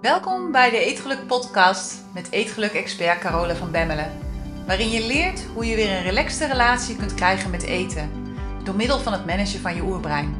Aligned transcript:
Welkom 0.00 0.52
bij 0.52 0.70
de 0.70 0.78
Eetgeluk 0.78 1.26
podcast 1.26 2.04
met 2.14 2.30
Eetgeluk-expert 2.30 3.18
Carola 3.18 3.54
van 3.54 3.70
Bemmelen. 3.70 4.12
Waarin 4.66 4.90
je 4.90 5.06
leert 5.06 5.44
hoe 5.54 5.66
je 5.66 5.76
weer 5.76 5.90
een 5.90 6.02
relaxte 6.02 6.46
relatie 6.46 6.96
kunt 6.96 7.14
krijgen 7.14 7.50
met 7.50 7.62
eten. 7.62 8.10
Door 8.64 8.74
middel 8.74 8.98
van 8.98 9.12
het 9.12 9.26
managen 9.26 9.60
van 9.60 9.74
je 9.74 9.82
oerbrein. 9.82 10.36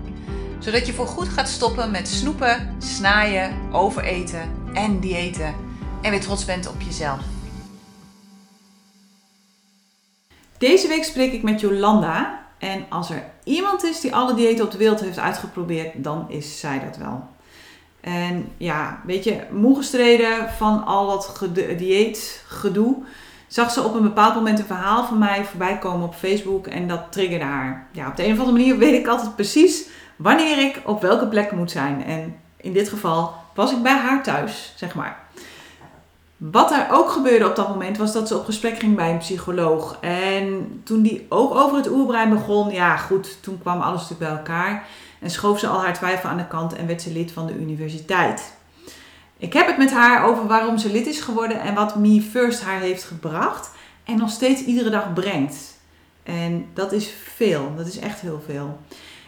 Zodat 0.59 0.87
je 0.87 0.93
voorgoed 0.93 1.29
gaat 1.29 1.49
stoppen 1.49 1.91
met 1.91 2.09
snoepen, 2.09 2.77
snaaien, 2.79 3.73
overeten 3.73 4.71
en 4.75 5.01
diëten. 5.01 5.55
En 6.03 6.11
weer 6.11 6.21
trots 6.21 6.45
bent 6.45 6.69
op 6.69 6.81
jezelf. 6.81 7.21
Deze 10.59 10.89
week 10.89 11.05
spreek 11.05 11.33
ik 11.33 11.43
met 11.43 11.61
Jolanda. 11.61 12.47
En 12.59 12.87
als 12.89 13.11
er 13.11 13.25
iemand 13.45 13.85
is 13.85 14.01
die 14.01 14.15
alle 14.15 14.35
diëten 14.35 14.65
op 14.65 14.71
de 14.71 14.79
wereld 14.79 15.01
heeft 15.01 15.19
uitgeprobeerd, 15.19 16.05
dan 16.05 16.31
is 16.31 16.61
zij 16.61 16.81
dat 16.85 16.97
wel. 16.97 17.37
En 18.09 18.53
ja, 18.57 19.01
weet 19.05 19.25
je, 19.25 19.41
moe 19.51 19.77
gestreden 19.77 20.51
van 20.57 20.85
al 20.85 21.07
dat 21.07 21.49
dieetgedoe, 21.77 22.97
zag 23.47 23.71
ze 23.71 23.83
op 23.83 23.95
een 23.95 24.03
bepaald 24.03 24.35
moment 24.35 24.59
een 24.59 24.65
verhaal 24.65 25.05
van 25.05 25.19
mij 25.19 25.45
voorbij 25.45 25.79
komen 25.79 26.07
op 26.07 26.15
Facebook 26.15 26.67
en 26.67 26.89
dat 26.89 27.13
triggerde 27.13 27.45
haar. 27.45 27.87
Ja, 27.93 28.09
op 28.09 28.17
de 28.17 28.25
een 28.25 28.33
of 28.33 28.39
andere 28.39 28.57
manier 28.57 28.79
weet 28.79 29.01
ik 29.01 29.07
altijd 29.07 29.35
precies 29.35 29.89
wanneer 30.17 30.59
ik 30.59 30.83
op 30.85 31.03
welke 31.03 31.27
plek 31.27 31.53
moet 31.53 31.71
zijn. 31.71 32.05
En 32.05 32.37
in 32.57 32.73
dit 32.73 32.89
geval 32.89 33.35
was 33.55 33.73
ik 33.73 33.83
bij 33.83 33.97
haar 33.97 34.23
thuis, 34.23 34.73
zeg 34.77 34.95
maar. 34.95 35.19
Wat 36.37 36.71
er 36.73 36.87
ook 36.91 37.11
gebeurde 37.11 37.49
op 37.49 37.57
dat 37.57 37.69
moment 37.69 37.99
was 37.99 38.13
dat 38.13 38.29
ze 38.29 38.37
op 38.37 38.45
gesprek 38.45 38.79
ging 38.79 38.97
bij 38.97 39.11
een 39.11 39.19
psycholoog. 39.19 39.99
En 40.01 40.81
toen 40.85 41.03
die 41.03 41.27
ook 41.29 41.55
over 41.55 41.77
het 41.77 41.91
oerbrein 41.91 42.31
begon, 42.31 42.71
ja 42.71 42.97
goed, 42.97 43.43
toen 43.43 43.59
kwam 43.61 43.81
alles 43.81 44.01
natuurlijk 44.01 44.31
bij 44.31 44.39
elkaar. 44.39 44.87
En 45.21 45.31
schoof 45.31 45.59
ze 45.59 45.67
al 45.67 45.81
haar 45.81 45.95
twijfel 45.95 46.29
aan 46.29 46.37
de 46.37 46.47
kant 46.47 46.75
en 46.75 46.87
werd 46.87 47.03
ze 47.03 47.13
lid 47.13 47.33
van 47.33 47.47
de 47.47 47.55
universiteit. 47.55 48.53
Ik 49.37 49.53
heb 49.53 49.67
het 49.67 49.79
met 49.79 49.91
haar 49.91 50.25
over 50.25 50.47
waarom 50.47 50.79
ze 50.79 50.93
lid 50.93 51.07
is 51.07 51.21
geworden 51.21 51.61
en 51.61 51.75
wat 51.75 51.97
Me 51.97 52.23
First 52.23 52.63
haar 52.63 52.81
heeft 52.81 53.05
gebracht. 53.05 53.71
En 54.05 54.17
nog 54.17 54.31
steeds 54.31 54.65
iedere 54.65 54.91
dag 54.91 55.13
brengt. 55.13 55.77
En 56.23 56.67
dat 56.75 56.93
is 56.93 57.15
veel, 57.35 57.73
dat 57.77 57.87
is 57.87 57.99
echt 57.99 58.21
heel 58.21 58.43
veel. 58.47 58.79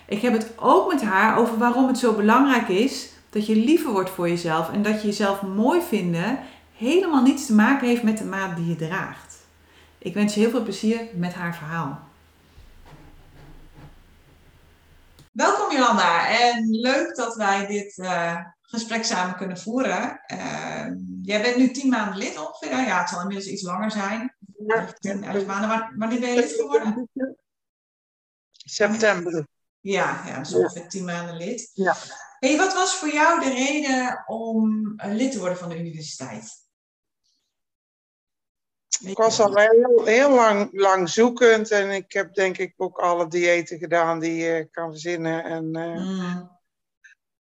Ik 0.07 0.23
heb 0.23 0.33
het 0.33 0.51
ook 0.57 0.93
met 0.93 1.03
haar 1.03 1.39
over 1.39 1.59
waarom 1.59 1.87
het 1.87 1.99
zo 1.99 2.13
belangrijk 2.13 2.69
is 2.69 3.09
dat 3.31 3.47
je 3.47 3.57
liever 3.57 3.93
wordt 3.93 4.11
voor 4.11 4.29
jezelf 4.29 4.73
en 4.73 4.83
dat 4.83 5.01
je 5.01 5.07
jezelf 5.07 5.43
mooi 5.43 5.81
vinden 5.89 6.39
helemaal 6.77 7.23
niets 7.23 7.47
te 7.47 7.55
maken 7.55 7.89
heeft 7.89 8.03
met 8.03 8.19
de 8.19 8.25
maat 8.25 8.57
die 8.57 8.69
je 8.69 8.77
draagt. 8.77 9.37
Ik 9.99 10.15
wens 10.15 10.35
je 10.35 10.41
heel 10.41 10.51
veel 10.51 10.63
plezier 10.63 11.01
met 11.15 11.35
haar 11.35 11.55
verhaal. 11.55 12.10
Welkom 15.41 15.73
Jolanda 15.73 16.29
en 16.29 16.71
leuk 16.71 17.17
dat 17.17 17.35
wij 17.37 17.67
dit 17.67 17.99
uh, 17.99 18.45
gesprek 18.61 19.05
samen 19.05 19.37
kunnen 19.37 19.59
voeren. 19.59 20.21
Uh, 20.33 20.87
jij 21.23 21.43
bent 21.43 21.57
nu 21.57 21.71
tien 21.71 21.89
maanden 21.89 22.19
lid 22.19 22.39
ongeveer. 22.39 22.71
Ja, 22.71 23.01
het 23.01 23.09
zal 23.09 23.21
inmiddels 23.21 23.49
iets 23.49 23.63
langer 23.63 23.91
zijn. 23.91 24.37
Ja. 24.67 24.93
Tien, 24.99 25.25
elf 25.25 25.47
maanden. 25.47 25.99
Wanneer 25.99 26.21
ben 26.21 26.29
je 26.29 26.41
lid 26.41 26.53
geworden? 26.53 27.09
September. 28.53 29.47
Ja, 29.81 30.23
ja 30.27 30.39
dus 30.39 30.55
ongeveer 30.55 30.89
tien 30.89 31.05
maanden 31.05 31.37
lid. 31.37 31.71
Ja. 31.75 31.97
Hey, 32.39 32.57
wat 32.57 32.75
was 32.75 32.95
voor 32.95 33.13
jou 33.13 33.41
de 33.41 33.51
reden 33.51 34.25
om 34.27 34.95
lid 34.97 35.33
te 35.33 35.39
worden 35.39 35.59
van 35.59 35.69
de 35.69 35.79
universiteit? 35.79 36.69
Ik 39.05 39.17
was 39.17 39.41
al 39.41 39.57
heel, 39.57 40.05
heel 40.05 40.31
lang, 40.31 40.69
lang 40.73 41.09
zoekend 41.09 41.71
en 41.71 41.91
ik 41.91 42.13
heb 42.13 42.35
denk 42.35 42.59
ik 42.59 42.75
ook 42.77 42.99
alle 42.99 43.29
diëten 43.29 43.79
gedaan 43.79 44.21
die 44.21 44.35
je 44.35 44.69
kan 44.71 44.91
verzinnen. 44.91 45.45
En, 45.45 45.65
uh, 45.77 45.97
mm. 45.97 46.51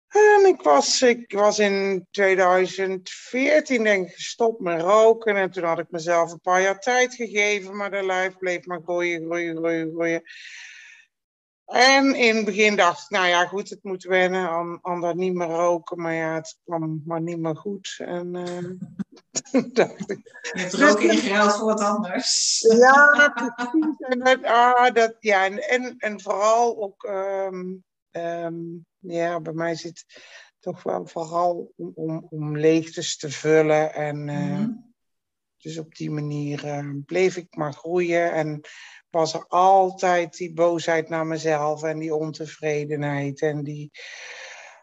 en 0.07 0.45
ik, 0.47 0.61
was, 0.61 1.01
ik 1.01 1.33
was 1.33 1.59
in 1.59 2.07
2014 2.11 3.83
denk 3.83 4.07
ik 4.07 4.15
gestopt 4.15 4.59
met 4.59 4.81
roken 4.81 5.35
en 5.35 5.51
toen 5.51 5.63
had 5.63 5.79
ik 5.79 5.89
mezelf 5.89 6.31
een 6.31 6.41
paar 6.41 6.61
jaar 6.61 6.79
tijd 6.79 7.15
gegeven, 7.15 7.75
maar 7.75 7.91
de 7.91 8.05
lijf 8.05 8.37
bleef 8.37 8.65
maar 8.65 8.81
groeien, 8.83 9.23
groeien, 9.23 9.55
groeien, 9.55 9.91
groeien. 9.91 10.23
En 11.65 12.15
in 12.15 12.35
het 12.35 12.45
begin 12.45 12.75
dacht 12.75 13.03
ik, 13.03 13.09
nou 13.09 13.27
ja, 13.27 13.45
goed, 13.45 13.69
het 13.69 13.83
moet 13.83 14.03
wennen 14.03 14.49
aan, 14.49 14.79
aan 14.81 15.01
dat 15.01 15.15
niet 15.15 15.33
meer 15.33 15.47
roken. 15.47 16.01
Maar 16.01 16.13
ja, 16.13 16.33
het 16.33 16.57
kwam 16.63 17.01
maar 17.05 17.21
niet 17.21 17.39
meer 17.39 17.55
goed. 17.55 17.95
En 17.97 18.35
uh, 18.35 19.63
dacht 19.73 20.09
ik... 20.09 20.39
Je 20.53 20.59
hebt 20.61 20.73
roken 20.73 21.11
ingeruild 21.11 21.55
voor 21.55 21.65
wat 21.65 21.79
anders. 21.79 22.59
ja, 22.59 23.29
precies. 23.33 23.97
En, 23.97 24.19
dat, 24.19 24.43
ah, 24.43 24.93
dat, 24.93 25.15
ja, 25.19 25.45
en, 25.45 25.57
en, 25.57 25.95
en 25.97 26.21
vooral 26.21 26.83
ook, 26.83 27.03
um, 27.03 27.83
um, 28.11 28.85
ja, 28.99 29.39
bij 29.39 29.53
mij 29.53 29.75
zit 29.75 30.05
toch 30.59 30.83
wel 30.83 31.07
vooral 31.07 31.73
om, 31.75 31.91
om, 31.95 32.27
om 32.29 32.57
leegtes 32.57 33.17
te 33.17 33.29
vullen. 33.29 33.93
En 33.93 34.27
uh, 34.27 34.35
mm 34.35 34.55
-hmm. 34.55 34.94
Dus 35.65 35.77
op 35.77 35.95
die 35.95 36.11
manier 36.11 36.65
uh, 36.65 36.89
bleef 37.05 37.37
ik 37.37 37.55
maar 37.55 37.73
groeien. 37.73 38.31
En 38.31 38.61
was 39.09 39.33
er 39.33 39.45
altijd 39.47 40.37
die 40.37 40.53
boosheid 40.53 41.09
naar 41.09 41.25
mezelf 41.25 41.83
en 41.83 41.99
die 41.99 42.15
ontevredenheid 42.15 43.41
en 43.41 43.63
die 43.63 43.91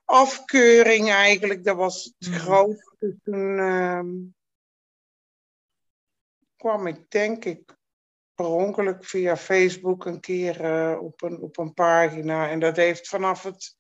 afkeuring 0.05 1.11
eigenlijk. 1.11 1.65
Dat 1.65 1.77
was 1.77 2.15
het 2.19 2.29
mm. 2.29 2.35
grootste. 2.35 2.97
Dus 2.99 3.15
toen 3.23 3.59
uh, 3.59 4.01
kwam 6.57 6.87
ik 6.87 7.11
denk 7.11 7.45
ik 7.45 7.77
per 8.35 8.47
ongeluk 8.47 9.05
via 9.05 9.37
Facebook 9.37 10.05
een 10.05 10.21
keer 10.21 10.65
uh, 10.65 11.03
op, 11.03 11.23
een, 11.23 11.41
op 11.41 11.59
een 11.59 11.75
pagina. 11.75 12.51
En 12.51 12.61
dat 12.61 12.77
heeft 12.77 13.09
vanaf 13.09 13.43
het 13.43 13.77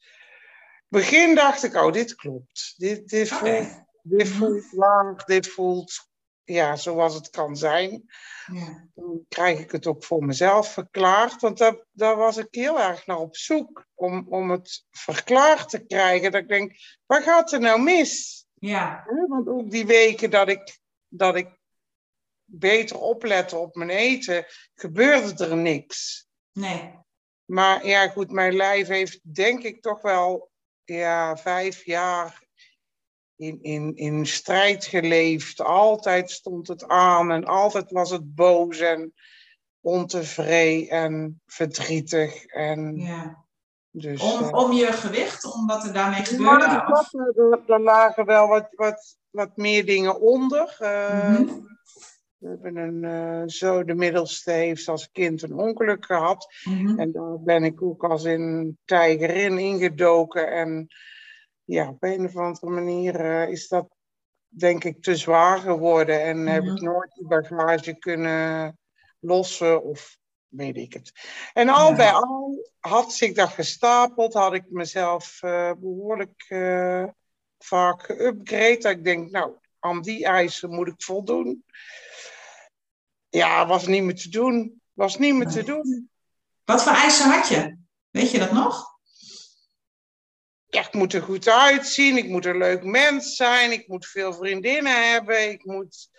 begin 0.88 1.34
dacht 1.34 1.62
ik, 1.62 1.74
oh 1.74 1.92
dit 1.92 2.14
klopt. 2.14 2.74
Dit, 2.76 3.08
dit, 3.08 3.28
voelt, 3.28 3.84
dit 4.02 4.28
mm-hmm. 4.28 4.38
voelt 4.38 4.72
lang, 4.72 5.24
dit 5.24 5.48
voelt 5.48 6.10
ja, 6.44 6.76
zoals 6.76 7.14
het 7.14 7.30
kan 7.30 7.56
zijn. 7.56 8.04
Ja. 8.47 8.88
Dan 8.94 9.25
krijg 9.28 9.58
ik 9.58 9.70
het 9.70 9.86
ook 9.86 10.04
voor 10.04 10.25
mezelf 10.25 10.72
verklaard. 10.72 11.41
Want 11.41 11.58
daar, 11.58 11.84
daar 11.91 12.16
was 12.16 12.36
ik 12.36 12.48
heel 12.50 12.80
erg 12.80 13.06
naar 13.06 13.19
op 13.19 13.36
zoek. 13.36 13.86
Om, 13.94 14.26
om 14.28 14.50
het 14.50 14.84
verklaard 14.91 15.69
te 15.69 15.86
krijgen. 15.86 16.32
Dat 16.32 16.41
ik 16.41 16.48
denk, 16.48 16.75
waar 17.06 17.22
gaat 17.22 17.52
er 17.52 17.60
nou 17.60 17.82
mis? 17.82 18.44
Ja. 18.54 19.04
Want 19.28 19.48
ook 19.48 19.70
die 19.70 19.86
weken 19.86 20.31
dat 20.31 20.48
ik, 20.48 20.78
dat 21.08 21.36
ik 21.36 21.60
beter 22.44 22.98
oplette 22.98 23.56
op 23.56 23.75
mijn 23.75 23.91
eten, 23.91 24.47
gebeurde 24.75 25.47
er 25.47 25.56
niks. 25.56 26.26
Nee. 26.52 27.00
Maar 27.44 27.86
ja, 27.86 28.08
goed, 28.08 28.31
mijn 28.31 28.54
lijf 28.54 28.88
heeft 28.88 29.34
denk 29.34 29.62
ik 29.62 29.82
toch 29.82 30.00
wel 30.00 30.50
ja, 30.84 31.36
vijf 31.36 31.84
jaar 31.84 32.42
in, 33.42 33.58
in, 33.62 33.97
in 33.97 34.26
strijd 34.26 34.84
geleefd. 34.84 35.60
Altijd 35.60 36.30
stond 36.30 36.69
het 36.69 36.88
aan 36.88 37.30
en 37.30 37.44
altijd 37.44 37.91
was 37.91 38.10
het 38.10 38.34
boos 38.34 38.78
en 38.78 39.12
ontevreden 39.80 40.88
en 40.88 41.41
verdrietig. 41.47 42.44
En 42.44 42.97
ja. 42.97 43.44
dus, 43.91 44.22
om, 44.22 44.42
uh, 44.42 44.52
om 44.52 44.72
je 44.72 44.86
gewicht, 44.86 45.54
om 45.54 45.66
wat 45.66 45.84
er 45.84 45.92
daarmee 45.92 46.25
gebeurde? 46.25 46.64
Ja, 46.64 47.06
er, 47.10 47.60
er 47.66 47.81
lagen 47.81 48.26
wel 48.26 48.48
wat, 48.48 48.69
wat, 48.70 49.16
wat 49.31 49.56
meer 49.56 49.86
dingen 49.86 50.20
onder. 50.20 50.76
Uh, 50.81 51.28
mm 51.28 51.34
-hmm. 51.34 51.70
We 52.38 52.48
hebben 52.48 52.76
een, 52.76 53.02
uh, 53.02 53.42
zo 53.47 53.84
de 53.84 53.94
middelste 53.94 54.50
heeft 54.50 54.88
als 54.88 55.10
kind 55.10 55.42
een 55.42 55.54
ongeluk 55.54 56.06
gehad. 56.06 56.54
Mm 56.64 56.86
-hmm. 56.86 56.98
En 56.98 57.12
daar 57.12 57.41
ben 57.41 57.64
ik 57.64 57.82
ook 57.82 58.04
als 58.04 58.25
een 58.25 58.78
tijgerin 58.84 59.58
ingedoken. 59.58 60.52
En 60.52 60.88
ja, 61.65 61.89
op 61.89 62.03
een 62.03 62.25
of 62.25 62.37
andere 62.37 62.71
manier 62.71 63.21
uh, 63.21 63.49
is 63.49 63.69
dat 63.69 63.89
denk 64.49 64.84
ik 64.84 65.03
te 65.03 65.17
zwaar 65.17 65.59
geworden. 65.59 66.23
En 66.23 66.47
heb 66.47 66.65
ik 66.65 66.81
nooit 66.81 67.15
die 67.15 67.27
bagage 67.27 67.95
kunnen 67.99 68.78
lossen 69.19 69.83
of 69.83 70.17
weet 70.49 70.77
ik 70.77 70.93
het. 70.93 71.12
En 71.53 71.69
al 71.69 71.91
ja. 71.91 71.97
bij 71.97 72.12
al 72.12 72.71
had 72.78 73.12
zich 73.12 73.33
dat 73.33 73.49
gestapeld, 73.49 74.35
had 74.35 74.55
ik 74.55 74.70
mezelf 74.70 75.43
uh, 75.43 75.73
behoorlijk 75.79 76.44
uh, 76.49 77.05
vaak 77.59 78.03
geüpgrade. 78.03 78.79
Dat 78.79 78.93
ik 78.93 79.05
denk, 79.05 79.31
nou, 79.31 79.53
aan 79.79 80.03
die 80.03 80.25
eisen 80.25 80.70
moet 80.70 80.88
ik 80.88 81.03
voldoen. 81.03 81.65
Ja, 83.29 83.67
was 83.67 83.87
niet 83.87 84.03
meer 84.03 84.15
te 84.15 84.29
doen. 84.29 84.81
Was 84.93 85.19
niet 85.19 85.35
meer 85.35 85.49
te 85.49 85.62
doen. 85.62 86.11
Wat 86.65 86.82
voor 86.82 86.93
eisen 86.93 87.31
had 87.31 87.49
je? 87.49 87.76
Weet 88.11 88.31
je 88.31 88.38
dat 88.38 88.53
nog? 88.53 88.92
Ja, 90.74 90.86
ik 90.86 90.92
moet 90.92 91.12
er 91.12 91.22
goed 91.22 91.48
uitzien, 91.48 92.16
ik 92.16 92.28
moet 92.28 92.44
een 92.44 92.56
leuk 92.56 92.84
mens 92.84 93.36
zijn, 93.36 93.72
ik 93.72 93.88
moet 93.88 94.06
veel 94.06 94.32
vriendinnen 94.32 95.10
hebben, 95.12 95.50
ik 95.50 95.64
moet... 95.64 96.10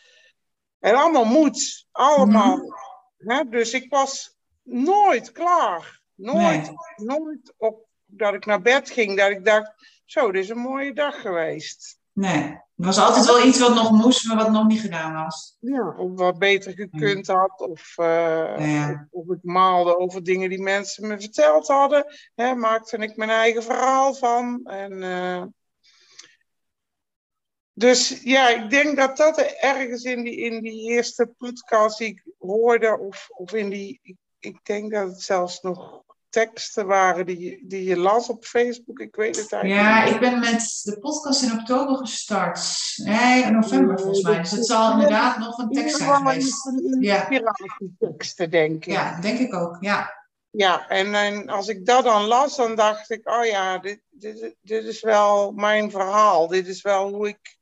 En 0.79 0.95
allemaal 0.95 1.25
moet, 1.25 1.87
allemaal. 1.91 2.57
Mm. 3.17 3.49
Dus 3.49 3.73
ik 3.73 3.89
was 3.89 4.37
nooit 4.63 5.31
klaar. 5.31 6.01
Nooit, 6.15 6.61
nee. 6.61 7.07
nooit 7.07 7.53
op 7.57 7.87
dat 8.05 8.33
ik 8.33 8.45
naar 8.45 8.61
bed 8.61 8.89
ging, 8.89 9.17
dat 9.17 9.29
ik 9.29 9.45
dacht, 9.45 9.71
zo, 10.05 10.31
dit 10.31 10.43
is 10.43 10.49
een 10.49 10.57
mooie 10.57 10.93
dag 10.93 11.21
geweest. 11.21 11.99
Nee, 12.13 12.61
er 12.75 12.85
was 12.85 12.99
altijd 12.99 13.25
wel 13.25 13.45
iets 13.45 13.59
wat 13.59 13.75
nog 13.75 13.91
moest, 13.91 14.27
maar 14.27 14.37
wat 14.37 14.51
nog 14.51 14.67
niet 14.67 14.79
gedaan 14.79 15.23
was. 15.23 15.57
Ja, 15.59 15.95
of 15.97 16.11
wat 16.15 16.39
beter 16.39 16.73
gekund 16.73 17.27
had. 17.27 17.59
Of, 17.59 17.95
uh, 17.97 18.05
ja. 18.75 19.07
of, 19.11 19.29
ik 19.29 19.43
maalde 19.43 19.97
over 19.97 20.23
dingen 20.23 20.49
die 20.49 20.61
mensen 20.61 21.07
me 21.07 21.19
verteld 21.19 21.67
hadden. 21.67 22.05
Hè, 22.35 22.55
maakte 22.55 22.97
ik 22.97 23.15
mijn 23.15 23.29
eigen 23.29 23.63
verhaal 23.63 24.13
van. 24.13 24.65
En, 24.65 24.91
uh, 25.01 25.43
dus 27.73 28.21
ja, 28.23 28.49
ik 28.49 28.69
denk 28.69 28.97
dat 28.97 29.17
dat 29.17 29.37
ergens 29.37 30.03
in 30.03 30.23
die, 30.23 30.37
in 30.37 30.61
die 30.61 30.89
eerste 30.89 31.33
podcast 31.37 31.97
die 31.97 32.07
ik 32.07 32.23
hoorde, 32.39 32.99
of, 32.99 33.27
of 33.29 33.53
in 33.53 33.69
die, 33.69 33.99
ik, 34.03 34.15
ik 34.39 34.59
denk 34.63 34.91
dat 34.91 35.07
het 35.07 35.21
zelfs 35.21 35.61
nog 35.61 36.03
teksten 36.33 36.85
waren 36.85 37.25
die, 37.25 37.63
die 37.67 37.83
je 37.83 37.97
las 37.97 38.29
op 38.29 38.45
Facebook. 38.45 38.99
Ik 38.99 39.15
weet 39.15 39.35
het 39.35 39.51
eigenlijk 39.51 39.83
Ja, 39.83 40.03
ik 40.03 40.19
ben 40.19 40.39
met 40.39 40.81
de 40.83 40.99
podcast 40.99 41.41
in 41.41 41.51
oktober 41.51 41.97
gestart. 41.97 42.77
Nee, 42.95 43.43
in 43.43 43.53
november 43.53 43.99
volgens 43.99 44.21
mij. 44.21 44.39
Dus 44.39 44.51
het 44.51 44.65
zal 44.65 44.91
inderdaad 44.91 45.37
nog 45.37 45.57
een 45.57 45.69
tekst 45.69 45.97
zijn 45.97 46.15
geweest. 46.15 46.71
Ja. 46.99 47.27
teksten, 47.99 48.49
denk 48.49 48.85
ik. 48.85 48.91
Ja, 48.91 49.19
denk 49.19 49.39
ik 49.39 49.53
ook, 49.53 49.77
ja. 49.79 50.21
Ja, 50.49 50.87
en, 50.87 51.15
en 51.15 51.49
als 51.49 51.67
ik 51.67 51.85
dat 51.85 52.03
dan 52.03 52.23
las, 52.23 52.55
dan 52.55 52.75
dacht 52.75 53.09
ik, 53.09 53.29
oh 53.29 53.45
ja, 53.45 53.77
dit, 53.77 54.01
dit, 54.09 54.55
dit 54.61 54.83
is 54.83 55.01
wel 55.01 55.51
mijn 55.51 55.91
verhaal. 55.91 56.47
Dit 56.47 56.67
is 56.67 56.81
wel 56.81 57.09
hoe 57.09 57.27
ik 57.27 57.57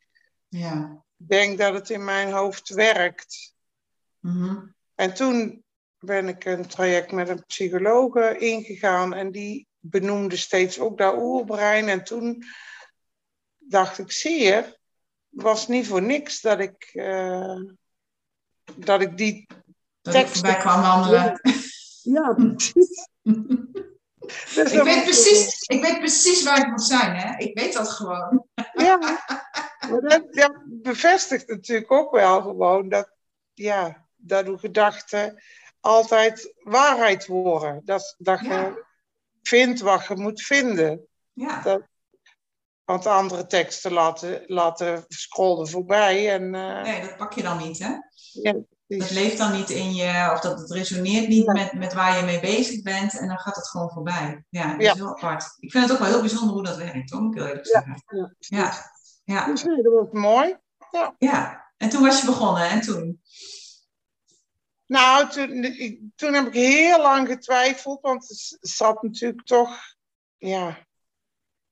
ja. 0.47 1.03
denk 1.15 1.57
dat 1.57 1.73
het 1.73 1.89
in 1.89 2.03
mijn 2.03 2.31
hoofd 2.31 2.69
werkt. 2.69 3.53
Mhm. 4.19 4.57
En 4.95 5.13
toen 5.13 5.63
ben 6.01 6.27
ik 6.27 6.45
een 6.45 6.67
traject 6.67 7.11
met 7.11 7.29
een 7.29 7.45
psycholoog 7.45 8.15
ingegaan 8.37 9.13
en 9.13 9.31
die 9.31 9.67
benoemde 9.79 10.35
steeds 10.35 10.79
ook 10.79 10.97
dat 10.97 11.15
oerbrein. 11.17 11.89
En 11.89 12.03
toen 12.03 12.43
dacht 13.57 13.97
ik, 13.97 14.11
zie 14.11 14.43
je, 14.43 14.77
was 15.29 15.67
niet 15.67 15.87
voor 15.87 16.01
niks 16.01 16.41
dat 16.41 16.59
ik, 16.59 16.89
uh, 16.93 17.61
dat 18.75 19.01
ik 19.01 19.17
die 19.17 19.47
dat 20.01 20.13
tekst... 20.13 20.45
ik 20.45 20.57
kwam 20.57 20.81
wandelen. 20.81 21.39
Ja, 22.01 22.33
precies. 22.33 23.09
Dus 24.55 24.71
ik, 24.71 24.83
weet 24.83 25.03
precies, 25.03 25.61
ik 25.61 25.81
weet 25.81 25.97
precies 25.97 26.43
waar 26.43 26.57
ik 26.57 26.67
moet 26.67 26.83
zijn, 26.83 27.15
hè? 27.15 27.37
Ik 27.37 27.59
weet 27.59 27.73
dat 27.73 27.89
gewoon. 27.89 28.47
Ja, 28.73 28.97
maar 29.89 30.01
dat, 30.01 30.33
dat 30.33 30.53
bevestigt 30.65 31.47
natuurlijk 31.47 31.91
ook 31.91 32.11
wel 32.11 32.41
gewoon 32.41 32.89
dat, 32.89 33.11
ja, 33.53 34.07
dat 34.15 34.47
uw 34.47 34.57
gedachten 34.57 35.41
altijd 35.81 36.53
waarheid 36.63 37.27
worden. 37.27 37.81
Dat, 37.85 38.15
dat 38.17 38.39
je 38.39 38.85
vindt 39.41 39.79
wat 39.79 40.05
je 40.07 40.15
moet 40.15 40.41
vinden. 40.41 41.07
Ja. 41.33 41.61
Dat, 41.61 41.81
want 42.83 43.05
andere 43.05 43.45
teksten 43.45 43.93
laten, 43.93 44.43
laten 44.45 45.05
scrollen 45.07 45.67
voorbij. 45.67 46.33
En, 46.33 46.53
uh, 46.53 46.81
nee, 46.81 47.01
dat 47.01 47.17
pak 47.17 47.33
je 47.33 47.41
dan 47.41 47.57
niet, 47.57 47.79
hè? 47.79 47.93
Ja, 48.31 48.53
dat 48.97 49.09
leeft 49.09 49.37
dan 49.37 49.51
niet 49.51 49.69
in 49.69 49.93
je, 49.93 50.29
of 50.33 50.39
dat 50.39 50.59
het 50.59 50.71
resoneert 50.71 51.27
niet 51.27 51.45
met, 51.45 51.73
met 51.73 51.93
waar 51.93 52.17
je 52.17 52.25
mee 52.25 52.39
bezig 52.39 52.81
bent 52.81 53.19
en 53.19 53.27
dan 53.27 53.39
gaat 53.39 53.55
het 53.55 53.67
gewoon 53.67 53.89
voorbij. 53.89 54.45
Ja, 54.49 54.71
dat 54.71 54.81
is 54.81 54.93
heel 54.93 55.07
apart. 55.07 55.55
Ik 55.59 55.71
vind 55.71 55.83
het 55.83 55.93
ook 55.93 55.99
wel 55.99 56.07
heel 56.07 56.19
bijzonder 56.19 56.53
hoe 56.53 56.63
dat 56.63 56.77
werkt, 56.77 57.11
hoor, 57.11 57.21
moet 57.21 57.35
ik 57.35 57.39
heel 57.39 57.49
eerlijk 57.49 57.67
zeggen. 57.67 58.03
Ja, 58.05 58.33
ja. 58.37 58.73
ja. 59.23 59.45
Dus 59.45 59.63
nee, 59.63 59.81
dat 59.81 59.93
was 59.93 60.07
mooi. 60.11 60.57
Ja. 60.91 61.15
ja, 61.17 61.71
en 61.77 61.89
toen 61.89 62.01
was 62.01 62.19
je 62.19 62.25
begonnen, 62.25 62.69
en 62.69 62.81
toen? 62.81 63.21
Nou, 64.91 65.29
toen, 65.29 65.63
ik, 65.63 65.99
toen 66.15 66.33
heb 66.33 66.47
ik 66.47 66.53
heel 66.53 67.01
lang 67.01 67.27
getwijfeld, 67.27 68.01
want 68.01 68.27
het 68.27 68.57
zat 68.59 69.03
natuurlijk 69.03 69.45
toch, 69.45 69.77
ja, 70.37 70.77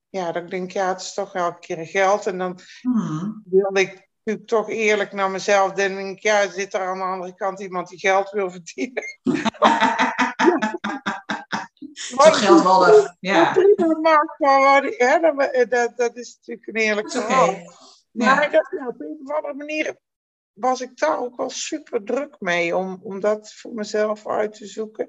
ja, 0.08 0.32
dan 0.32 0.46
denk 0.46 0.64
ik, 0.64 0.70
ja, 0.70 0.88
het 0.88 1.00
is 1.00 1.14
toch 1.14 1.34
elke 1.34 1.58
keer 1.58 1.86
geld. 1.86 2.26
En 2.26 2.38
dan 2.38 2.58
hmm. 2.80 3.42
wilde 3.50 3.80
ik 3.80 4.08
natuurlijk 4.24 4.48
toch 4.48 4.68
eerlijk 4.68 5.12
naar 5.12 5.30
mezelf. 5.30 5.72
Dan 5.72 5.94
denk 5.94 6.16
ik, 6.16 6.22
ja, 6.22 6.50
zit 6.50 6.74
er 6.74 6.80
aan 6.80 6.98
de 6.98 7.04
andere 7.04 7.34
kant 7.34 7.60
iemand 7.60 7.88
die 7.88 7.98
geld 7.98 8.30
wil 8.30 8.50
verdienen? 8.50 9.04
Zo 11.92 12.16
geldwallig, 12.16 13.16
ja. 13.20 13.54
Maakt, 14.02 14.38
maar 14.38 14.82
hè, 14.82 15.66
dat, 15.68 15.96
dat, 15.96 16.16
is 16.16 16.36
natuurlijk 16.36 16.66
een 16.66 16.74
eerlijk 16.74 17.10
verhaal. 17.10 17.48
Okay. 17.48 17.64
Maar 18.10 18.50
dat, 18.50 18.68
ja, 18.78 18.86
op 18.86 19.00
een 19.00 19.20
of 19.24 19.34
andere 19.34 19.54
manier 19.54 19.96
was 20.60 20.80
ik 20.80 20.98
daar 20.98 21.18
ook 21.18 21.36
wel 21.36 21.50
super 21.50 22.04
druk 22.04 22.36
mee 22.38 22.76
om, 22.76 23.00
om 23.02 23.20
dat 23.20 23.54
voor 23.54 23.74
mezelf 23.74 24.28
uit 24.28 24.54
te 24.54 24.66
zoeken. 24.66 25.06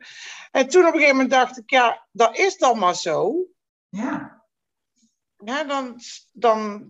En 0.51 0.67
toen 0.67 0.81
op 0.81 0.87
een 0.87 0.93
gegeven 0.93 1.15
moment 1.15 1.33
dacht 1.33 1.57
ik, 1.57 1.69
ja, 1.69 2.07
dat 2.11 2.37
is 2.37 2.57
dan 2.57 2.77
maar 2.77 2.95
zo. 2.95 3.45
Ja. 3.89 4.39
Ja, 5.43 5.63
dan, 5.63 5.99
dan, 6.31 6.89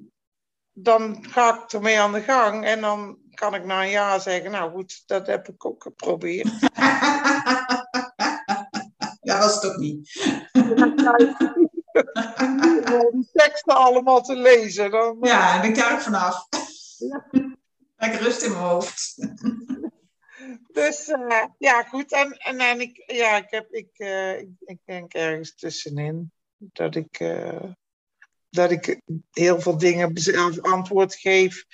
dan 0.71 1.25
ga 1.29 1.63
ik 1.63 1.71
ermee 1.71 1.99
aan 1.99 2.11
de 2.11 2.21
gang 2.21 2.65
en 2.65 2.81
dan 2.81 3.17
kan 3.33 3.53
ik 3.53 3.65
na 3.65 3.83
een 3.83 3.89
jaar 3.89 4.21
zeggen, 4.21 4.51
nou 4.51 4.71
goed, 4.71 5.03
dat 5.05 5.27
heb 5.27 5.47
ik 5.47 5.65
ook 5.65 5.83
geprobeerd. 5.83 6.47
ja, 9.21 9.39
was 9.39 9.55
het 9.55 9.65
ook 9.65 9.77
niet. 9.77 10.11
die 13.11 13.29
teksten 13.33 13.75
allemaal 13.75 14.21
te 14.21 14.35
lezen. 14.35 14.91
Dan, 14.91 15.17
ja, 15.21 15.61
en 15.61 15.69
ik 15.69 15.75
daar 15.75 16.01
vanaf. 16.01 16.47
Ja. 16.97 17.25
Lekker 18.01 18.21
rust 18.21 18.41
in 18.41 18.51
mijn 18.51 18.63
hoofd. 18.63 19.15
Dus 20.71 21.07
uh, 21.07 21.43
ja, 21.57 21.83
goed. 21.83 22.11
En, 22.11 22.37
en, 22.37 22.59
en 22.59 22.81
ik, 22.81 23.03
ja, 23.05 23.37
ik, 23.37 23.49
heb, 23.49 23.71
ik, 23.71 23.89
uh, 23.97 24.39
ik, 24.39 24.49
ik, 24.59 24.77
denk 24.85 25.13
ergens 25.13 25.55
tussenin 25.55 26.31
dat 26.57 26.95
ik, 26.95 27.19
uh, 27.19 27.63
dat 28.49 28.71
ik 28.71 29.01
heel 29.31 29.61
veel 29.61 29.77
dingen 29.77 30.13
antwoord 30.61 31.15
geef 31.15 31.65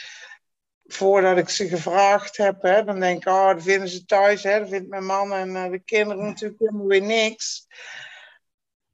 voordat 0.83 1.37
ik 1.37 1.49
ze 1.49 1.67
gevraagd 1.67 2.37
heb. 2.37 2.61
Hè. 2.61 2.83
Dan 2.83 2.99
denk 2.99 3.21
ik, 3.21 3.27
oh, 3.27 3.47
dat 3.47 3.63
vinden 3.63 3.89
ze 3.89 4.05
thuis. 4.05 4.43
Hè. 4.43 4.59
Dat 4.59 4.69
vindt 4.69 4.89
mijn 4.89 5.05
man 5.05 5.33
en 5.33 5.71
de 5.71 5.79
kinderen 5.79 6.25
natuurlijk 6.25 6.59
helemaal 6.59 6.87
weer 6.87 7.01
niks. 7.01 7.67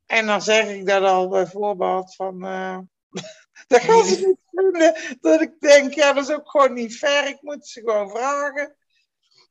En 0.06 0.26
dan 0.26 0.42
zeg 0.42 0.68
ik 0.68 0.86
dat 0.86 1.04
al 1.04 1.30
bijvoorbeeld 1.30 2.16
van... 2.16 2.46
dat 3.68 3.82
gaan 3.82 4.06
ze 4.06 4.26
niet 4.26 4.38
vinden. 4.52 5.18
Dat 5.22 5.42
ik 5.42 5.60
denk, 5.60 5.94
ja, 5.94 6.14
dat 6.14 6.30
is 6.30 6.36
ook 6.36 6.50
gewoon 6.50 6.74
niet 6.74 6.98
fair. 6.98 7.28
Ik 7.28 7.42
moet 7.42 7.68
ze 7.68 7.80
gewoon 7.80 8.10
vragen. 8.10 8.76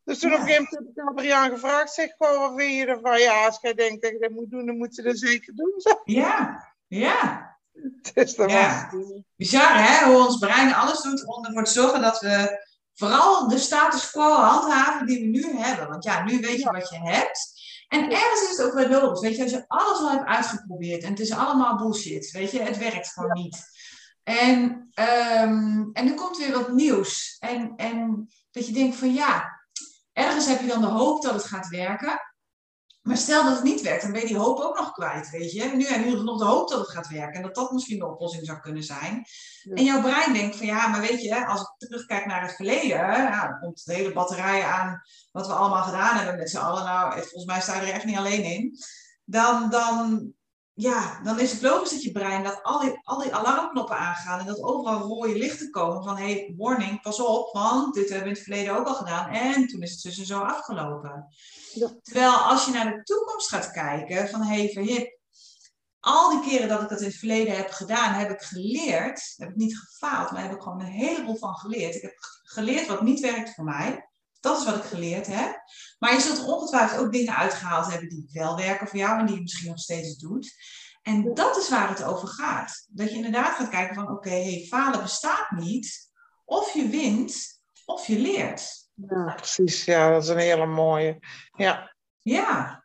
Dus 0.04 0.18
toen 0.18 0.32
op 0.32 0.38
een 0.38 0.46
gegeven 0.46 0.68
moment 0.70 0.96
heb 0.96 1.06
ik 1.06 1.18
Adriaan 1.18 1.50
gevraagd. 1.50 1.92
Zeg 1.92 2.14
gewoon, 2.18 2.40
wat 2.40 2.60
vind 2.60 2.74
je 2.74 2.86
ervan? 2.86 3.18
Ja, 3.18 3.46
als 3.46 3.58
jij 3.60 3.74
denkt 3.74 4.02
dat 4.02 4.10
je 4.10 4.18
dat 4.18 4.30
moet 4.30 4.50
doen, 4.50 4.66
dan 4.66 4.76
moet 4.76 4.94
je 4.94 5.02
dat 5.02 5.18
zeker 5.18 5.54
doen. 5.54 5.72
Zo. 5.76 6.00
Ja, 6.04 6.64
ja. 6.86 7.50
Dus 8.14 8.34
dat 8.34 8.50
ja. 8.50 8.90
was 8.92 9.22
Bizar, 9.36 9.88
hè? 9.88 10.06
Hoe 10.06 10.26
ons 10.26 10.38
brein 10.38 10.74
alles 10.74 11.00
doet 11.00 11.26
om 11.26 11.44
ervoor 11.44 11.64
te 11.64 11.70
zorgen 11.70 12.00
dat 12.00 12.20
we 12.20 12.64
vooral 12.94 13.48
de 13.48 13.58
status 13.58 14.10
quo 14.10 14.32
handhaven 14.32 15.06
die 15.06 15.20
we 15.20 15.26
nu 15.26 15.58
hebben. 15.58 15.88
Want 15.88 16.04
ja, 16.04 16.24
nu 16.24 16.40
weet 16.40 16.58
je 16.58 16.70
wat 16.70 16.88
je 16.88 16.98
hebt. 16.98 17.60
En 17.88 18.10
ergens 18.10 18.42
is 18.42 18.56
het 18.56 18.66
ook 18.66 18.74
wel 18.74 18.88
logisch. 18.88 19.20
Weet 19.20 19.36
je, 19.36 19.42
als 19.42 19.50
je 19.50 19.64
alles 19.66 19.98
al 19.98 20.10
hebt 20.10 20.26
uitgeprobeerd 20.26 21.02
en 21.02 21.10
het 21.10 21.20
is 21.20 21.32
allemaal 21.32 21.76
bullshit, 21.76 22.30
weet 22.30 22.50
je, 22.50 22.62
het 22.62 22.78
werkt 22.78 23.12
gewoon 23.12 23.32
niet. 23.32 23.64
En, 24.22 24.60
um, 24.94 25.90
en 25.92 26.08
er 26.08 26.14
komt 26.14 26.38
weer 26.38 26.52
wat 26.52 26.72
nieuws. 26.72 27.36
En, 27.38 27.72
en 27.76 28.28
dat 28.50 28.66
je 28.66 28.72
denkt 28.72 28.96
van 28.96 29.14
ja, 29.14 29.60
ergens 30.12 30.46
heb 30.46 30.60
je 30.60 30.66
dan 30.66 30.80
de 30.80 30.86
hoop 30.86 31.22
dat 31.22 31.34
het 31.34 31.44
gaat 31.44 31.68
werken. 31.68 32.20
Maar 33.02 33.16
stel 33.16 33.44
dat 33.44 33.54
het 33.54 33.62
niet 33.62 33.80
werkt, 33.80 34.02
dan 34.02 34.12
ben 34.12 34.20
je 34.20 34.26
die 34.26 34.36
hoop 34.36 34.58
ook 34.58 34.78
nog 34.78 34.92
kwijt, 34.92 35.30
weet 35.30 35.52
je. 35.52 35.64
Nu 35.64 35.84
en 35.84 36.00
nu 36.00 36.22
nog 36.22 36.38
de 36.38 36.44
hoop 36.44 36.68
dat 36.68 36.78
het 36.78 36.90
gaat 36.90 37.08
werken 37.08 37.34
en 37.34 37.42
dat 37.42 37.54
dat 37.54 37.72
misschien 37.72 37.98
de 37.98 38.06
oplossing 38.06 38.46
zou 38.46 38.60
kunnen 38.60 38.82
zijn. 38.82 39.24
En 39.62 39.84
jouw 39.84 40.00
brein 40.00 40.32
denkt 40.32 40.56
van 40.56 40.66
ja, 40.66 40.88
maar 40.88 41.00
weet 41.00 41.22
je, 41.22 41.46
als 41.46 41.60
ik 41.60 41.88
terugkijk 41.88 42.26
naar 42.26 42.42
het 42.42 42.54
verleden, 42.54 42.88
ja, 42.88 43.48
dan 43.48 43.58
komt 43.60 43.84
de 43.84 43.94
hele 43.94 44.12
batterij 44.12 44.64
aan 44.64 45.02
wat 45.32 45.46
we 45.46 45.52
allemaal 45.52 45.82
gedaan 45.82 46.16
hebben 46.16 46.36
met 46.36 46.50
z'n 46.50 46.56
allen. 46.56 46.84
Nou, 46.84 47.12
volgens 47.12 47.44
mij 47.44 47.60
sta 47.60 47.74
je 47.74 47.86
er 47.86 47.92
echt 47.92 48.04
niet 48.04 48.16
alleen 48.16 48.44
in. 48.44 48.78
Dan, 49.24 49.70
dan, 49.70 50.32
ja, 50.74 51.20
dan 51.22 51.40
is 51.40 51.52
het 51.52 51.62
logisch 51.62 51.90
dat 51.90 52.02
je 52.02 52.12
brein 52.12 52.42
dat 52.42 52.62
al 52.62 52.80
die, 52.80 53.00
al 53.02 53.18
die 53.18 53.34
alarmknoppen 53.34 53.96
aangaan 53.96 54.40
en 54.40 54.46
dat 54.46 54.62
overal 54.62 54.98
rode 54.98 55.38
lichten 55.38 55.70
komen 55.70 56.02
van 56.02 56.16
hey, 56.16 56.54
warning, 56.56 57.02
pas 57.02 57.20
op, 57.20 57.52
want 57.52 57.94
dit 57.94 58.08
hebben 58.08 58.22
we 58.22 58.28
in 58.28 58.34
het 58.34 58.44
verleden 58.44 58.76
ook 58.76 58.86
al 58.86 58.94
gedaan 58.94 59.28
en 59.28 59.66
toen 59.66 59.82
is 59.82 59.92
het 59.92 60.02
dus 60.02 60.26
zo 60.26 60.40
afgelopen. 60.40 61.26
Ja. 61.74 61.88
Terwijl 62.02 62.32
als 62.32 62.64
je 62.64 62.72
naar 62.72 62.92
de 62.92 63.02
toekomst 63.02 63.48
gaat 63.48 63.70
kijken 63.70 64.28
van 64.28 64.42
hey, 64.42 64.68
verhip, 64.68 65.20
al 66.00 66.30
die 66.30 66.50
keren 66.50 66.68
dat 66.68 66.82
ik 66.82 66.88
dat 66.88 67.00
in 67.00 67.06
het 67.06 67.16
verleden 67.16 67.56
heb 67.56 67.70
gedaan, 67.70 68.12
heb 68.12 68.30
ik 68.30 68.40
geleerd, 68.40 69.34
heb 69.36 69.48
ik 69.48 69.56
niet 69.56 69.78
gefaald, 69.78 70.30
maar 70.30 70.42
heb 70.42 70.52
ik 70.52 70.62
gewoon 70.62 70.80
een 70.80 70.86
heleboel 70.86 71.36
van 71.36 71.54
geleerd. 71.54 71.94
Ik 71.94 72.02
heb 72.02 72.14
geleerd 72.42 72.86
wat 72.86 73.02
niet 73.02 73.20
werkt 73.20 73.54
voor 73.54 73.64
mij. 73.64 74.11
Dat 74.42 74.58
is 74.58 74.64
wat 74.64 74.76
ik 74.76 74.82
geleerd 74.82 75.26
heb. 75.26 75.62
Maar 75.98 76.12
je 76.12 76.20
zult 76.20 76.38
er 76.38 76.46
ongetwijfeld 76.46 77.00
ook 77.00 77.12
dingen 77.12 77.36
uitgehaald 77.36 77.90
hebben 77.90 78.08
die 78.08 78.28
wel 78.32 78.56
werken 78.56 78.88
voor 78.88 78.98
jou 78.98 79.18
en 79.18 79.26
die 79.26 79.34
je 79.34 79.40
misschien 79.40 79.68
nog 79.68 79.78
steeds 79.78 80.16
doet. 80.16 80.54
En 81.02 81.34
dat 81.34 81.56
is 81.56 81.68
waar 81.68 81.88
het 81.88 82.02
over 82.02 82.28
gaat. 82.28 82.86
Dat 82.88 83.10
je 83.10 83.16
inderdaad 83.16 83.54
gaat 83.54 83.68
kijken 83.68 83.94
van 83.94 84.10
oké, 84.10 84.30
hey, 84.30 84.66
falen 84.68 85.02
bestaat 85.02 85.50
niet. 85.50 86.10
Of 86.44 86.72
je 86.74 86.88
wint, 86.88 87.60
of 87.84 88.06
je 88.06 88.18
leert. 88.18 88.90
Ja, 88.94 89.34
precies. 89.34 89.84
Ja, 89.84 90.10
dat 90.10 90.22
is 90.22 90.28
een 90.28 90.38
hele 90.38 90.66
mooie. 90.66 91.18
Ja. 91.56 91.94
Ja. 92.20 92.84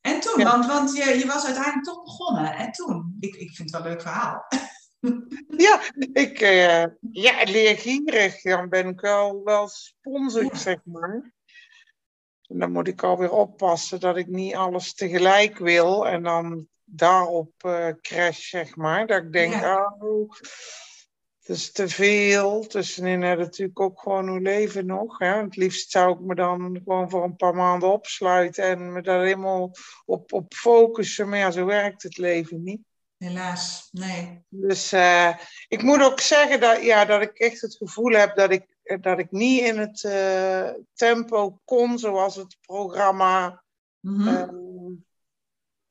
En 0.00 0.20
toen, 0.20 0.44
want, 0.44 0.66
want 0.66 0.96
je, 0.96 1.04
je 1.04 1.26
was 1.26 1.44
uiteindelijk 1.44 1.84
toch 1.84 2.02
begonnen. 2.02 2.54
En 2.54 2.72
toen, 2.72 3.16
ik, 3.20 3.34
ik 3.34 3.50
vind 3.50 3.70
het 3.70 3.70
wel 3.70 3.80
een 3.80 3.96
leuk 3.96 4.02
verhaal. 4.02 4.44
Ja, 5.56 5.80
ik 6.12 6.40
uh, 6.40 6.84
ja, 7.10 7.44
leergierig. 7.44 8.42
Dan 8.42 8.68
ben 8.68 8.88
ik 8.88 9.00
wel, 9.00 9.44
wel 9.44 9.68
sponsor, 9.68 10.56
zeg 10.56 10.78
maar. 10.84 11.34
En 12.48 12.58
dan 12.58 12.72
moet 12.72 12.88
ik 12.88 13.02
alweer 13.02 13.30
oppassen 13.30 14.00
dat 14.00 14.16
ik 14.16 14.26
niet 14.26 14.54
alles 14.54 14.94
tegelijk 14.94 15.58
wil. 15.58 16.06
En 16.06 16.22
dan 16.22 16.68
daarop 16.84 17.52
uh, 17.66 17.88
crash, 18.00 18.48
zeg 18.48 18.76
maar. 18.76 19.06
Dat 19.06 19.22
ik 19.22 19.32
denk, 19.32 19.54
oh, 19.54 20.30
Het 21.38 21.56
is 21.56 21.72
te 21.72 21.88
veel. 21.88 22.66
Tussenin 22.66 23.22
heb 23.22 23.38
natuurlijk 23.38 23.80
ook 23.80 24.00
gewoon 24.00 24.28
hoe 24.28 24.40
leven 24.40 24.86
nog. 24.86 25.18
Hè? 25.18 25.42
Het 25.42 25.56
liefst 25.56 25.90
zou 25.90 26.12
ik 26.12 26.20
me 26.20 26.34
dan 26.34 26.80
gewoon 26.84 27.10
voor 27.10 27.24
een 27.24 27.36
paar 27.36 27.54
maanden 27.54 27.92
opsluiten 27.92 28.64
en 28.64 28.92
me 28.92 29.02
daar 29.02 29.22
helemaal 29.22 29.70
op, 30.04 30.32
op 30.32 30.54
focussen. 30.54 31.28
Maar 31.28 31.38
ja, 31.38 31.50
zo 31.50 31.64
werkt 31.64 32.02
het 32.02 32.18
leven 32.18 32.62
niet. 32.62 32.80
Helaas, 33.26 33.88
nee. 33.92 34.44
Dus 34.48 34.92
uh, 34.92 35.34
ik 35.68 35.82
moet 35.82 36.02
ook 36.02 36.20
zeggen 36.20 36.60
dat, 36.60 36.82
ja, 36.82 37.04
dat 37.04 37.22
ik 37.22 37.38
echt 37.38 37.60
het 37.60 37.76
gevoel 37.76 38.12
heb 38.12 38.36
dat 38.36 38.50
ik, 38.50 38.66
dat 39.00 39.18
ik 39.18 39.30
niet 39.30 39.62
in 39.62 39.78
het 39.78 40.02
uh, 40.02 40.70
tempo 40.94 41.60
kon 41.64 41.98
zoals 41.98 42.36
het 42.36 42.56
programma. 42.60 43.62
Mm 44.00 44.20
-hmm. 44.20 45.04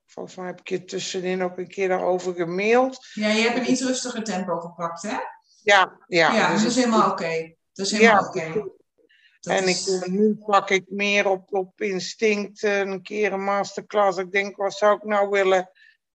volgens 0.05 0.35
mij 0.35 0.45
heb 0.45 0.59
ik 0.59 0.67
je 0.67 0.83
tussenin 0.83 1.43
ook 1.43 1.57
een 1.57 1.67
keer 1.67 1.87
daarover 1.87 2.33
gemaild. 2.33 3.07
Ja, 3.13 3.27
je 3.27 3.41
hebt 3.41 3.57
een 3.57 3.71
iets 3.71 3.81
rustiger 3.81 4.23
tempo 4.23 4.59
gepakt, 4.59 5.01
hè? 5.01 5.17
Ja, 5.61 5.97
ja. 6.07 6.33
Ja, 6.33 6.51
dus 6.51 6.61
dat 6.61 6.71
is 6.71 6.77
helemaal 6.77 7.11
oké. 7.11 7.23
Okay. 7.23 7.57
Dat 7.73 7.85
is 7.85 7.91
helemaal 7.91 8.21
ja, 8.21 8.27
oké. 8.27 8.57
Okay. 8.59 9.57
En 9.57 9.67
is... 9.67 9.87
ik, 9.87 10.07
nu 10.07 10.35
pak 10.45 10.69
ik 10.69 10.85
meer 10.87 11.27
op, 11.27 11.53
op 11.53 11.81
instinct, 11.81 12.63
een 12.63 13.01
keer 13.01 13.33
een 13.33 13.43
masterclass. 13.43 14.17
Ik 14.17 14.31
denk, 14.31 14.55
wat 14.55 14.73
zou 14.73 14.95
ik 14.95 15.03
nou 15.03 15.29
willen 15.29 15.69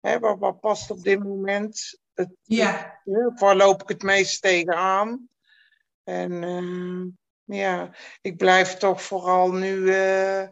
Hè, 0.06 0.18
wat, 0.18 0.38
wat, 0.38 0.60
past 0.60 0.90
op 0.90 1.02
dit 1.02 1.22
moment? 1.22 2.00
Het, 2.14 2.30
ja. 2.42 3.00
Waar 3.34 3.56
loop 3.56 3.82
ik 3.82 3.88
het 3.88 4.02
meest 4.02 4.42
tegenaan? 4.42 5.28
En 6.04 6.42
uh, 6.42 7.04
ja, 7.58 7.90
ik 8.20 8.36
blijf 8.36 8.74
toch 8.74 9.02
vooral 9.02 9.52
nu 9.52 9.76
uh, 9.76 10.48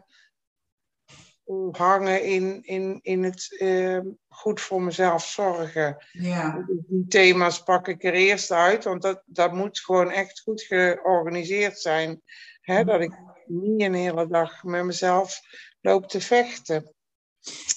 hangen 1.71 2.23
in, 2.23 2.63
in, 2.63 2.99
in 3.01 3.23
het 3.23 3.55
uh, 3.59 3.99
goed 4.27 4.61
voor 4.61 4.81
mezelf 4.81 5.25
zorgen. 5.25 6.05
Ja. 6.11 6.65
Die 6.67 7.05
thema's 7.07 7.63
pak 7.63 7.87
ik 7.87 8.03
er 8.03 8.13
eerst 8.13 8.51
uit, 8.51 8.83
want 8.83 9.01
dat, 9.01 9.21
dat 9.25 9.53
moet 9.53 9.79
gewoon 9.79 10.11
echt 10.11 10.39
goed 10.39 10.61
georganiseerd 10.61 11.79
zijn. 11.79 12.21
Hè, 12.61 12.83
dat 12.83 13.01
ik 13.01 13.19
niet 13.45 13.81
een 13.81 13.93
hele 13.93 14.27
dag 14.27 14.63
met 14.63 14.85
mezelf 14.85 15.39
loop 15.81 16.07
te 16.07 16.21
vechten. 16.21 16.94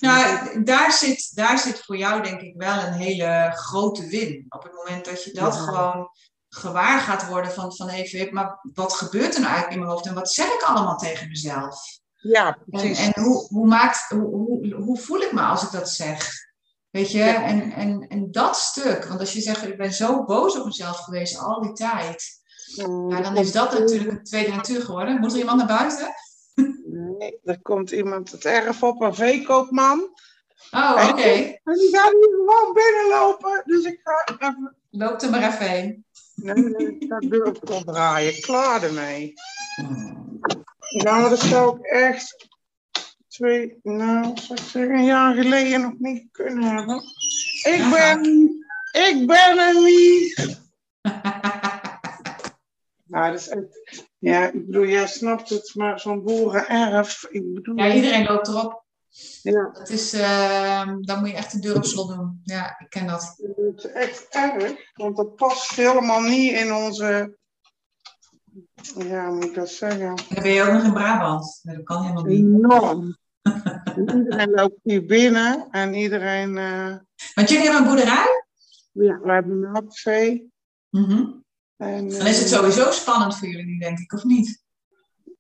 Nou, 0.01 0.63
daar 0.65 0.93
zit, 0.93 1.37
daar 1.37 1.59
zit 1.59 1.85
voor 1.85 1.97
jou 1.97 2.23
denk 2.23 2.41
ik 2.41 2.55
wel 2.57 2.79
een 2.79 2.93
hele 2.93 3.53
grote 3.55 4.07
win. 4.07 4.47
Op 4.49 4.63
het 4.63 4.73
moment 4.73 5.05
dat 5.05 5.25
je 5.25 5.33
dat 5.33 5.55
ja. 5.55 5.61
gewoon 5.61 6.11
gewaar 6.49 7.01
gaat 7.01 7.29
worden 7.29 7.53
van, 7.53 7.77
van 7.77 7.89
even, 7.89 8.35
maar 8.35 8.59
wat 8.75 8.93
gebeurt 8.93 9.35
er 9.35 9.41
nou 9.41 9.53
eigenlijk 9.53 9.73
in 9.73 9.79
mijn 9.79 9.91
hoofd 9.91 10.07
en 10.07 10.15
wat 10.15 10.33
zeg 10.33 10.47
ik 10.47 10.63
allemaal 10.63 10.97
tegen 10.97 11.29
mezelf? 11.29 11.81
Ja, 12.15 12.59
precies. 12.67 12.99
En, 12.99 13.13
en 13.13 13.23
hoe, 13.23 13.47
hoe, 13.49 13.67
maakt, 13.67 14.09
hoe, 14.09 14.29
hoe, 14.29 14.75
hoe 14.75 14.99
voel 14.99 15.21
ik 15.21 15.33
me 15.33 15.41
als 15.41 15.63
ik 15.63 15.71
dat 15.71 15.91
zeg? 15.91 16.31
Weet 16.91 17.11
je, 17.11 17.19
ja. 17.19 17.45
en, 17.45 17.73
en, 17.73 18.09
en 18.09 18.31
dat 18.31 18.57
stuk, 18.57 19.05
want 19.05 19.21
als 19.21 19.33
je 19.33 19.41
zegt, 19.41 19.67
ik 19.67 19.77
ben 19.77 19.93
zo 19.93 20.25
boos 20.25 20.59
op 20.59 20.65
mezelf 20.65 20.97
geweest 20.97 21.39
al 21.39 21.61
die 21.61 21.73
tijd, 21.73 22.39
ja, 23.09 23.21
dan 23.21 23.37
is 23.37 23.53
dat 23.53 23.79
natuurlijk 23.79 24.11
een 24.11 24.25
tweede 24.25 24.51
natuur 24.51 24.83
geworden. 24.83 25.21
Moet 25.21 25.33
er 25.33 25.39
iemand 25.39 25.59
naar 25.59 25.79
buiten? 25.79 26.15
Nee, 27.29 27.41
er 27.45 27.63
komt 27.63 27.91
iemand 27.91 28.31
het 28.31 28.45
erf 28.45 28.83
op, 28.83 29.01
een 29.01 29.15
veekoopman. 29.15 29.99
Oh, 30.71 30.93
oké. 30.93 31.09
Okay. 31.09 31.61
En 31.65 31.75
die 31.75 31.97
gaat 31.97 32.13
nu 32.13 32.27
gewoon 32.37 32.73
binnenlopen. 32.73 33.63
Dus 33.65 33.85
ik 33.85 34.01
ga 34.03 34.35
even... 34.39 34.77
Loop 34.91 35.21
er 35.21 35.31
maar 35.31 35.43
even 35.43 35.69
heen. 35.69 36.05
Nee, 36.35 36.55
nee, 36.55 36.97
ik 36.99 37.05
ga 37.09 37.19
de 37.19 37.29
deur 37.29 37.47
op 37.47 37.85
draaien. 37.85 38.41
Klaar 38.41 38.83
ermee. 38.83 39.35
Nou, 40.89 41.29
dat 41.29 41.41
zou 41.41 41.79
ik 41.79 41.85
echt 41.87 42.49
twee, 43.29 43.79
nou, 43.83 44.23
zou 44.23 44.61
ik 44.61 44.67
zeggen, 44.67 44.95
een 44.95 45.05
jaar 45.05 45.35
geleden 45.35 45.81
nog 45.81 45.95
niet 45.99 46.29
kunnen 46.33 46.77
hebben. 46.77 47.03
Ik 47.63 47.91
ben, 47.91 48.25
ik 48.93 49.27
ben 49.27 49.59
er 49.59 49.83
niet. 49.83 50.57
Nou, 53.09 53.33
dat 53.33 53.41
is 53.41 53.49
echt, 53.49 54.08
ja, 54.19 54.47
ik 54.47 54.67
bedoel, 54.67 54.87
jij 54.87 55.07
snapt 55.07 55.49
het, 55.49 55.75
maar 55.75 56.01
zo'n 56.01 56.23
boerenerf, 56.23 57.27
ik 57.31 57.55
bedoel... 57.55 57.77
Ja, 57.77 57.95
iedereen 57.95 58.25
loopt 58.25 58.49
erop. 58.49 58.87
Ja. 59.43 59.71
Dat 59.73 59.89
is, 59.89 60.15
uh, 60.15 60.97
dan 61.01 61.19
moet 61.19 61.29
je 61.29 61.35
echt 61.35 61.53
de 61.53 61.59
deur 61.59 61.77
op 61.77 61.85
slot 61.85 62.09
doen. 62.09 62.41
Ja, 62.43 62.79
ik 62.79 62.87
ken 62.89 63.07
dat. 63.07 63.35
Het 63.57 63.85
is 63.85 63.93
echt 63.93 64.27
erg, 64.31 64.93
want 64.93 65.17
dat 65.17 65.37
past 65.37 65.71
helemaal 65.71 66.21
niet 66.21 66.53
in 66.53 66.73
onze... 66.73 67.37
Ja, 68.97 69.27
hoe 69.27 69.35
moet 69.35 69.45
ik 69.45 69.55
dat 69.55 69.69
zeggen? 69.69 70.17
Dan 70.29 70.43
ben 70.43 70.53
je 70.53 70.63
ook 70.63 70.73
nog 70.73 70.85
in 70.85 70.93
Brabant. 70.93 71.61
Dat 71.63 71.83
kan 71.83 72.03
helemaal 72.03 72.25
niet. 72.25 72.39
Enorm. 72.39 73.17
iedereen 73.97 74.51
loopt 74.51 74.81
hier 74.83 75.05
binnen 75.07 75.69
en 75.71 75.95
iedereen... 75.95 76.57
Uh... 76.57 76.97
Want 77.35 77.49
jullie 77.49 77.65
hebben 77.65 77.83
een 77.83 77.89
boerderij? 77.89 78.45
Ja, 78.93 79.21
we 79.21 79.33
hebben 79.33 79.53
een 79.53 79.71
melkvee. 79.71 80.53
Mm 80.91 81.05
-hmm. 81.05 81.45
En, 81.79 82.09
dan 82.09 82.27
is 82.27 82.39
het 82.39 82.49
sowieso 82.49 82.91
spannend 82.91 83.37
voor 83.39 83.49
jullie 83.49 83.79
denk 83.79 83.99
ik, 83.99 84.13
of 84.13 84.25
niet? 84.25 84.63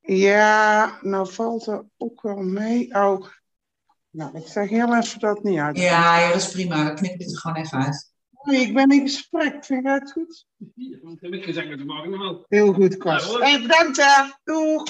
Ja, 0.00 0.98
nou 1.02 1.32
valt 1.32 1.66
er 1.66 1.84
ook 1.96 2.22
wel 2.22 2.36
mee. 2.36 2.94
Oh, 2.94 3.26
nou, 4.10 4.36
ik 4.36 4.46
zeg 4.46 4.68
heel 4.68 4.96
even 4.96 5.20
dat 5.20 5.42
niet 5.42 5.58
uit. 5.58 5.78
Ja, 5.78 6.18
ja, 6.18 6.28
dat 6.28 6.42
is 6.42 6.50
prima. 6.50 6.84
We 6.84 6.94
knippen 6.94 7.18
dit 7.18 7.32
er 7.32 7.38
gewoon 7.38 7.56
even 7.56 7.84
uit. 7.84 8.12
Nee, 8.42 8.60
ik 8.60 8.74
ben 8.74 8.90
in 8.90 9.00
gesprek. 9.00 9.64
Vind 9.64 9.84
jij 9.84 9.94
het 9.94 10.12
goed? 10.12 10.46
Ja, 10.74 10.98
dat 11.02 11.16
heb 11.20 11.32
ik 11.32 11.44
gezegd 11.44 11.68
met 11.68 11.78
de 11.78 11.84
morgen 11.84 12.20
al. 12.20 12.44
Heel 12.48 12.72
goed, 12.72 12.96
Kost. 12.96 13.32
Ja, 13.32 13.38
hey, 13.38 13.62
bedankt 13.62 13.96
hè. 13.96 14.30
Doeg. 14.44 14.84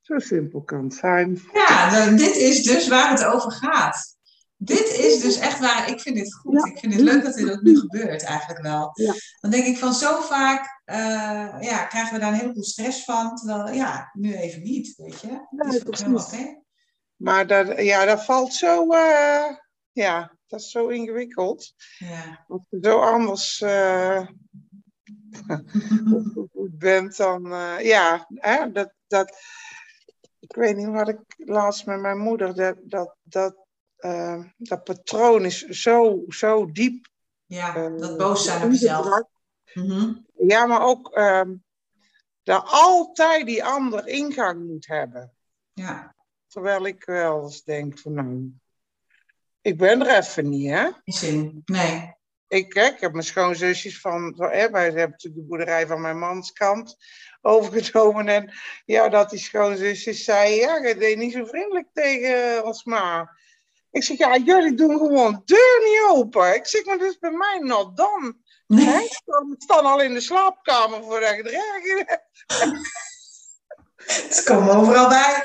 Zo 0.00 0.18
simpel 0.18 0.62
kan 0.62 0.84
het 0.84 0.94
zijn. 0.94 1.42
Ja, 1.52 1.90
nou, 1.90 2.16
dit 2.16 2.36
is 2.36 2.62
dus 2.62 2.88
waar 2.88 3.10
het 3.10 3.24
over 3.24 3.52
gaat. 3.52 4.16
Dit 4.62 4.98
is 4.98 5.20
dus 5.20 5.38
echt 5.38 5.58
waar, 5.58 5.90
ik 5.90 6.00
vind 6.00 6.16
dit 6.16 6.34
goed. 6.34 6.52
Ja. 6.52 6.72
Ik 6.72 6.78
vind 6.78 6.92
het 6.92 7.02
leuk 7.02 7.22
dat 7.22 7.34
dit 7.34 7.52
ook 7.52 7.62
nu 7.62 7.78
gebeurt 7.78 8.22
eigenlijk 8.22 8.62
wel. 8.62 8.90
Ja. 8.92 9.14
Dan 9.40 9.50
denk 9.50 9.66
ik 9.66 9.78
van 9.78 9.94
zo 9.94 10.20
vaak 10.20 10.82
uh, 10.84 11.56
ja, 11.60 11.84
krijgen 11.84 12.14
we 12.14 12.20
daar 12.20 12.32
een 12.32 12.38
heleboel 12.38 12.64
stress 12.64 13.04
van. 13.04 13.36
Terwijl 13.36 13.74
ja, 13.74 14.10
nu 14.12 14.34
even 14.34 14.62
niet, 14.62 14.96
weet 14.96 15.20
je. 15.20 15.28
Ja, 15.28 15.46
dat 15.50 15.88
is 15.88 15.98
helemaal 16.00 16.24
oké. 16.24 16.62
Maar 17.16 17.46
dat, 17.46 17.80
ja, 17.80 18.04
dat 18.04 18.24
valt 18.24 18.54
zo, 18.54 18.94
uh, 18.94 19.56
ja, 19.92 20.36
dat 20.46 20.60
is 20.60 20.70
zo 20.70 20.88
ingewikkeld. 20.88 21.74
Ja. 21.98 22.44
Als 22.48 22.62
je 22.68 22.78
zo 22.80 22.98
anders 23.00 23.60
uh, 23.66 24.26
bent 26.70 27.16
dan, 27.16 27.42
ja, 27.82 28.26
hè, 28.34 28.72
dat, 28.72 28.92
dat, 29.06 29.36
ik 30.38 30.54
weet 30.54 30.76
niet 30.76 30.88
wat 30.88 31.08
ik 31.08 31.20
laatst 31.36 31.86
met 31.86 32.00
mijn 32.00 32.18
moeder, 32.18 32.54
dat, 32.54 32.76
dat, 32.82 33.16
dat 33.22 33.68
uh, 34.00 34.44
dat 34.56 34.84
patroon 34.84 35.44
is 35.44 35.58
zo, 35.58 36.24
zo 36.28 36.72
diep. 36.72 37.08
Ja, 37.46 37.76
uh, 37.76 37.98
dat 37.98 38.16
boos 38.16 38.44
zijn 38.44 38.62
op 38.62 38.70
jezelf. 38.70 39.24
Mm 39.74 39.90
-hmm. 39.90 40.26
Ja, 40.48 40.66
maar 40.66 40.82
ook 40.82 41.16
uh, 41.16 41.42
dat 42.42 42.64
altijd 42.66 43.46
die 43.46 43.64
ander 43.64 44.08
ingang 44.08 44.66
moet 44.66 44.86
hebben. 44.86 45.32
Ja. 45.72 46.14
Terwijl 46.46 46.86
ik 46.86 47.04
wel 47.04 47.42
eens 47.42 47.62
denk 47.62 47.98
van 47.98 48.12
nou, 48.12 48.52
ik 49.60 49.78
ben 49.78 50.06
er 50.06 50.18
even 50.18 50.48
niet, 50.48 50.70
hè? 50.70 50.88
Zin. 51.04 51.62
Nee. 51.64 52.18
Ik, 52.48 52.74
hè, 52.74 52.84
ik 52.84 53.00
heb 53.00 53.12
mijn 53.12 53.24
schoonzusjes 53.24 54.00
van, 54.00 54.34
hè, 54.36 54.70
wij 54.70 54.84
hebben 54.84 55.10
natuurlijk 55.10 55.42
de 55.42 55.46
boerderij 55.48 55.86
van 55.86 56.00
mijn 56.00 56.18
mans 56.18 56.52
kant 56.52 56.96
overgenomen. 57.40 58.28
En 58.28 58.52
ja, 58.84 59.08
dat 59.08 59.30
die 59.30 59.38
schoonzusjes 59.38 60.24
zeiden, 60.24 60.58
ja, 60.58 60.76
je 60.76 60.96
deed 60.96 61.18
niet 61.18 61.32
zo 61.32 61.44
vriendelijk 61.44 61.88
tegen 61.92 62.64
ons 62.64 62.84
maar. 62.84 63.38
Ik 63.90 64.04
zeg, 64.04 64.18
ja, 64.18 64.36
jullie 64.36 64.74
doen 64.74 64.98
gewoon 64.98 65.32
de 65.32 65.54
deur 65.54 65.90
niet 65.90 66.18
open. 66.18 66.54
Ik 66.54 66.66
zeg, 66.66 66.84
maar 66.84 66.98
dat 66.98 67.10
is 67.10 67.18
bij 67.18 67.30
mij 67.30 67.58
not 67.58 67.96
dan. 67.96 68.36
Nee. 68.66 69.04
Ik 69.04 69.22
sta 69.58 69.74
al 69.74 70.00
in 70.00 70.14
de 70.14 70.20
slaapkamer 70.20 71.02
voordat 71.02 71.36
je 71.36 71.42
het 71.42 72.08
hebt. 72.08 72.28
Ze 74.34 74.42
komen 74.44 74.76
overal 74.76 75.08
bij. 75.08 75.42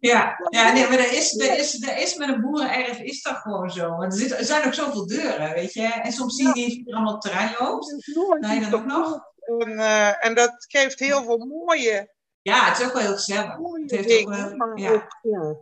Ja, 0.00 0.36
ja 0.50 0.72
nee, 0.72 0.88
maar 0.88 0.98
er 0.98 1.12
is, 1.12 1.38
er, 1.38 1.58
is, 1.58 1.82
er 1.82 1.98
is 1.98 2.16
met 2.16 2.28
een 2.28 2.40
boerenerf 2.40 2.98
is 2.98 3.22
dat 3.22 3.36
gewoon 3.36 3.70
zo. 3.70 3.96
Want 3.96 4.12
er, 4.12 4.18
zit, 4.18 4.30
er 4.30 4.44
zijn 4.44 4.66
ook 4.66 4.74
zoveel 4.74 5.06
deuren, 5.06 5.52
weet 5.52 5.72
je. 5.72 5.82
En 5.82 6.12
soms 6.12 6.36
zie 6.36 6.46
je 6.46 6.66
niet 6.66 6.88
er 6.88 6.94
allemaal 6.94 7.14
op 7.14 7.22
het 7.22 7.32
terrein 7.32 7.54
loopt. 7.58 8.06
Nee, 8.40 8.60
dan 8.60 8.74
ook 8.74 8.86
nog. 8.86 9.20
En, 9.58 9.70
uh, 9.70 10.24
en 10.24 10.34
dat 10.34 10.64
geeft 10.68 10.98
heel 10.98 11.24
veel 11.24 11.38
mooie... 11.38 12.14
Ja, 12.42 12.64
het 12.64 12.78
is 12.78 12.86
ook 12.86 12.92
wel 12.92 13.02
heel 13.02 13.14
gezellig. 13.14 13.56
Het 13.72 13.90
heeft 13.90 14.26
ook 14.26 14.34
wel, 14.34 14.78
ja. 14.78 15.08
Ja. 15.22 15.56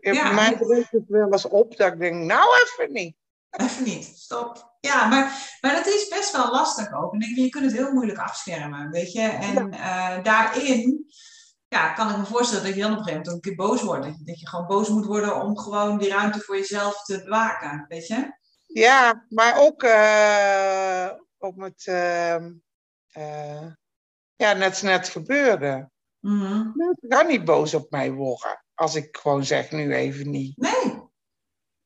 Ja, 0.00 0.32
mij 0.32 0.56
brengt 0.56 0.90
het 0.90 1.08
wel 1.08 1.32
eens 1.32 1.48
op 1.48 1.76
dat 1.76 1.92
ik 1.92 1.98
denk, 1.98 2.24
nou 2.24 2.48
even 2.62 2.92
niet. 2.92 3.16
Even 3.50 3.84
niet, 3.84 4.04
stop. 4.04 4.76
Ja, 4.80 5.08
maar, 5.08 5.56
maar 5.60 5.74
dat 5.74 5.86
is 5.86 6.08
best 6.08 6.32
wel 6.32 6.50
lastig 6.50 6.92
ook. 6.94 7.14
En 7.14 7.20
ik, 7.20 7.36
je 7.36 7.48
kunt 7.48 7.64
het 7.64 7.74
heel 7.74 7.92
moeilijk 7.92 8.18
afschermen, 8.18 8.90
weet 8.90 9.12
je. 9.12 9.20
En 9.20 9.70
ja. 9.70 10.16
uh, 10.16 10.24
daarin 10.24 11.06
ja, 11.68 11.92
kan 11.92 12.10
ik 12.10 12.16
me 12.16 12.24
voorstellen 12.24 12.64
dat 12.64 12.74
je 12.74 12.80
dan 12.80 12.92
op 12.92 12.98
een 12.98 13.04
gegeven 13.04 13.22
moment 13.22 13.28
ook 13.28 13.34
een 13.50 13.56
keer 13.56 13.66
boos 13.66 13.82
wordt. 13.82 14.04
Dat 14.04 14.18
je, 14.18 14.24
dat 14.24 14.40
je 14.40 14.48
gewoon 14.48 14.66
boos 14.66 14.88
moet 14.88 15.06
worden 15.06 15.40
om 15.40 15.58
gewoon 15.58 15.98
die 15.98 16.08
ruimte 16.08 16.40
voor 16.40 16.56
jezelf 16.56 17.04
te 17.04 17.22
bewaken, 17.22 17.84
weet 17.88 18.06
je. 18.06 18.40
Ja, 18.66 19.26
maar 19.28 19.58
ook 19.58 19.82
uh, 19.82 21.10
op 21.38 21.60
het... 21.60 21.86
Uh, 21.86 23.66
ja, 24.36 24.52
net 24.52 24.82
net 24.82 25.08
gebeurde. 25.08 25.90
Mm 26.20 26.40
-hmm. 26.40 26.96
Gaan 27.00 27.26
niet 27.26 27.44
boos 27.44 27.74
op 27.74 27.90
mij 27.90 28.12
worden. 28.12 28.64
Als 28.82 28.94
ik 28.94 29.16
gewoon 29.16 29.44
zeg, 29.44 29.70
nu 29.70 29.94
even 29.94 30.30
niet. 30.30 30.56
Nee. 30.56 31.00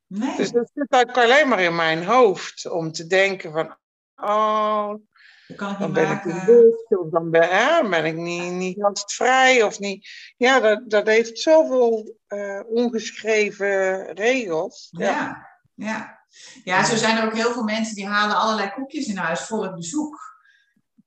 Nee. 0.07 0.37
Dus 0.37 0.53
dat 0.53 0.71
zit 0.75 0.87
ook 0.91 1.17
alleen 1.17 1.49
maar 1.49 1.61
in 1.61 1.77
mijn 1.77 2.05
hoofd 2.05 2.71
om 2.71 2.93
te 2.93 3.07
denken 3.07 3.53
van, 3.53 3.77
oh, 4.17 4.95
ik 5.47 5.59
dan 5.59 5.77
niet 5.79 5.93
ben 5.93 6.03
ik 6.03 6.25
maken. 6.25 6.35
niet 6.35 6.47
dit, 6.47 6.99
of 6.99 7.11
dan 7.11 7.31
ben, 7.31 7.49
hè, 7.49 7.89
ben 7.89 8.05
ik 8.05 8.17
niet, 8.17 8.53
niet 8.53 8.81
gastvrij 8.81 9.63
of 9.63 9.79
niet. 9.79 10.09
Ja, 10.37 10.61
dat, 10.61 10.91
dat 10.91 11.07
heeft 11.07 11.39
zoveel 11.39 12.17
eh, 12.27 12.61
ongeschreven 12.67 14.03
regels. 14.15 14.89
Ja. 14.91 15.09
Ja, 15.09 15.49
ja. 15.75 16.25
Ja, 16.65 16.85
zo 16.85 16.97
zijn 16.97 17.17
er 17.17 17.25
ook 17.25 17.35
heel 17.35 17.53
veel 17.53 17.65
mensen 17.65 17.95
die 17.95 18.07
halen 18.07 18.37
allerlei 18.37 18.71
koekjes 18.71 19.07
in 19.07 19.17
huis 19.17 19.41
voor 19.41 19.63
het 19.63 19.75
bezoek. 19.75 20.19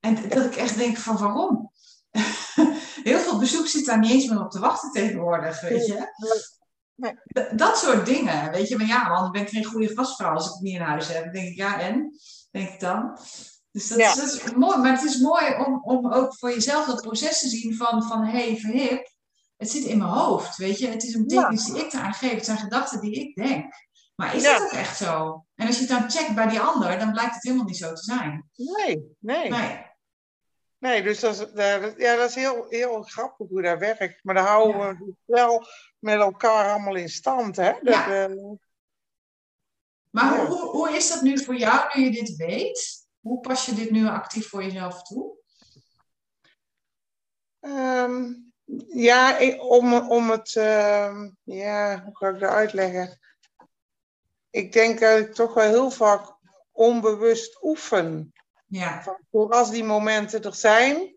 En 0.00 0.28
dat 0.28 0.44
ik 0.44 0.56
echt 0.56 0.76
denk 0.76 0.96
van 0.96 1.16
waarom? 1.16 1.70
Heel 3.02 3.18
veel 3.18 3.38
bezoek 3.38 3.66
zit 3.66 3.86
daar 3.86 3.98
niet 3.98 4.10
eens 4.10 4.26
meer 4.26 4.40
op 4.44 4.50
te 4.50 4.58
wachten 4.58 4.90
tegenwoordig, 4.90 5.60
weet 5.60 5.86
je. 5.86 6.06
Nee. 6.94 7.14
Dat 7.56 7.78
soort 7.78 8.06
dingen, 8.06 8.50
weet 8.50 8.68
je. 8.68 8.76
Maar 8.76 8.86
ja, 8.86 9.08
want 9.08 9.32
ben 9.32 9.42
ik 9.42 9.48
geen 9.48 9.64
goede 9.64 9.94
gastvrouw 9.94 10.34
als 10.34 10.46
ik 10.46 10.52
het 10.52 10.60
niet 10.62 10.74
in 10.74 10.80
huis 10.80 11.08
heb. 11.08 11.24
Dan 11.24 11.32
denk 11.32 11.48
ik, 11.48 11.56
ja 11.56 11.80
en? 11.80 12.10
Denk 12.50 12.68
ik 12.68 12.80
dan. 12.80 13.18
Dus 13.70 13.88
dat, 13.88 13.98
Ja. 13.98 14.08
is, 14.10 14.16
dat 14.16 14.32
is 14.32 14.52
mooi. 14.54 14.78
Maar 14.78 14.92
het 14.92 15.02
is 15.04 15.18
mooi 15.20 15.54
om, 15.66 15.82
om 15.82 16.12
ook 16.12 16.38
voor 16.38 16.50
jezelf 16.50 16.86
dat 16.86 17.02
proces 17.02 17.40
te 17.40 17.48
zien 17.48 17.74
van, 17.76 18.02
van 18.02 18.24
hé, 18.24 18.46
hey, 18.46 18.56
verhip. 18.56 19.12
Het 19.56 19.70
zit 19.70 19.84
in 19.84 19.98
mijn 19.98 20.10
hoofd, 20.10 20.56
weet 20.56 20.78
je. 20.78 20.86
Het 20.88 21.04
is 21.04 21.14
een 21.14 21.24
Ja. 21.26 21.26
betekenis 21.26 21.64
die 21.64 21.84
ik 21.84 21.92
eraan 21.92 22.14
geef. 22.14 22.30
Het 22.34 22.44
zijn 22.44 22.58
gedachten 22.58 23.00
die 23.00 23.14
ik 23.14 23.34
denk. 23.34 23.74
Maar 24.16 24.34
is 24.34 24.42
Ja. 24.42 24.52
dat 24.58 24.62
ook 24.62 24.72
echt 24.72 24.96
zo? 24.96 25.44
En 25.54 25.66
als 25.66 25.74
je 25.78 25.80
het 25.80 25.90
dan 25.90 26.10
checkt 26.10 26.34
bij 26.34 26.48
die 26.48 26.60
ander, 26.60 26.98
dan 26.98 27.12
blijkt 27.12 27.34
het 27.34 27.42
helemaal 27.42 27.64
niet 27.64 27.76
zo 27.76 27.92
te 27.92 28.02
zijn. 28.02 28.50
Nee, 28.56 29.16
nee. 29.18 29.48
Nee. 29.50 29.88
Nee, 30.80 31.02
dus 31.02 31.20
dat 31.20 31.32
is, 31.32 31.38
dat- 31.52 31.94
ja, 31.96 32.16
dat 32.16 32.28
is 32.28 32.34
heel, 32.34 32.66
heel 32.68 33.02
grappig 33.02 33.48
hoe 33.48 33.62
dat 33.62 33.78
werkt. 33.78 34.24
Maar 34.24 34.34
dan 34.34 34.44
houden 34.44 34.80
Ja. 34.80 34.96
we 34.98 35.04
het 35.04 35.14
wel 35.24 35.66
met 35.98 36.14
elkaar 36.20 36.70
allemaal 36.70 36.94
in 36.96 37.08
stand. 37.08 37.56
Hè? 37.56 37.72
Dat, 37.72 37.94
Ja. 37.94 38.24
eh, 38.28 38.34
Maar 40.10 40.34
Ja. 40.36 40.46
hoe, 40.46 40.58
hoe 40.60 40.90
is 40.90 41.08
dat 41.08 41.22
nu 41.22 41.38
voor 41.44 41.56
jou, 41.56 41.98
nu 41.98 42.04
je 42.04 42.10
dit 42.10 42.36
weet? 42.36 43.08
Hoe 43.20 43.40
pas 43.40 43.66
je 43.66 43.74
dit 43.74 43.90
nu 43.90 44.06
actief 44.06 44.48
voor 44.48 44.62
jezelf 44.62 45.02
toe? 45.02 45.38
Ehm, 47.60 48.32
ja, 48.88 49.36
ik- 49.38 49.62
om, 49.62 49.94
om 49.94 50.30
het, 50.30 50.56
ehm, 50.56 51.30
ja, 51.42 52.02
hoe 52.04 52.16
ga 52.16 52.28
ik 52.28 52.40
dat 52.40 52.50
uitleggen? 52.50 53.18
Ik 54.50 54.72
denk 54.72 55.00
dat 55.00 55.18
ik 55.18 55.34
toch 55.34 55.54
wel 55.54 55.68
heel 55.68 55.90
vaak 55.90 56.34
onbewust 56.72 57.62
oefen. 57.62 58.32
Ja, 58.70 59.02
Van, 59.30 59.50
als 59.50 59.70
die 59.70 59.84
momenten 59.84 60.42
er 60.42 60.54
zijn, 60.54 61.14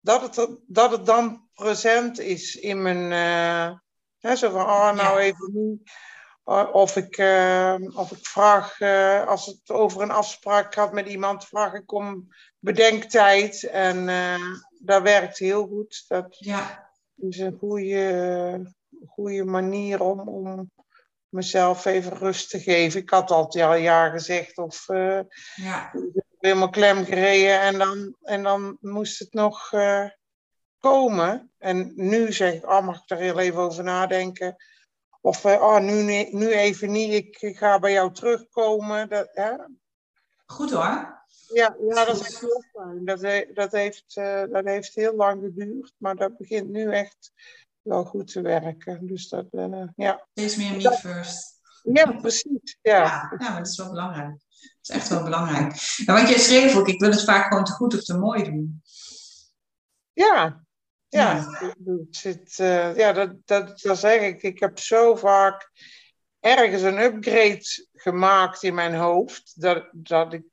dat 0.00 0.22
het, 0.22 0.36
er- 0.36 0.58
dat 0.66 0.90
het 0.90 1.06
dan 1.06 1.48
present 1.54 2.18
is 2.20 2.56
in 2.56 2.82
mijn, 2.82 3.12
eh, 3.12 3.78
hè, 4.18 4.36
zo 4.36 4.50
van, 4.50 4.60
oh, 4.62 4.92
nou 4.92 5.18
Ja. 5.18 5.18
even 5.18 5.50
niet. 5.52 5.90
O- 6.44 6.62
Of 6.72 6.96
ik, 6.96 7.16
eh, 7.16 7.74
of 7.94 8.10
ik 8.12 8.26
vraag, 8.26 8.80
eh, 8.80 9.26
als 9.26 9.46
het 9.46 9.70
over 9.70 10.02
een 10.02 10.10
afspraak 10.10 10.74
gaat 10.74 10.92
met 10.92 11.06
iemand, 11.08 11.44
vraag 11.44 11.72
ik 11.74 11.92
om 11.92 12.28
bedenktijd. 12.58 13.62
En 13.64 14.08
eh, 14.08 14.40
dat 14.80 15.02
werkt 15.02 15.38
heel 15.38 15.66
goed. 15.66 16.04
Dat 16.08 16.26
ja, 16.38 16.90
is 17.16 17.38
een 17.38 17.56
goede, 17.58 18.72
goede 19.06 19.44
manier 19.44 20.02
om, 20.02 20.20
om 20.28 20.70
mezelf 21.28 21.84
even 21.84 22.12
rust 22.16 22.50
te 22.50 22.60
geven. 22.60 23.00
Ik 23.00 23.10
had 23.10 23.30
altijd 23.30 23.64
al 23.64 23.74
ja 23.74 24.08
gezegd 24.10 24.58
of 24.58 24.88
eh, 24.88 25.20
ja, 25.54 25.92
helemaal 26.46 26.70
klem 26.70 27.04
gereden 27.04 27.60
en 27.60 27.78
dan, 27.78 28.16
en 28.22 28.42
dan 28.42 28.76
moest 28.80 29.18
het 29.18 29.32
nog 29.32 29.72
eh, 29.72 30.08
komen. 30.78 31.50
En 31.58 31.92
nu 31.94 32.32
zeg 32.32 32.54
ik, 32.54 32.66
oh, 32.66 32.86
mag 32.86 32.96
ik 33.00 33.08
daar 33.08 33.18
heel 33.18 33.38
even 33.38 33.60
over 33.60 33.84
nadenken? 33.84 34.56
Of, 35.20 35.44
oh, 35.44 35.78
nu, 35.78 36.02
nu 36.30 36.52
even 36.52 36.90
niet, 36.90 37.42
ik 37.42 37.56
ga 37.56 37.78
bij 37.78 37.92
jou 37.92 38.12
terugkomen. 38.12 39.08
Dat, 39.08 39.28
hè? 39.32 39.52
goed 40.46 40.70
hoor. 40.70 41.14
Ja, 41.52 41.76
ja, 41.88 42.04
dat 42.04 42.08
is 42.08 42.20
echt 42.20 42.40
heel 42.40 42.64
fijn. 42.72 43.04
Dat, 43.04 43.20
he- 43.20 43.50
dat, 43.54 43.72
heeft, 43.72 44.16
eh, 44.16 44.42
dat 44.50 44.64
heeft 44.64 44.94
heel 44.94 45.14
lang 45.14 45.42
geduurd, 45.42 45.92
maar 45.96 46.16
dat 46.16 46.36
begint 46.36 46.68
nu 46.68 46.92
echt 46.92 47.32
wel 47.82 48.04
goed 48.04 48.32
te 48.32 48.40
werken. 48.40 49.06
Dus 49.06 49.28
dat, 49.28 49.46
ja. 49.96 50.26
Steeds 50.34 50.56
meer 50.56 50.76
me 50.76 50.92
first. 50.92 51.60
ja, 51.82 52.12
precies. 52.12 52.78
Ja. 52.82 52.98
Ja, 52.98 53.34
ja, 53.38 53.48
maar 53.50 53.58
dat 53.58 53.66
is 53.68 53.76
wel 53.76 53.90
belangrijk. 53.90 54.45
Is 54.88 54.94
echt 54.94 55.08
wel 55.08 55.22
belangrijk. 55.22 56.02
Want 56.04 56.28
jij 56.28 56.38
schreef 56.38 56.76
ook, 56.76 56.88
ik 56.88 57.00
wil 57.00 57.10
het 57.10 57.24
vaak 57.24 57.48
gewoon 57.48 57.64
te 57.64 57.72
goed 57.72 57.94
of 57.94 58.02
te 58.02 58.18
mooi 58.18 58.44
doen. 58.44 58.82
Ja, 60.12 60.64
ja. 61.08 61.34
Ja. 61.68 61.74
Zit, 62.10 62.58
eh, 62.58 62.96
ja, 62.96 63.12
dat, 63.12 63.30
dat, 63.44 63.80
dat 63.80 63.98
zeg 63.98 64.20
ik. 64.20 64.42
Ik 64.42 64.60
heb 64.60 64.78
zo 64.78 65.16
vaak 65.16 65.70
ergens 66.40 66.82
een 66.82 66.98
upgrade 66.98 67.64
gemaakt 67.94 68.62
in 68.62 68.74
mijn 68.74 68.94
hoofd, 68.94 69.60
dat, 69.60 69.88
dat 69.92 70.32
ik 70.32 70.44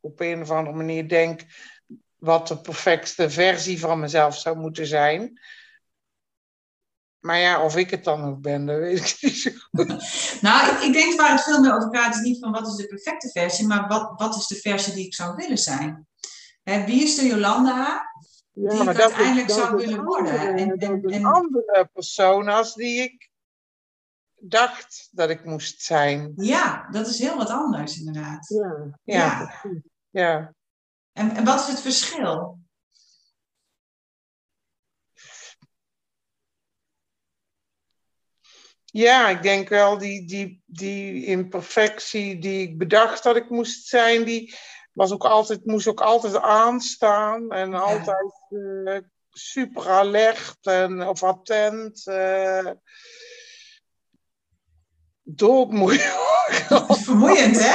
op 0.00 0.20
een 0.20 0.40
of 0.40 0.50
andere 0.50 0.76
manier 0.76 1.08
denk 1.08 1.40
wat 2.16 2.48
de 2.48 2.60
perfecte 2.60 3.30
versie 3.30 3.78
van 3.78 4.00
mezelf 4.00 4.38
zou 4.38 4.58
moeten 4.58 4.86
zijn. 4.86 5.40
Maar 7.20 7.38
ja, 7.38 7.64
of 7.64 7.76
ik 7.76 7.90
het 7.90 8.04
dan 8.04 8.24
ook 8.24 8.40
ben, 8.40 8.66
dat 8.66 8.78
weet 8.78 8.98
ik 8.98 9.16
niet 9.20 9.36
zo 9.38 9.50
goed. 9.70 9.86
Nou, 10.40 10.70
ik, 10.76 10.80
ik 10.82 10.92
denk 10.92 11.20
waar 11.20 11.30
het 11.30 11.42
veel 11.42 11.60
meer 11.60 11.74
over 11.76 11.96
gaat, 11.96 12.14
is 12.14 12.20
niet 12.20 12.38
van 12.38 12.52
wat 12.52 12.66
is 12.66 12.74
de 12.74 12.86
perfecte 12.86 13.28
versie, 13.30 13.66
maar 13.66 13.88
wat, 13.88 14.12
wat 14.16 14.36
is 14.36 14.46
de 14.46 14.54
versie 14.54 14.94
die 14.94 15.06
ik 15.06 15.14
zou 15.14 15.36
willen 15.36 15.58
zijn. 15.58 16.06
Hè, 16.62 16.84
wie 16.84 17.02
is 17.02 17.14
de 17.16 17.26
Jolanda 17.26 18.10
Ja, 18.52 18.68
die 18.70 18.78
ik 18.78 18.84
maar 18.84 18.94
dat 18.94 18.96
is- 18.96 19.02
uiteindelijk 19.02 19.50
zou 19.50 19.76
willen 19.76 20.04
worden. 20.04 20.38
andere- 20.38 20.76
En- 20.76 21.10
en- 21.12 21.24
andere 21.24 21.90
persoon 21.92 22.48
als 22.48 22.74
die 22.74 23.02
ik 23.02 23.30
dacht 24.40 25.08
dat 25.10 25.30
ik 25.30 25.44
moest 25.44 25.82
zijn. 25.82 26.32
Ja, 26.36 26.88
dat 26.90 27.06
is 27.06 27.18
heel 27.18 27.36
wat 27.36 27.48
anders 27.50 27.98
inderdaad. 27.98 28.48
Ja, 28.48 28.98
Ja. 29.04 29.14
ja, 29.14 29.60
ja. 30.10 30.54
En, 31.12 31.30
en 31.36 31.44
wat 31.44 31.60
is 31.60 31.66
het 31.66 31.80
verschil? 31.80 32.58
Ja, 38.98 39.28
ik 39.28 39.42
denk 39.42 39.68
wel 39.68 39.98
die, 39.98 40.26
die, 40.26 40.62
die 40.66 41.24
imperfectie 41.24 42.38
die 42.38 42.62
ik 42.68 42.78
bedacht 42.78 43.22
dat 43.22 43.36
ik 43.36 43.50
moest 43.50 43.86
zijn, 43.86 44.24
die 44.24 44.54
was 44.92 45.12
ook 45.12 45.24
altijd, 45.24 45.64
moest 45.66 45.86
ook 45.86 46.00
altijd 46.00 46.36
aanstaan 46.36 47.50
en 47.52 47.74
altijd 47.74 48.32
eh, 48.84 48.98
super 49.30 49.88
alert 49.88 50.56
en, 50.60 51.02
of 51.08 51.22
attent. 51.22 52.06
eh 52.06 52.70
doodmoeilijk. 55.22 56.16
Vermoeiend, 57.04 57.58
hè? 57.58 57.74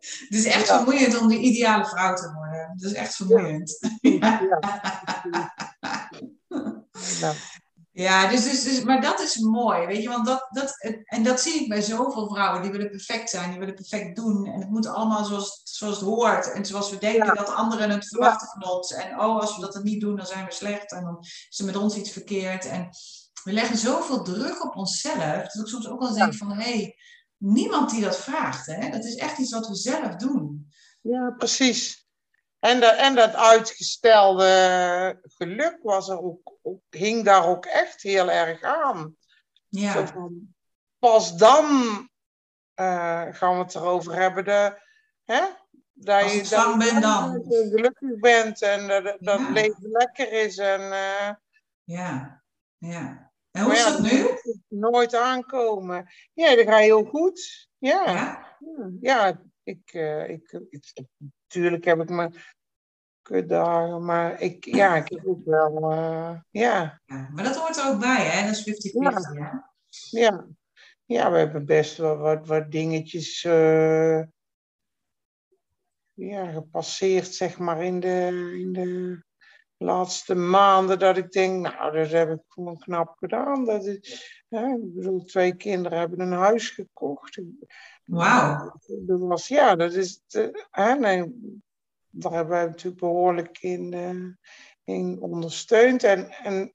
Het 0.00 0.28
is 0.28 0.44
echt 0.44 0.66
Ja. 0.66 0.76
vermoeiend 0.76 1.18
om 1.18 1.28
de 1.28 1.38
ideale 1.38 1.86
vrouw 1.86 2.14
te 2.14 2.32
worden. 2.32 2.72
Dat 2.76 2.90
is 2.90 2.96
echt 2.96 3.14
vermoeiend. 3.16 3.78
ja. 4.00 4.48
Ja. 7.20 7.32
Ja, 7.92 8.28
dus, 8.28 8.44
dus, 8.44 8.62
dus, 8.62 8.82
maar 8.82 9.00
dat 9.00 9.20
is 9.20 9.36
mooi, 9.36 9.86
weet 9.86 10.02
je, 10.02 10.08
want 10.08 10.26
dat, 10.26 10.46
dat, 10.50 10.74
en 11.04 11.22
dat 11.22 11.40
zie 11.40 11.60
ik 11.60 11.68
bij 11.68 11.80
zoveel 11.80 12.28
vrouwen, 12.28 12.62
die 12.62 12.70
willen 12.70 12.90
perfect 12.90 13.30
zijn, 13.30 13.50
die 13.50 13.58
willen 13.58 13.74
perfect 13.74 14.16
doen. 14.16 14.46
En 14.46 14.60
het 14.60 14.70
moet 14.70 14.86
allemaal 14.86 15.24
zoals, 15.24 15.60
zoals 15.64 15.96
het 15.96 16.04
hoort 16.04 16.52
en 16.52 16.66
zoals 16.66 16.90
we 16.90 16.98
denken 16.98 17.26
Ja. 17.26 17.32
dat 17.32 17.54
anderen 17.54 17.90
het 17.90 18.08
verwachten 18.08 18.48
van 18.48 18.70
ons. 18.70 18.92
En 18.92 19.20
oh, 19.20 19.40
als 19.40 19.54
we 19.54 19.60
dat 19.60 19.72
dan 19.72 19.82
niet 19.82 20.00
doen, 20.00 20.16
dan 20.16 20.26
zijn 20.26 20.44
we 20.44 20.52
slecht 20.52 20.92
en 20.92 21.04
dan 21.04 21.18
is 21.20 21.58
er 21.58 21.64
met 21.64 21.76
ons 21.76 21.94
iets 21.96 22.10
verkeerd. 22.10 22.66
En 22.66 22.88
we 23.44 23.52
leggen 23.52 23.78
zoveel 23.78 24.22
druk 24.22 24.64
op 24.64 24.76
onszelf, 24.76 25.52
dat 25.52 25.62
ik 25.62 25.66
soms 25.66 25.88
ook 25.88 26.00
wel 26.00 26.14
denk 26.14 26.34
van, 26.34 26.52
hé, 26.52 26.62
hey, 26.62 26.96
niemand 27.36 27.90
die 27.90 28.00
dat 28.00 28.16
vraagt, 28.16 28.66
hè. 28.66 28.90
Dat 28.90 29.04
is 29.04 29.14
echt 29.14 29.38
iets 29.38 29.52
wat 29.52 29.68
we 29.68 29.74
zelf 29.74 30.16
doen. 30.16 30.68
Ja, 31.00 31.34
precies. 31.38 31.99
En, 32.60 32.80
dat 32.80 32.96
en 32.96 33.14
dat 33.14 33.34
uitgestelde 33.34 35.20
geluk 35.22 35.78
was 35.82 36.08
er 36.08 36.22
ook, 36.22 36.56
ook, 36.62 36.82
hing 36.90 37.24
daar 37.24 37.46
ook 37.46 37.64
echt 37.66 38.02
heel 38.02 38.30
erg 38.30 38.62
aan. 38.62 39.16
Zo 39.70 39.78
Ja, 39.80 40.06
van, 40.06 40.54
pas 40.98 41.36
dan 41.36 41.64
eh, 42.74 43.26
gaan 43.30 43.56
we 43.56 43.62
het 43.62 43.74
erover 43.74 44.14
hebben. 44.14 44.44
De, 44.44 44.78
hè? 45.24 45.40
Dat 45.92 46.22
Als 46.22 46.32
je 46.32 46.38
ik 46.40 46.78
ben 46.78 47.00
dan. 47.00 47.44
gelukkig 47.48 48.18
bent 48.18 48.62
en 48.62 48.88
dat, 48.88 49.04
dat 49.20 49.40
Ja. 49.40 49.50
leven 49.50 49.90
lekker 49.90 50.32
is. 50.32 50.58
En, 50.58 50.80
eh, 50.92 51.30
ja, 51.84 52.42
ja. 52.78 53.32
En 53.50 53.62
hoe 53.62 53.72
is 53.72 53.78
ja, 53.84 53.90
dat 53.90 54.00
nu? 54.00 54.26
nooit 54.68 55.14
aankomen. 55.14 56.08
Ja, 56.34 56.56
dat 56.56 56.66
gaat 56.66 56.78
heel 56.80 57.04
goed. 57.04 57.68
Ja, 57.78 58.10
Ja? 58.10 58.56
ja, 59.00 59.42
ik, 59.62 59.92
eh, 59.92 60.28
ik, 60.28 60.60
ik, 60.70 60.84
natuurlijk 61.54 61.84
heb 61.84 62.00
ik 62.00 62.08
mijn 62.08 62.34
kutdagen, 63.22 64.04
maar 64.04 64.40
ik, 64.40 64.64
ja, 64.64 64.96
ik 64.96 65.08
heb 65.08 65.26
ook 65.26 65.44
wel, 65.44 65.90
eh, 65.90 66.40
ja, 66.50 67.00
Ja, 67.04 67.28
maar 67.32 67.44
dat 67.44 67.56
hoort 67.56 67.76
er 67.76 67.88
ook 67.88 68.00
bij, 68.00 68.24
hè? 68.24 68.46
Dat 68.46 68.66
is 68.66 68.92
50-50, 68.92 69.38
hè? 69.38 69.58
ja. 70.20 70.46
Ja, 71.04 71.30
we 71.30 71.38
hebben 71.38 71.66
best 71.66 71.96
wel 71.96 72.16
wat, 72.16 72.46
wat 72.46 72.70
dingetjes 72.70 73.44
eh, 73.44 74.22
ja, 76.12 76.50
gepasseerd, 76.52 77.34
zeg 77.34 77.58
maar, 77.58 77.84
in 77.84 78.00
de, 78.00 78.28
in 78.58 78.72
de 78.72 79.22
laatste 79.76 80.34
maanden 80.34 80.98
dat 80.98 81.16
ik 81.16 81.30
denk, 81.30 81.60
nou, 81.60 81.92
dat 81.92 82.10
heb 82.10 82.30
ik 82.30 82.42
gewoon 82.48 82.78
knap 82.78 83.16
gedaan. 83.18 83.64
Dat 83.64 83.84
is, 83.84 84.44
hè, 84.48 84.66
ik 84.66 84.94
bedoel, 84.94 85.24
twee 85.24 85.56
kinderen 85.56 85.98
hebben 85.98 86.20
een 86.20 86.32
huis 86.32 86.70
gekocht. 86.70 87.40
Wauw. 88.10 88.72
Dat 88.86 89.20
was, 89.20 89.48
ja, 89.48 89.76
dat 89.76 89.92
is, 89.92 90.20
eh, 90.28 90.48
daar 92.10 92.32
hebben 92.32 92.48
wij 92.48 92.64
natuurlijk 92.66 93.00
behoorlijk 93.00 93.58
in, 93.60 93.92
eh, 93.92 94.94
in 94.96 95.20
ondersteund. 95.20 96.02
En, 96.02 96.30
en 96.30 96.74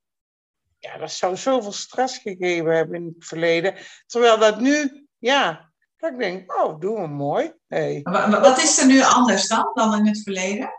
ja, 0.77 0.97
dat 0.97 1.11
zou 1.11 1.37
zoveel 1.37 1.71
stress 1.71 2.17
gegeven 2.17 2.75
hebben 2.75 2.95
in 2.95 3.13
het 3.17 3.27
verleden. 3.27 3.75
Terwijl 4.05 4.37
dat 4.39 4.59
nu, 4.59 5.07
ja, 5.17 5.71
dat 5.97 6.11
ik 6.11 6.17
denk, 6.17 6.63
oh, 6.63 6.79
doen 6.79 7.01
we 7.01 7.07
mooi. 7.07 7.53
Hey. 7.67 7.99
Wa- 8.03 8.29
wa- 8.29 8.41
Wat 8.41 8.57
is 8.57 8.79
er 8.79 8.87
nu 8.87 9.01
anders 9.01 9.47
dan, 9.47 9.71
dan 9.73 9.97
in 9.97 10.07
het 10.07 10.21
verleden? 10.23 10.69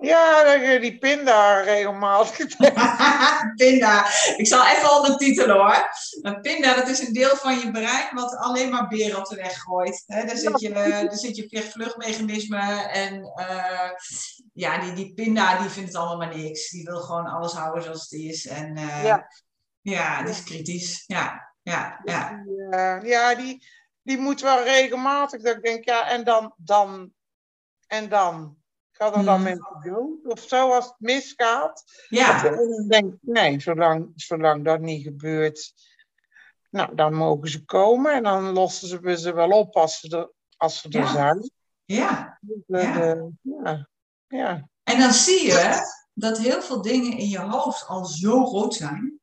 Ja, 0.00 0.44
dat 0.44 0.60
je 0.60 0.80
die 0.80 0.98
pinda 0.98 1.60
regelmatig. 1.60 2.56
pinda. 3.56 4.06
Ik 4.36 4.46
zal 4.46 4.66
even 4.66 4.96
ondertitelen 4.96 5.56
hoor. 5.56 5.88
Een 6.22 6.40
pinda, 6.40 6.74
dat 6.74 6.88
is 6.88 7.00
een 7.00 7.12
deel 7.12 7.36
van 7.36 7.58
je 7.58 7.70
brein 7.70 8.14
wat 8.14 8.36
alleen 8.36 8.70
maar 8.70 8.88
beren 8.88 9.18
op 9.18 9.28
de 9.28 9.36
weg 9.36 9.58
gooit. 9.58 10.04
Hè, 10.06 10.24
daar, 10.24 10.36
zit 10.36 10.60
je, 10.60 10.70
daar 10.72 11.12
zit 11.12 11.36
je 11.36 11.48
vlucht-vluchtmechanisme 11.48 12.88
en 12.88 13.32
eh, 13.34 13.90
ja, 14.52 14.78
die, 14.78 14.92
die 14.92 15.14
pinda 15.14 15.58
die 15.58 15.70
vindt 15.70 15.88
het 15.88 15.98
allemaal 15.98 16.16
maar 16.16 16.36
niks. 16.36 16.70
Die 16.70 16.84
wil 16.84 17.00
gewoon 17.00 17.26
alles 17.26 17.52
houden 17.52 17.82
zoals 17.82 18.02
het 18.02 18.20
is. 18.20 18.46
En 18.46 18.76
eh, 18.76 19.04
Ja. 19.04 19.28
ja, 19.80 20.22
die 20.22 20.30
is 20.30 20.44
kritisch. 20.44 21.04
Ja, 21.06 21.54
ja, 21.62 22.00
ja. 22.04 22.42
Ja, 22.70 23.00
ja 23.02 23.34
die, 23.34 23.66
die 24.02 24.18
moet 24.18 24.40
wel 24.40 24.62
regelmatig. 24.62 25.42
Dat 25.42 25.56
ik 25.56 25.62
denk, 25.62 25.84
ja, 25.84 26.08
en 26.08 26.24
dan, 26.24 26.54
dan, 26.56 27.12
en 27.86 28.08
dan. 28.08 28.56
Gaat 28.98 29.16
er 29.16 29.24
dan 29.24 29.42
mensen 29.42 29.80
dood? 29.82 30.26
Of 30.26 30.40
zo 30.40 30.72
als 30.72 30.84
het 30.84 30.94
misgaat? 30.98 31.84
Ja, 32.08 32.44
En 32.44 32.56
dan 32.70 32.88
denk 32.88 33.12
ik, 33.12 33.18
nee, 33.20 33.60
zolang, 33.60 34.12
zolang 34.14 34.64
dat 34.64 34.80
niet 34.80 35.02
gebeurt, 35.02 35.72
nou, 36.70 36.94
dan 36.94 37.14
mogen 37.14 37.48
ze 37.50 37.64
komen 37.64 38.12
en 38.12 38.22
dan 38.22 38.42
lossen 38.52 38.88
ze 38.88 39.00
we 39.00 39.18
ze 39.18 39.34
wel 39.34 39.50
op 39.50 39.76
als 39.76 40.00
ze 40.00 40.16
er, 40.16 40.30
als 40.56 40.80
ze 40.80 40.88
er 40.88 41.00
Ja. 41.00 41.12
zijn. 41.12 41.50
ja. 41.84 42.38
De- 42.40 42.62
Ja. 42.66 42.92
de- 42.92 43.32
ja. 43.42 43.88
ja. 44.28 44.68
En 44.84 44.98
dan 44.98 45.12
zie 45.12 45.46
je 45.46 45.80
dat 46.14 46.38
heel 46.38 46.62
veel 46.62 46.82
dingen 46.82 47.18
in 47.18 47.28
je 47.28 47.38
hoofd 47.40 47.86
al 47.86 48.04
zo 48.04 48.46
groot 48.46 48.74
zijn. 48.74 49.20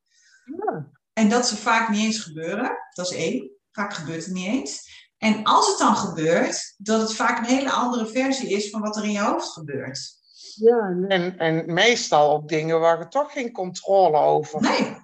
Ja. 0.58 0.92
En 1.14 1.30
dat 1.30 1.48
ze 1.48 1.56
vaak 1.58 1.90
niet 1.90 2.04
eens 2.06 2.20
gebeuren. 2.20 2.78
Dat 2.94 3.12
is 3.12 3.18
één. 3.18 3.50
Vaak 3.72 3.94
gebeurt 3.94 4.26
het 4.26 4.34
niet 4.34 4.48
eens. 4.48 5.05
En 5.26 5.44
als 5.44 5.68
het 5.68 5.78
dan 5.78 5.96
gebeurt, 5.96 6.74
dat 6.78 7.02
het 7.02 7.16
vaak 7.16 7.38
een 7.38 7.46
hele 7.46 7.72
andere 7.72 8.08
versie 8.08 8.50
is 8.50 8.70
van 8.70 8.82
wat 8.82 8.98
er 8.98 9.04
in 9.04 9.12
je 9.12 9.20
hoofd 9.22 9.48
gebeurt. 9.48 10.14
Ja, 10.56 10.96
en, 11.08 11.38
en 11.38 11.74
meestal 11.74 12.32
ook 12.32 12.48
dingen 12.48 12.80
waar 12.80 13.00
je 13.00 13.08
toch 13.08 13.32
geen 13.32 13.52
controle 13.52 14.18
over 14.18 14.60
hebt. 14.60 14.80
Nee. 14.80 14.98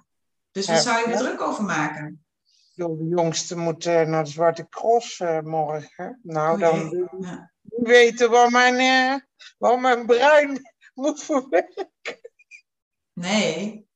Dus 0.50 0.66
wat 0.66 0.76
Ja. 0.76 0.82
zou 0.82 0.98
je 0.98 1.14
er 1.14 1.18
druk 1.18 1.40
over 1.40 1.64
maken? 1.64 2.24
De 2.74 3.06
jongste 3.10 3.56
moet 3.56 3.84
naar 3.84 4.24
de 4.24 4.30
Zwarte 4.30 4.68
Cross 4.68 5.20
eh, 5.20 5.40
morgen. 5.40 6.20
Nou, 6.22 6.58
dan 6.58 6.88
jee. 6.88 7.08
Ja. 7.20 7.52
weten 7.62 8.30
waar 8.30 8.50
mijn, 8.50 8.78
eh, 8.78 9.20
waar 9.58 9.80
mijn 9.80 10.06
brein 10.06 10.60
moet 10.94 11.22
verwerken. 11.22 12.20
Nee. 13.12 13.86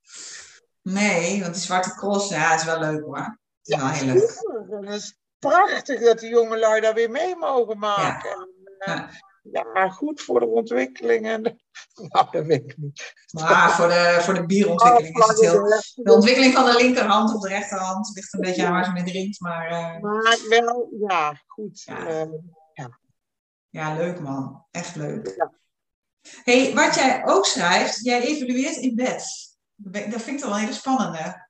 Nee, 0.82 1.40
want 1.42 1.54
die 1.54 1.62
zwarte 1.62 1.94
cross, 1.94 2.28
ja, 2.28 2.54
is 2.54 2.64
wel 2.64 2.78
leuk 2.78 3.04
hoor. 3.04 3.38
Is 3.62 3.76
wel 3.76 3.88
heel 3.88 4.06
leuk. 4.06 4.44
Het 4.80 4.94
is 4.94 5.16
prachtig 5.38 6.00
dat 6.00 6.18
die 6.18 6.30
jongelui 6.30 6.80
daar 6.80 6.94
weer 6.94 7.10
mee 7.10 7.36
mogen 7.36 7.78
maken. 7.78 8.30
En, 8.30 8.50
eh, 8.78 9.10
Ja. 9.52 9.66
ja, 9.74 9.88
goed 9.88 10.20
voor 10.22 10.40
de 10.40 10.46
ontwikkeling. 10.46 11.26
En, 11.26 11.42
nou, 12.08 12.26
dat 12.30 12.46
weet 12.46 12.62
ik 12.70 12.76
niet. 12.76 13.14
Maar 13.30 13.70
voor 13.70 13.88
de, 13.88 14.18
voor 14.20 14.34
de 14.34 14.46
bierontwikkeling 14.46 15.18
is 15.18 15.26
het 15.26 15.40
heel... 15.40 15.82
De 15.94 16.12
ontwikkeling 16.12 16.52
van 16.54 16.64
de 16.64 16.74
linkerhand 16.76 17.34
op 17.34 17.40
de 17.40 17.48
rechterhand 17.48 18.10
ligt 18.14 18.34
een 18.34 18.40
beetje 18.40 18.66
aan 18.66 18.72
waar 18.72 18.84
ze 18.84 18.92
mee 18.92 19.04
drinkt. 19.04 19.40
Maar 19.40 19.66
eh, 19.66 20.00
Maar 20.00 20.38
wel, 20.48 20.88
ja, 21.08 21.40
goed. 21.46 21.82
Ja. 21.82 22.06
eh, 22.06 22.26
ja, 23.70 23.94
leuk 23.94 24.20
man. 24.20 24.64
Echt 24.70 24.96
leuk. 24.96 25.50
hey, 26.44 26.74
wat 26.74 26.94
jij 26.94 27.26
ook 27.26 27.46
schrijft, 27.46 28.04
jij 28.04 28.20
evalueert 28.22 28.76
in 28.76 28.94
bed. 28.94 29.24
Dat 29.74 30.22
vind 30.22 30.26
ik 30.26 30.38
toch 30.38 30.44
wel 30.48 30.52
een 30.54 30.60
hele 30.60 30.72
spannende. 30.72 31.46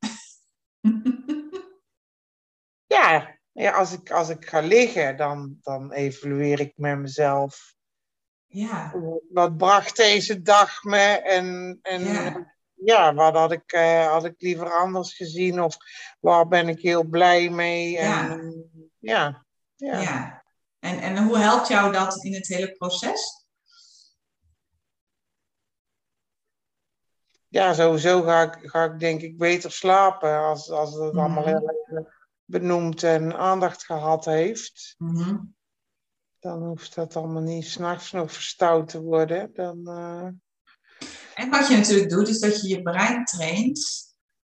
Ja, 3.56 3.72
als, 3.72 3.92
ik, 3.92 4.10
als 4.10 4.28
ik 4.28 4.46
ga 4.48 4.60
liggen, 4.60 5.16
dan, 5.16 5.58
dan 5.62 5.92
evalueer 5.92 6.60
ik 6.60 6.72
met 6.76 6.98
mezelf. 6.98 7.74
Ja, 8.46 8.94
Wat 9.28 9.56
bracht 9.56 9.96
deze 9.96 10.42
dag 10.42 10.82
me? 10.82 10.98
En, 11.22 11.78
en 11.82 12.04
Ja. 12.04 12.54
ja, 12.74 13.14
wat 13.14 13.34
had 13.34 13.52
ik, 13.52 13.72
eh, 13.72 14.06
had 14.06 14.24
ik 14.24 14.34
liever 14.38 14.70
anders 14.72 15.14
gezien? 15.16 15.62
Of 15.62 15.76
waar 16.20 16.48
ben 16.48 16.68
ik 16.68 16.80
heel 16.80 17.04
blij 17.04 17.48
mee? 17.50 17.98
En, 17.98 18.70
ja. 18.98 19.44
ja. 19.76 20.00
Ja. 20.00 20.44
En, 20.78 20.98
en 21.00 21.24
hoe 21.24 21.38
helpt 21.38 21.68
jou 21.68 21.92
dat 21.92 22.24
in 22.24 22.34
het 22.34 22.46
hele 22.46 22.72
proces? 22.72 23.44
ja, 27.48 27.72
sowieso 27.74 28.22
ga 28.22 28.42
ik, 28.42 28.70
ga 28.70 28.84
ik 28.84 28.98
denk 29.00 29.20
ik 29.20 29.38
beter 29.38 29.72
slapen 29.72 30.38
als, 30.38 30.70
als 30.70 30.94
het 30.94 31.12
Mhm. 31.12 31.18
allemaal 31.18 31.44
heel 31.46 31.70
even 31.70 32.14
benoemd 32.46 33.02
en 33.02 33.36
aandacht 33.36 33.84
gehad 33.84 34.24
heeft. 34.24 34.94
Mhm. 34.98 35.36
Dan 36.38 36.62
hoeft 36.62 36.94
dat 36.94 37.16
allemaal 37.16 37.42
niet 37.42 37.64
s'nachts 37.64 38.12
nog 38.12 38.32
verstout 38.32 38.88
te 38.88 39.00
worden. 39.00 39.50
Dan, 39.54 39.88
eh, 39.88 40.28
En 41.34 41.50
wat 41.50 41.68
je 41.68 41.76
natuurlijk 41.76 42.10
doet, 42.10 42.28
is 42.28 42.38
dat 42.38 42.60
je 42.60 42.68
je 42.68 42.82
brein 42.82 43.24
traint 43.24 43.80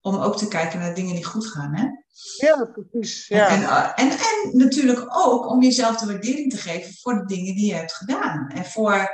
om 0.01 0.15
ook 0.15 0.37
te 0.37 0.47
kijken 0.47 0.79
naar 0.79 0.95
dingen 0.95 1.15
die 1.15 1.25
goed 1.25 1.47
gaan. 1.47 1.75
Hè? 1.75 1.87
ja, 2.37 2.65
precies. 2.65 3.27
Ja. 3.27 3.47
En, 3.47 3.63
eh, 3.63 4.05
en, 4.05 4.11
en 4.11 4.57
natuurlijk 4.57 5.05
ook 5.09 5.49
om 5.49 5.63
jezelf 5.63 5.97
de 5.97 6.05
waardering 6.05 6.51
te 6.51 6.57
geven 6.57 6.93
voor 6.93 7.13
de 7.13 7.25
dingen 7.25 7.55
die 7.55 7.65
je 7.65 7.73
hebt 7.73 7.93
gedaan. 7.93 8.47
En 8.49 8.65
voor 8.65 9.09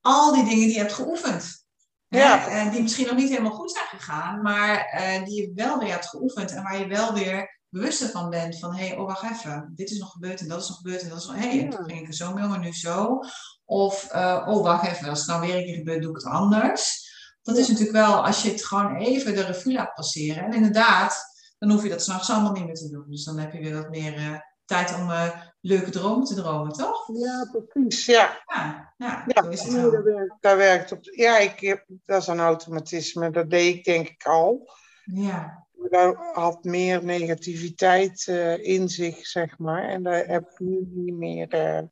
al 0.00 0.34
die 0.34 0.44
dingen 0.44 0.66
die 0.66 0.72
je 0.72 0.78
hebt 0.78 0.92
geoefend. 0.92 1.66
Ja. 2.08 2.48
En 2.48 2.70
die 2.70 2.82
misschien 2.82 3.06
nog 3.06 3.16
niet 3.16 3.28
helemaal 3.28 3.52
goed 3.52 3.72
zijn 3.72 3.86
gegaan, 3.86 4.42
maar 4.42 4.84
eh, 4.84 5.24
die 5.24 5.40
je 5.40 5.52
wel 5.54 5.78
weer 5.78 5.90
hebt 5.90 6.08
geoefend. 6.08 6.50
En 6.50 6.62
waar 6.62 6.78
je 6.78 6.86
wel 6.86 7.14
weer 7.14 7.57
bewuster 7.70 8.08
van 8.08 8.30
bent. 8.30 8.58
Van 8.58 8.74
hé, 8.76 8.86
hey, 8.86 8.96
oh 8.96 9.06
wacht 9.06 9.22
even, 9.30 9.72
dit 9.74 9.90
is 9.90 9.98
nog 9.98 10.10
gebeurd 10.12 10.40
en 10.40 10.48
dat 10.48 10.62
is 10.62 10.68
nog 10.68 10.76
gebeurd. 10.76 11.02
En 11.02 11.08
dat 11.08 11.18
is 11.18 11.26
nog, 11.26 11.36
hé, 11.36 11.40
hey, 11.48 11.56
Ja. 11.60 11.68
toen 11.70 11.84
ging 11.84 12.00
ik 12.00 12.06
er 12.08 12.14
zo 12.14 12.32
mee 12.34 12.44
om 12.44 12.54
en 12.54 12.60
nu 12.60 12.72
zo. 12.72 13.20
Of, 13.64 14.08
eh, 14.10 14.44
oh 14.48 14.62
wacht 14.62 14.86
even, 14.86 15.08
als 15.08 15.18
het 15.18 15.28
nou 15.28 15.40
weer 15.40 15.56
een 15.56 15.64
keer 15.64 15.74
gebeurt, 15.76 16.02
doe 16.02 16.10
ik 16.10 16.16
het 16.16 16.32
anders. 16.32 17.06
Dat 17.42 17.56
is 17.56 17.68
natuurlijk 17.68 17.96
wel, 17.96 18.26
als 18.26 18.42
je 18.42 18.50
het 18.50 18.64
gewoon 18.64 18.96
even 18.96 19.34
de 19.34 19.42
revue 19.44 19.72
laat 19.72 19.94
passeren. 19.94 20.44
En 20.44 20.52
inderdaad, 20.52 21.24
dan 21.58 21.70
hoef 21.70 21.82
je 21.82 21.88
dat 21.88 22.02
s'nachts 22.02 22.30
allemaal 22.30 22.52
niet 22.52 22.64
meer 22.64 22.74
te 22.74 22.88
doen. 22.90 23.04
Dus 23.08 23.24
dan 23.24 23.38
heb 23.38 23.52
je 23.52 23.58
weer 23.60 23.74
wat 23.74 23.90
meer 23.90 24.16
eh, 24.16 24.34
tijd 24.64 24.94
om 24.94 25.10
eh, 25.10 25.30
leuke 25.60 25.90
dromen 25.90 26.24
te 26.26 26.34
dromen, 26.34 26.72
toch? 26.72 27.08
ja, 27.14 27.50
precies. 27.72 28.06
Ja, 28.06 28.38
Ja, 28.46 29.24
ja, 29.26 29.42
is 29.48 29.62
het 29.62 29.72
werkt, 30.02 30.36
dat 30.40 30.56
werkt 30.56 30.92
op. 30.92 30.98
Ja, 31.02 31.38
ik, 31.38 31.60
heb- 31.60 31.84
dat 32.04 32.20
is 32.22 32.26
een 32.26 32.40
automatisme. 32.40 33.30
Dat 33.30 33.50
deed 33.50 33.74
ik 33.74 33.84
denk 33.84 34.08
ik 34.08 34.26
al. 34.26 34.70
Ja, 35.04 35.66
Dat 35.90 36.16
had 36.32 36.64
meer 36.64 37.04
negativiteit 37.04 38.26
eh, 38.28 38.64
in 38.64 38.88
zich, 38.88 39.26
zeg 39.26 39.58
maar. 39.58 39.88
En 39.88 40.02
daar 40.02 40.26
heb 40.26 40.50
ik 40.50 40.58
nu 40.58 40.78
niet 40.90 41.14
meer. 41.14 41.48
eh, 41.48 41.82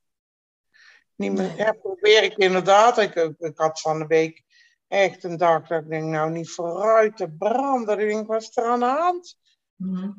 niet 1.15 1.33
meer 1.33 1.57
ja, 1.57 1.73
probeer 1.73 2.23
ik 2.23 2.37
inderdaad. 2.37 2.99
Ik, 2.99 3.15
ik, 3.15 3.35
ik 3.39 3.59
had 3.59 3.81
van 3.81 3.99
de 3.99 4.07
week 4.07 4.43
echt 4.89 5.25
een 5.25 5.37
dag 5.37 5.67
dat 5.67 5.83
ik 5.83 5.89
denk, 5.89 6.05
nou 6.05 6.31
niet 6.31 6.51
vooruit 6.51 7.17
te 7.17 7.31
branden. 7.31 7.99
Ik 7.99 8.09
denk, 8.09 8.27
wat 8.27 8.43
is 8.43 8.57
er 8.57 8.65
aan 8.65 8.81
de 8.81 8.85
hand? 8.87 9.39
Mhm. 9.77 10.11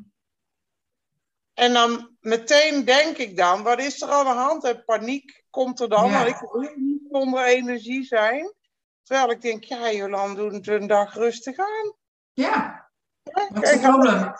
En 1.54 1.72
dan 1.72 2.16
meteen 2.20 2.84
denk 2.84 3.16
ik 3.16 3.36
dan, 3.36 3.62
wat 3.62 3.78
is 3.78 4.02
er 4.02 4.08
aan 4.08 4.24
de 4.24 4.30
hand? 4.40 4.64
En 4.64 4.84
paniek 4.84 5.44
komt 5.50 5.80
er 5.80 5.88
dan, 5.88 6.10
Ja. 6.10 6.16
want 6.16 6.28
ik 6.28 6.48
wil 6.50 6.72
niet 6.76 7.02
zonder 7.10 7.44
energie 7.44 8.04
zijn. 8.04 8.54
Terwijl 9.02 9.30
ik 9.30 9.40
denk, 9.40 9.64
ja 9.64 9.92
Jolan, 9.92 10.34
doe 10.34 10.54
het 10.54 10.66
een 10.68 10.86
dag 10.86 11.14
rustig 11.14 11.58
aan. 11.58 11.94
ja. 12.32 12.86
Wat 13.32 13.62
is 13.62 13.70
het 13.70 13.80
probleem? 13.80 14.32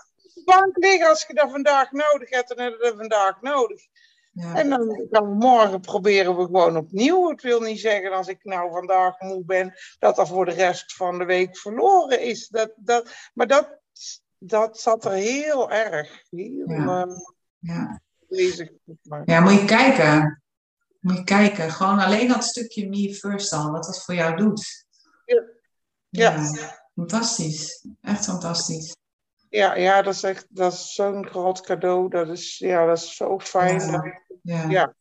bank 0.45 0.77
liggen 0.77 1.09
als 1.09 1.25
je 1.27 1.35
dat 1.35 1.51
vandaag 1.51 1.93
nodig 1.93 2.31
hebt, 2.31 2.49
dan 2.49 2.59
heb 2.59 2.73
je 2.73 2.79
dat 2.79 2.97
vandaag 2.97 3.41
nodig. 3.41 3.81
Ja. 4.33 4.55
En 4.55 4.69
dan 4.71 4.87
we 5.11 5.35
morgen 5.35 5.81
proberen 5.81 6.37
we 6.37 6.45
gewoon 6.45 6.77
opnieuw. 6.77 7.29
Het 7.29 7.43
wil 7.43 7.61
niet 7.61 7.81
zeggen 7.81 8.13
als 8.13 8.29
ik 8.29 8.45
nou 8.45 8.71
vandaag 8.71 9.21
moe 9.21 9.45
ben, 9.45 9.75
dat 9.99 10.17
dat 10.17 10.29
voor 10.29 10.45
de 10.45 10.53
rest 10.53 10.95
van 10.95 11.19
de 11.19 11.25
week 11.25 11.57
verloren 11.59 12.21
is. 12.21 12.49
Dat, 12.49 12.73
dat, 12.77 13.31
maar 13.35 13.47
dat, 13.47 13.79
dat 14.39 14.81
zat 14.81 15.05
er 15.05 15.13
heel 15.13 15.71
erg. 15.71 16.23
Heel 16.31 16.71
Ja. 16.71 17.03
eh, 17.03 17.17
Ja. 17.59 18.01
bezig. 18.29 18.71
Ja, 19.25 19.41
moet 19.41 19.53
je 19.61 19.65
kijken. 19.65 20.43
Moet 21.01 21.17
je 21.17 21.25
kijken. 21.25 21.71
Gewoon 21.71 21.99
alleen 21.99 22.29
dat 22.29 22.45
stukje 22.45 22.89
me 22.89 23.15
first 23.15 23.53
al, 23.53 23.71
wat 23.71 23.85
dat 23.85 24.05
voor 24.05 24.15
jou 24.15 24.37
doet. 24.37 24.87
Ja. 25.25 25.43
Ja. 26.09 26.51
Fantastisch. 26.99 27.87
Echt 28.01 28.25
fantastisch. 28.25 28.97
ja, 29.49 29.75
ja, 29.75 30.03
dat 30.03 30.15
is 30.15 30.23
echt 30.23 30.47
dat 30.49 30.73
is 30.73 30.95
zo'n 30.95 31.27
groot 31.27 31.61
cadeau. 31.61 32.09
Dat 32.09 32.29
is, 32.29 32.59
ja, 32.59 32.87
dat 32.87 32.97
is 32.97 33.17
zo 33.17 33.39
fijn. 33.39 33.81
Ja. 33.81 34.23
Ja. 34.43 34.69
Ja. 34.69 34.95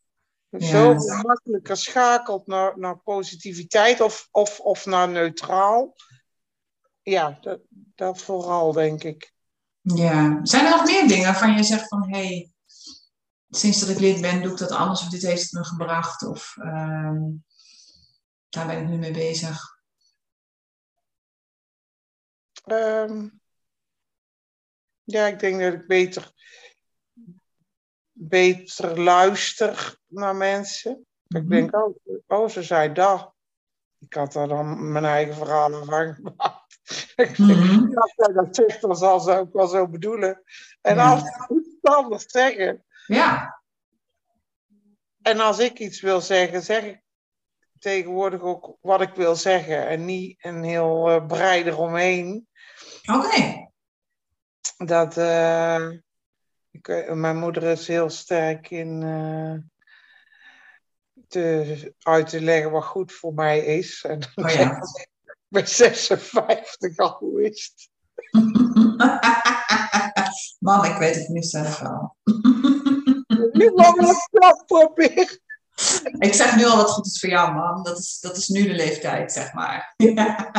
Ja. 0.49 0.67
Zo 0.67 0.93
makkelijker 1.21 1.77
schakelt 1.77 2.47
naar, 2.47 2.79
naar 2.79 2.97
positiviteit 2.97 4.01
of, 4.01 4.27
of, 4.31 4.59
of 4.59 4.85
naar 4.85 5.09
neutraal. 5.09 5.95
Ja, 7.01 7.37
dat, 7.41 7.59
dat 7.95 8.21
vooral, 8.21 8.71
denk 8.71 9.03
ik. 9.03 9.33
Ja. 9.81 10.39
Zijn 10.43 10.65
er 10.65 10.71
nog 10.71 10.85
meer 10.85 11.07
dingen 11.07 11.25
waarvan 11.25 11.55
je 11.55 11.63
zegt 11.63 11.87
van 11.87 12.09
hé, 12.09 12.25
hey, 12.25 12.51
sinds 13.49 13.79
dat 13.79 13.89
ik 13.89 13.99
lid 13.99 14.21
ben, 14.21 14.41
doe 14.41 14.51
ik 14.51 14.57
dat 14.57 14.71
anders 14.71 15.01
of 15.01 15.09
dit 15.09 15.21
heeft 15.21 15.41
het 15.41 15.51
me 15.51 15.63
gebracht 15.63 16.23
of 16.23 16.55
ehm, 16.57 17.21
daar 18.49 18.67
ben 18.67 18.81
ik 18.81 18.87
nu 18.87 18.97
mee 18.97 19.11
bezig. 19.11 19.76
Ehm, 22.67 23.27
ja, 25.03 25.25
ik 25.27 25.39
denk 25.39 25.61
dat 25.61 25.73
ik 25.73 25.87
beter, 25.87 26.31
beter 28.11 28.99
luister 29.01 29.97
naar 30.05 30.35
mensen. 30.35 31.05
Ik 31.27 31.41
Mhm. 31.41 31.49
denk, 31.49 31.75
oh, 31.75 31.95
oh, 32.27 32.49
ze 32.49 32.63
zei 32.63 32.93
dat. 32.93 33.33
Ik 33.99 34.13
had 34.13 34.33
daar 34.33 34.47
dan 34.47 34.91
mijn 34.91 35.05
eigen 35.05 35.33
verhalen 35.35 35.85
van 35.85 36.13
gemaakt. 36.13 36.65
Ik 37.15 37.35
denk, 37.37 37.59
Mhm. 37.59 37.89
ja, 37.89 38.11
zij 38.15 38.33
dat 38.33 38.55
zegt, 38.55 38.81
dan 38.81 38.95
zal 38.95 39.19
ze 39.19 39.31
ook 39.31 39.53
wel 39.53 39.67
zo 39.67 39.87
bedoelen. 39.87 40.43
En 40.81 40.95
Ja. 40.95 41.11
als 41.11 41.21
ze 41.21 41.53
iets 41.55 41.77
anders 41.81 42.25
zeggen. 42.27 42.85
Ja, 43.07 43.55
En 45.21 45.39
als 45.39 45.59
ik 45.59 45.79
iets 45.79 46.01
wil 46.01 46.21
zeggen, 46.21 46.61
zeg 46.61 46.83
ik 46.83 47.01
tegenwoordig 47.79 48.41
ook 48.41 48.77
wat 48.81 49.01
ik 49.01 49.13
wil 49.13 49.35
zeggen. 49.35 49.87
En 49.87 50.05
niet 50.05 50.43
een 50.45 50.63
heel 50.63 51.09
uh, 51.11 51.25
brei 51.25 51.63
eromheen. 51.63 52.46
Oké. 53.13 53.69
Dat, 54.77 55.17
uh, 55.17 55.91
ik, 56.71 57.13
mijn 57.13 57.37
moeder 57.37 57.63
is 57.63 57.87
heel 57.87 58.09
sterk 58.09 58.69
in 58.69 59.01
uh, 59.01 59.53
te, 61.27 61.95
uit 61.99 62.29
te 62.29 62.41
leggen 62.41 62.71
wat 62.71 62.83
goed 62.83 63.11
voor 63.11 63.33
mij 63.33 63.59
is. 63.59 64.03
En 64.07 64.19
Oh 64.35 64.49
ja. 64.49 64.75
ik 65.25 65.47
ben 65.47 65.67
56 65.67 66.97
al, 66.97 67.15
hoe 67.19 67.43
is 67.43 67.73
het? 67.73 67.89
Mam, 70.59 70.83
ik 70.83 70.97
weet 70.97 71.15
het 71.15 71.27
nu 71.27 71.41
zelf 71.41 71.79
wel. 71.79 72.15
Nu 73.51 73.71
mag 73.71 73.95
ik 73.95 74.27
het 74.31 74.63
proberen. 74.65 75.39
Ik 76.19 76.33
zeg 76.33 76.55
nu 76.55 76.65
al 76.65 76.75
wat 76.75 76.89
goed 76.89 77.05
is 77.05 77.19
voor 77.19 77.29
jou, 77.29 77.53
mam. 77.53 77.83
Dat 77.83 77.97
is, 77.97 78.19
dat 78.19 78.37
is 78.37 78.47
nu 78.47 78.67
de 78.67 78.73
leeftijd, 78.73 79.31
zeg 79.31 79.53
maar. 79.53 79.93
Ja, 79.97 80.51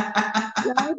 Ja, 0.65 0.95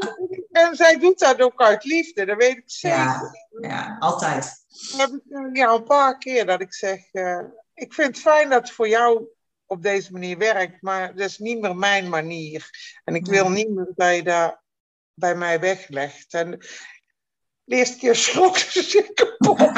en 0.51 0.77
zij 0.77 0.99
doet 0.99 1.19
dat 1.19 1.41
ook 1.41 1.61
uit 1.61 1.85
liefde, 1.85 2.27
dat 2.27 2.37
weet 2.37 2.57
ik 2.57 2.63
zeker. 2.67 2.99
ja, 2.99 3.33
ja 3.61 3.97
altijd. 3.99 4.65
heb 4.97 5.11
ik 5.11 5.57
ja, 5.57 5.73
een 5.73 5.85
paar 5.85 6.19
keer 6.19 6.47
dat 6.47 6.61
ik 6.61 6.75
zeg, 6.75 7.13
uh, 7.13 7.43
ik 7.75 7.95
vind 7.95 8.09
het 8.09 8.19
fijn 8.19 8.49
dat 8.49 8.61
het 8.61 8.71
voor 8.71 8.89
jou 8.89 9.29
op 9.67 9.83
deze 9.83 10.13
manier 10.13 10.39
werkt, 10.39 10.83
maar 10.83 11.15
dat 11.15 11.29
is 11.29 11.39
niet 11.39 11.61
meer 11.61 11.77
mijn 11.77 12.09
manier. 12.09 12.71
En 13.05 13.15
ik 13.15 13.27
wil 13.27 13.51
niet 13.51 13.71
meer 13.71 13.93
dat 13.95 14.15
je 14.15 14.23
dat 14.23 14.61
bij 15.15 15.35
mij 15.35 15.61
weglegt. 15.61 16.35
En 16.35 16.51
de 17.65 17.77
eerste 17.77 17.99
keer 17.99 18.17
schrok 18.17 18.57
ze 18.73 18.83
zich 18.83 19.13
kapot. 19.13 19.59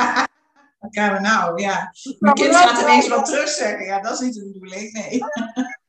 We 0.91 1.19
nou? 1.21 1.63
Ja. 1.63 1.93
Mijn 2.19 2.35
kind 2.35 2.57
gaat 2.57 2.81
ineens 2.81 3.09
wat 3.09 3.25
terugzeggen. 3.25 3.85
Ja, 3.85 4.01
dat 4.01 4.13
is 4.13 4.19
niet 4.19 4.35
de 4.35 4.45
bedoeling, 4.45 4.93
nee. 4.93 5.21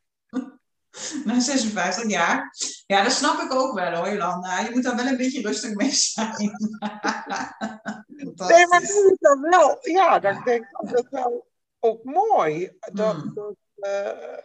Na 1.25 1.39
56 1.39 2.09
jaar. 2.09 2.55
Ja, 2.85 3.03
dat 3.03 3.11
snap 3.11 3.41
ik 3.41 3.53
ook 3.53 3.73
wel 3.73 3.95
hoor, 3.95 4.09
Jolanda. 4.09 4.59
Je 4.59 4.69
moet 4.71 4.83
daar 4.83 4.95
wel 4.95 5.05
een 5.05 5.17
beetje 5.17 5.41
rustig 5.41 5.73
mee 5.73 5.91
zijn. 5.91 6.35
nee, 8.47 8.67
maar 8.67 8.81
nu 8.81 9.11
is 9.11 9.17
dat 9.19 9.39
wel. 9.39 9.77
Ja, 9.81 10.19
dat 10.19 10.35
ik 10.35 10.45
denk 10.45 10.67
dat 10.71 10.93
is 10.93 11.09
wel 11.09 11.47
ook 11.79 12.03
mooi. 12.03 12.77
Dat, 12.91 13.15
Hmm. 13.15 13.33
dat 13.33 13.55
uh, 13.75 14.37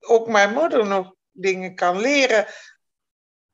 ook 0.00 0.26
mijn 0.26 0.52
moeder 0.52 0.86
nog 0.86 1.14
dingen 1.30 1.74
kan 1.74 2.00
leren 2.00 2.46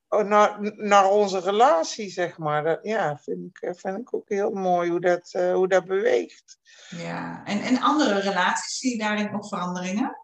naar, 0.09 0.59
naar 0.77 1.11
onze 1.11 1.41
relatie, 1.41 2.11
zeg 2.11 2.39
maar. 2.39 2.65
Dat, 2.65 2.79
ja, 2.83 3.19
vind 3.23 3.39
ik, 3.39 3.75
vind 3.77 3.99
ik 3.99 4.15
ook 4.15 4.29
heel 4.29 4.51
mooi 4.51 4.91
hoe 4.91 5.01
dat, 5.01 5.33
uh, 5.37 5.53
hoe 5.53 5.69
dat 5.69 5.85
beweegt. 5.85 6.59
Ja, 6.89 7.45
en, 7.45 7.61
en 7.61 7.81
andere 7.81 8.21
relaties, 8.21 8.79
zie 8.79 8.91
je 8.91 8.99
daarin 8.99 9.35
ook 9.35 9.49
veranderingen? 9.49 10.17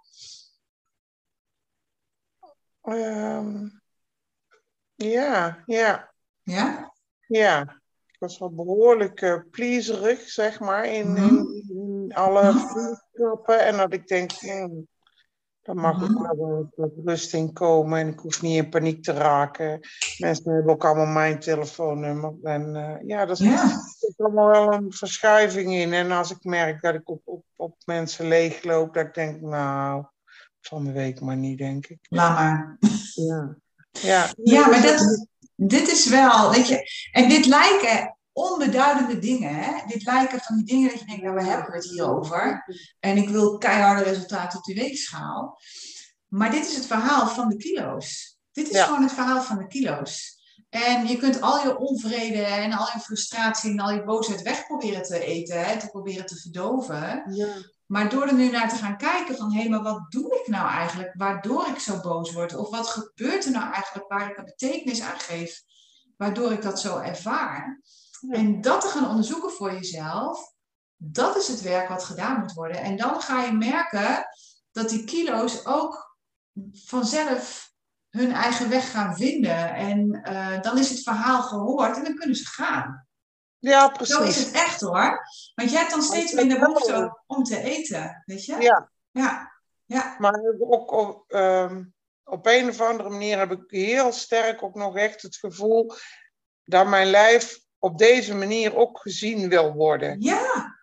Um, 2.85 3.83
ja, 4.94 5.62
ja. 5.66 6.12
Ja? 6.42 6.92
Ja. 7.27 7.61
Ik 8.07 8.16
was 8.18 8.38
wel 8.38 8.55
behoorlijk 8.55 9.20
uh, 9.20 9.40
pleaserig, 9.51 10.29
zeg 10.29 10.61
maar, 10.61 10.87
in, 10.87 11.09
mm 11.09 11.16
-hmm. 11.16 11.38
in, 11.38 11.64
in 11.68 12.14
alle 12.14 12.53
vriendschappen. 12.53 13.64
En 13.64 13.77
dat 13.77 13.92
ik 13.92 14.07
denk, 14.07 14.31
daar 15.62 15.77
mag 15.77 15.97
mm 15.97 16.16
-hmm. 16.16 16.27
ook 16.27 16.70
wel 16.77 16.92
rust 17.05 17.35
in 17.35 17.53
komen. 17.53 17.99
En 17.99 18.09
ik 18.09 18.18
hoef 18.18 18.42
niet 18.42 18.64
in 18.64 18.68
paniek 18.68 19.03
te 19.03 19.12
raken. 19.12 19.81
Mensen 20.18 20.53
hebben 20.53 20.73
ook 20.73 20.85
allemaal 20.85 21.07
mijn 21.07 21.38
telefoonnummer. 21.38 22.35
En 22.42 22.75
uh, 22.75 23.09
ja, 23.09 23.27
dat 23.27 23.40
is 23.40 23.47
ja. 23.47 23.81
allemaal 24.16 24.51
wel 24.51 24.73
een 24.73 24.92
verschuiving 24.92 25.73
in. 25.73 25.92
En 25.92 26.11
als 26.11 26.31
ik 26.31 26.44
merk 26.44 26.83
dat 26.83 26.94
ik 26.94 27.09
op, 27.09 27.20
op, 27.25 27.44
op 27.57 27.77
mensen 27.85 28.29
leegloop, 28.29 28.94
dat 28.94 29.07
ik 29.07 29.14
denk, 29.14 29.40
nou, 29.40 30.05
van 30.66 30.85
de 30.85 30.92
week 30.92 31.20
maar 31.20 31.37
niet, 31.37 31.59
denk 31.59 31.87
ik. 31.87 31.98
Laat 32.09 32.35
maar. 32.35 32.79
Ja, 33.14 33.57
ja. 33.90 34.33
ja 34.42 34.68
maar 34.68 34.83
dat, 34.83 35.27
dit 35.57 35.88
is 35.88 36.09
wel, 36.09 36.50
weet 36.50 36.68
je, 36.68 36.90
en 37.12 37.29
dit 37.29 37.46
lijken 37.46 38.16
onbeduidende 38.33 39.18
dingen, 39.18 39.55
hè? 39.55 39.87
Dit 39.87 40.05
lijken 40.05 40.40
van 40.40 40.57
die 40.57 40.64
dingen 40.64 40.90
dat 40.90 40.98
je 40.98 41.07
denkt, 41.07 41.22
nou, 41.22 41.35
waar 41.35 41.44
hebben 41.44 41.70
we 41.70 41.77
het 41.77 41.90
hier 41.90 42.16
over? 42.16 42.64
En 43.00 43.16
ik 43.16 43.29
wil 43.29 43.59
keiharde 43.59 44.03
resultaten 44.03 44.59
op 44.59 44.64
die 44.64 44.74
weegschaal. 44.74 45.61
Maar 46.29 46.50
dit 46.50 46.66
is 46.66 46.77
het 46.77 46.87
verhaal 46.87 47.29
van 47.29 47.48
de 47.48 47.57
kilo's. 47.57 48.38
Dit 48.53 48.68
is 48.68 48.77
ja. 48.77 48.85
gewoon 48.85 49.03
het 49.03 49.12
verhaal 49.12 49.42
van 49.42 49.59
de 49.59 49.66
kilo's. 49.66 50.42
En 50.68 51.07
je 51.07 51.16
kunt 51.16 51.40
al 51.40 51.62
je 51.62 51.79
onvrede 51.79 52.42
en 52.42 52.72
al 52.72 52.88
je 52.94 53.00
frustratie 53.00 53.70
en 53.70 53.81
al 53.81 53.92
je 53.92 54.05
boosheid 54.05 54.42
weg 54.42 54.66
proberen 54.66 55.03
te 55.03 55.24
eten, 55.24 55.64
hè? 55.64 55.79
te 55.79 55.88
proberen 55.88 56.27
te 56.27 56.37
verdoven. 56.37 57.22
Ja. 57.35 57.46
Maar 57.94 58.09
door 58.09 58.26
er 58.26 58.35
nu 58.35 58.50
naar 58.50 58.68
te 58.68 58.76
gaan 58.76 58.96
kijken 58.96 59.37
van, 59.37 59.52
hé, 59.52 59.61
hey, 59.61 59.68
maar 59.68 59.83
wat 59.83 60.11
doe 60.11 60.40
ik 60.40 60.46
nou 60.46 60.68
eigenlijk 60.68 61.14
waardoor 61.16 61.66
ik 61.66 61.78
zo 61.78 62.00
boos 62.00 62.33
word? 62.33 62.57
Of 62.57 62.70
wat 62.70 62.88
gebeurt 62.88 63.44
er 63.44 63.50
nou 63.50 63.72
eigenlijk 63.72 64.09
waar 64.09 64.30
ik 64.30 64.37
een 64.37 64.44
betekenis 64.44 65.00
aan 65.00 65.18
geef, 65.18 65.62
waardoor 66.16 66.52
ik 66.52 66.62
dat 66.62 66.80
zo 66.80 66.98
ervaar? 66.98 67.80
Ja. 68.20 68.35
En 68.35 68.61
dat 68.61 68.80
te 68.80 68.87
gaan 68.87 69.09
onderzoeken 69.09 69.50
voor 69.50 69.72
jezelf, 69.72 70.54
dat 70.96 71.37
is 71.37 71.48
het 71.48 71.61
werk 71.61 71.88
wat 71.88 72.04
gedaan 72.04 72.40
moet 72.40 72.52
worden. 72.52 72.80
En 72.80 72.96
dan 72.96 73.20
ga 73.20 73.42
je 73.42 73.52
merken 73.52 74.26
dat 74.72 74.88
die 74.88 75.04
kilo's 75.04 75.66
ook 75.66 76.18
vanzelf 76.72 77.72
hun 78.11 78.33
eigen 78.33 78.68
weg 78.68 78.90
gaan 78.90 79.16
vinden. 79.16 79.74
En 79.74 80.22
uh, 80.28 80.61
dan 80.61 80.78
is 80.78 80.90
het 80.90 81.02
verhaal 81.02 81.42
gehoord 81.42 81.96
en 81.96 82.04
dan 82.04 82.14
kunnen 82.14 82.37
ze 82.37 82.46
gaan. 82.46 83.07
Ja, 83.64 83.88
precies. 83.88 84.14
Zo 84.14 84.22
is 84.22 84.44
het 84.44 84.55
echt 84.55 84.81
hoor. 84.81 85.27
Want 85.55 85.70
je 85.70 85.77
hebt 85.77 85.90
dan 85.90 86.03
steeds 86.03 86.33
minder 86.33 86.59
behoefte 86.59 87.20
om 87.27 87.42
te 87.42 87.61
eten, 87.61 88.22
weet 88.27 88.44
je? 88.44 88.57
Ja. 88.61 88.90
Ja. 89.11 89.53
ja. 89.85 90.16
Maar 90.18 90.40
ook 90.59 90.92
op, 90.92 91.33
um, 91.35 91.94
op 92.24 92.46
een 92.46 92.68
of 92.68 92.81
andere 92.81 93.09
manier 93.09 93.38
heb 93.38 93.50
ik 93.50 93.64
heel 93.66 94.12
sterk 94.12 94.62
ook 94.62 94.74
nog 94.74 94.96
echt 94.96 95.22
het 95.22 95.37
gevoel 95.37 95.92
dat 96.64 96.87
mijn 96.87 97.07
lijf 97.07 97.61
op 97.79 97.98
deze 97.98 98.35
manier 98.35 98.77
ook 98.77 98.98
gezien 98.98 99.48
wil 99.48 99.72
worden. 99.72 100.20
Ja. 100.20 100.77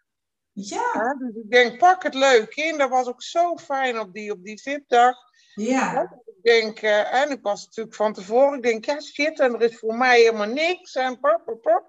Ja. 0.52 0.91
ja 0.94 1.15
dus 1.20 1.36
ik 1.36 1.52
denk, 1.52 1.78
pak 1.78 2.04
het 2.04 2.13
leuk 2.13 2.56
in. 2.56 2.78
Dat 2.78 2.89
was 2.89 3.08
ook 3.08 3.22
zo 3.22 3.58
fijn 3.58 4.00
op 4.00 4.13
die, 4.13 4.32
op 4.32 4.44
die 4.44 4.62
VIP-dag. 4.62 5.15
Ja. 5.54 5.94
ja. 5.94 6.22
Ik 6.26 6.44
denk, 6.44 6.82
uh, 6.82 7.13
en 7.13 7.32
ik 7.32 7.41
was 7.41 7.65
natuurlijk 7.65 7.96
van 7.96 8.13
tevoren, 8.13 8.58
ik 8.58 8.63
denk, 8.63 8.86
ja 8.86 9.00
shit, 9.00 9.39
en 9.39 9.54
er 9.54 9.62
is 9.62 9.78
voor 9.78 9.96
mij 9.96 10.20
helemaal 10.20 10.48
niks. 10.48 10.96
En 10.96 11.20
pop, 11.20 11.41
pop, 11.46 11.62
pop. 11.62 11.86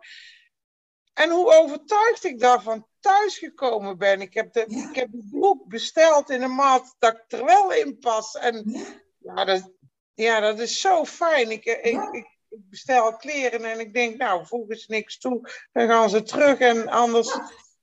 En 1.12 1.30
hoe 1.30 1.54
overtuigd 1.54 2.24
ik 2.24 2.40
daarvan 2.40 2.86
thuisgekomen 3.00 3.98
ben. 3.98 4.20
Ik 4.20 4.34
heb, 4.34 4.52
de, 4.52 4.64
ja. 4.68 4.88
ik 4.88 4.94
heb 4.94 5.08
die 5.10 5.28
broek 5.30 5.68
besteld 5.68 6.30
in 6.30 6.42
een 6.42 6.54
maat 6.54 6.94
dat 6.98 7.14
ik 7.14 7.38
er 7.38 7.44
wel 7.44 7.72
in 7.72 7.98
pas. 7.98 8.36
En 8.36 8.62
ja, 8.66 8.84
ja, 9.18 9.44
dat, 9.44 9.70
ja 10.14 10.40
dat 10.40 10.58
is 10.58 10.80
zo 10.80 11.04
fijn. 11.04 11.50
Ik, 11.50 11.64
Ja. 11.64 12.12
ik, 12.12 12.26
ik 12.48 12.68
bestel 12.68 13.16
kleren 13.16 13.64
en 13.64 13.80
ik 13.80 13.94
denk, 13.94 14.16
nou, 14.16 14.46
voegen 14.46 14.76
ze 14.76 14.84
niks 14.88 15.18
toe. 15.18 15.50
Dan 15.72 15.88
gaan 15.88 16.10
ze 16.10 16.22
terug 16.22 16.58
en 16.58 16.88
anders, 16.88 17.38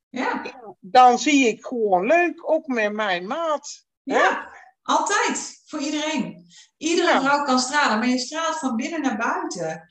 ja. 0.09 0.41
dan 0.79 1.19
zie 1.19 1.47
ik 1.47 1.65
gewoon 1.65 2.05
leuk, 2.05 2.49
ook 2.49 2.67
met 2.67 2.93
mijn 2.93 3.27
maat. 3.27 3.85
Ja. 4.03 4.57
Altijd. 4.81 5.61
Voor 5.65 5.79
iedereen. 5.79 6.47
Iedere 6.77 7.21
vrouw 7.21 7.43
kan 7.43 7.59
stralen, 7.59 7.99
maar 7.99 8.07
je 8.07 8.17
straalt 8.17 8.59
van 8.59 8.75
binnen 8.75 9.01
naar 9.01 9.17
buiten. 9.17 9.89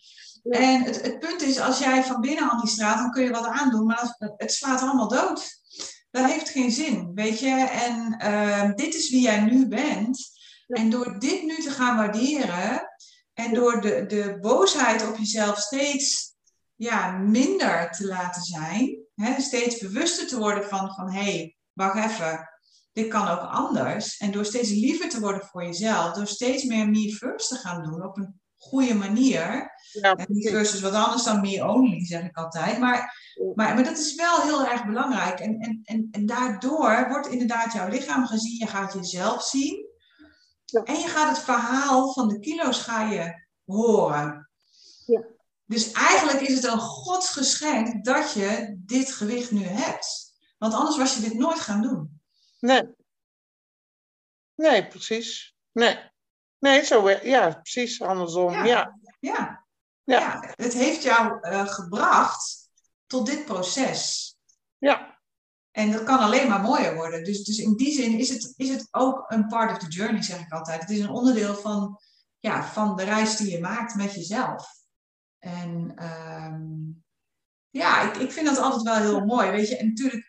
Ja. 0.50 0.58
En 0.58 0.82
het, 0.82 1.02
het 1.02 1.18
punt 1.18 1.42
is, 1.42 1.60
als 1.60 1.78
jij 1.78 2.04
van 2.04 2.20
binnen 2.20 2.50
al 2.50 2.56
niet 2.56 2.72
straalt, 2.72 2.98
dan 2.98 3.10
kun 3.10 3.22
je 3.22 3.30
wat 3.30 3.46
aandoen, 3.46 3.86
maar 3.86 3.98
als- 3.98 4.14
het 4.36 4.52
slaat 4.52 4.80
allemaal 4.80 5.08
dood. 5.08 5.56
Dat 6.10 6.24
heeft 6.24 6.48
geen 6.48 6.70
zin, 6.70 7.10
weet 7.14 7.38
je. 7.38 7.50
En 7.70 8.16
ehm, 8.18 8.74
dit 8.74 8.94
is 8.94 9.10
wie 9.10 9.20
jij 9.20 9.40
nu 9.40 9.68
bent. 9.68 10.36
En 10.66 10.90
door 10.90 11.18
dit 11.18 11.42
nu 11.42 11.56
te 11.56 11.70
gaan 11.70 11.96
waarderen 11.96 12.88
en 13.34 13.54
door 13.54 13.80
de, 13.80 14.06
de 14.06 14.38
boosheid 14.40 15.08
op 15.08 15.16
jezelf 15.16 15.58
steeds 15.58 16.34
ja, 16.74 17.10
minder 17.10 17.90
te 17.90 18.06
laten 18.06 18.42
zijn, 18.42 18.98
hè, 19.14 19.40
steeds 19.40 19.78
bewuster 19.78 20.26
te 20.26 20.38
worden 20.38 20.64
van, 20.64 20.94
van 20.94 21.12
hé, 21.12 21.22
hey, 21.22 21.56
wacht 21.72 22.10
even, 22.10 22.48
dit 22.92 23.08
kan 23.08 23.28
ook 23.28 23.40
anders. 23.50 24.16
En 24.16 24.30
door 24.30 24.44
steeds 24.44 24.70
liever 24.70 25.08
te 25.08 25.20
worden 25.20 25.46
voor 25.46 25.64
jezelf, 25.64 26.12
door 26.12 26.26
steeds 26.26 26.64
meer 26.64 26.88
me 26.88 27.12
first 27.12 27.48
te 27.48 27.54
gaan 27.56 27.82
doen 27.82 28.04
op 28.04 28.16
een 28.16 28.40
goede 28.58 28.94
manier. 28.94 29.76
Ja, 29.92 30.16
is 30.16 30.80
wat 30.80 30.92
anders 30.92 31.24
dan 31.24 31.40
me 31.40 31.64
only, 31.64 32.04
zeg 32.04 32.24
ik 32.24 32.36
altijd. 32.36 32.78
Maar, 32.78 33.14
maar, 33.54 33.74
maar 33.74 33.84
dat 33.84 33.98
is 33.98 34.14
wel 34.14 34.40
heel 34.40 34.66
erg 34.66 34.86
belangrijk. 34.86 35.40
En, 35.40 35.58
en, 35.58 35.80
en, 35.84 36.08
en 36.10 36.26
daardoor 36.26 37.08
wordt 37.08 37.28
inderdaad 37.28 37.72
jouw 37.72 37.88
lichaam 37.88 38.26
gezien. 38.26 38.58
Je 38.58 38.66
gaat 38.66 38.92
jezelf 38.92 39.42
zien. 39.42 39.86
Ja. 40.64 40.82
En 40.82 40.94
je 40.94 41.08
gaat 41.08 41.36
het 41.36 41.44
verhaal 41.44 42.12
van 42.12 42.28
de 42.28 42.38
kilo's 42.38 42.80
ga 42.80 43.10
je 43.10 43.46
horen. 43.64 44.50
Ja. 45.06 45.24
Dus 45.64 45.92
eigenlijk 45.92 46.40
is 46.40 46.54
het 46.54 46.64
een 46.64 46.78
godsgeschenk 46.78 48.04
dat 48.04 48.32
je 48.32 48.76
dit 48.78 49.12
gewicht 49.12 49.50
nu 49.50 49.62
hebt. 49.62 50.32
Want 50.58 50.74
anders 50.74 50.96
was 50.96 51.14
je 51.14 51.20
dit 51.20 51.34
nooit 51.34 51.60
gaan 51.60 51.82
doen. 51.82 52.20
Nee. 52.60 52.82
Nee, 54.54 54.86
precies. 54.86 55.54
Nee. 55.72 56.07
Nee, 56.58 56.84
zo 56.84 57.10
Ja, 57.10 57.50
precies. 57.50 58.02
Andersom. 58.02 58.52
Ja. 58.52 58.64
Ja. 58.64 58.98
Ja, 59.20 59.64
Ja. 60.04 60.18
ja. 60.20 60.52
het 60.54 60.72
heeft 60.72 61.02
jou 61.02 61.40
eh, 61.40 61.66
gebracht 61.66 62.70
tot 63.06 63.26
dit 63.26 63.44
proces. 63.44 64.36
Ja. 64.78 65.18
En 65.70 65.90
dat 65.90 66.04
kan 66.04 66.18
alleen 66.18 66.48
maar 66.48 66.60
mooier 66.60 66.94
worden. 66.94 67.24
Dus, 67.24 67.44
dus 67.44 67.58
in 67.58 67.76
die 67.76 67.92
zin 67.92 68.18
is 68.18 68.28
het, 68.28 68.52
is 68.56 68.68
het 68.68 68.88
ook 68.90 69.24
een 69.28 69.46
part 69.46 69.70
of 69.70 69.78
the 69.78 69.88
journey, 69.88 70.22
zeg 70.22 70.40
ik 70.40 70.52
altijd. 70.52 70.80
Het 70.80 70.90
is 70.90 71.00
een 71.00 71.10
onderdeel 71.10 71.54
van, 71.54 72.00
ja, 72.38 72.64
van 72.64 72.96
de 72.96 73.04
reis 73.04 73.36
die 73.36 73.50
je 73.50 73.60
maakt 73.60 73.94
met 73.94 74.14
jezelf. 74.14 74.66
En 75.38 75.92
ehm, 75.94 76.62
ja, 77.70 78.02
ik, 78.02 78.16
ik 78.16 78.32
vind 78.32 78.46
dat 78.46 78.58
altijd 78.58 78.82
wel 78.82 78.96
heel 78.96 79.24
mooi. 79.24 79.50
Weet 79.50 79.68
je, 79.68 79.76
en 79.76 79.86
natuurlijk, 79.86 80.27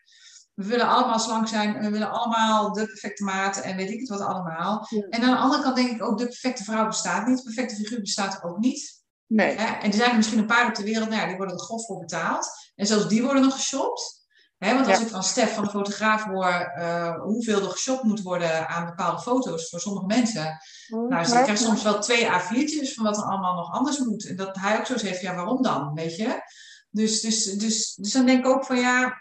we 0.59 0.65
willen 0.65 0.87
allemaal 0.87 1.19
slank 1.19 1.47
zijn. 1.47 1.75
En 1.75 1.81
we 1.81 1.89
willen 1.89 2.11
allemaal 2.11 2.73
de 2.73 2.85
perfecte 2.85 3.23
maat 3.23 3.57
en 3.57 3.75
weet 3.75 3.89
ik 3.89 3.99
het 3.99 4.09
wat 4.09 4.21
allemaal. 4.21 4.85
Ja. 4.89 5.01
En 5.09 5.23
aan 5.23 5.31
de 5.31 5.37
andere 5.37 5.63
kant 5.63 5.75
denk 5.75 5.89
ik 5.89 6.03
ook, 6.03 6.17
de 6.17 6.25
perfecte 6.25 6.63
vrouw 6.63 6.87
bestaat 6.87 7.27
niet. 7.27 7.37
De 7.37 7.43
perfecte 7.43 7.75
figuur 7.75 7.99
bestaat 7.99 8.43
ook 8.43 8.57
niet. 8.57 9.03
Nee. 9.27 9.55
Hè? 9.57 9.65
En 9.65 9.91
er 9.91 9.97
zijn 9.97 10.09
er 10.09 10.15
misschien 10.15 10.39
een 10.39 10.45
paar 10.45 10.67
op 10.67 10.75
de 10.75 10.83
wereld, 10.83 11.09
nou 11.09 11.21
ja, 11.21 11.27
die 11.27 11.37
worden 11.37 11.55
er 11.55 11.61
grof 11.61 11.85
voor 11.85 11.99
betaald. 11.99 12.49
En 12.75 12.85
zelfs 12.85 13.07
die 13.07 13.23
worden 13.23 13.41
nog 13.41 13.53
geshopt. 13.53 14.27
Hè, 14.57 14.73
want 14.73 14.87
als 14.87 14.97
Ja. 14.97 15.03
ik 15.03 15.09
van 15.09 15.23
Stef, 15.23 15.53
van 15.53 15.63
de 15.63 15.69
fotograaf, 15.69 16.23
hoor 16.23 16.71
eh, 16.75 17.21
hoeveel 17.21 17.61
er 17.61 17.69
geshopt 17.69 18.03
moet 18.03 18.21
worden 18.21 18.67
aan 18.67 18.85
bepaalde 18.85 19.21
foto's 19.21 19.69
voor 19.69 19.79
sommige 19.79 20.05
mensen. 20.05 20.57
Nou, 20.87 21.23
dus 21.23 21.31
ik 21.31 21.43
krijg 21.43 21.57
soms 21.57 21.83
wel 21.83 21.99
twee 21.99 22.25
A4'tjes 22.25 22.93
van 22.93 23.03
wat 23.03 23.17
er 23.17 23.23
allemaal 23.23 23.55
nog 23.55 23.71
anders 23.71 23.99
moet. 23.99 24.27
En 24.27 24.35
dat 24.35 24.55
hij 24.55 24.79
ook 24.79 24.85
zo 24.85 24.95
heeft, 24.97 25.21
ja, 25.21 25.35
waarom 25.35 25.61
dan, 25.61 25.93
weet 25.93 26.15
je? 26.15 26.41
Dus, 26.89 27.21
dus, 27.21 27.43
dus, 27.43 27.95
dus 27.95 28.11
dan 28.11 28.25
denk 28.25 28.45
ik 28.45 28.51
ook 28.51 28.65
van, 28.65 28.77
ja, 28.77 29.17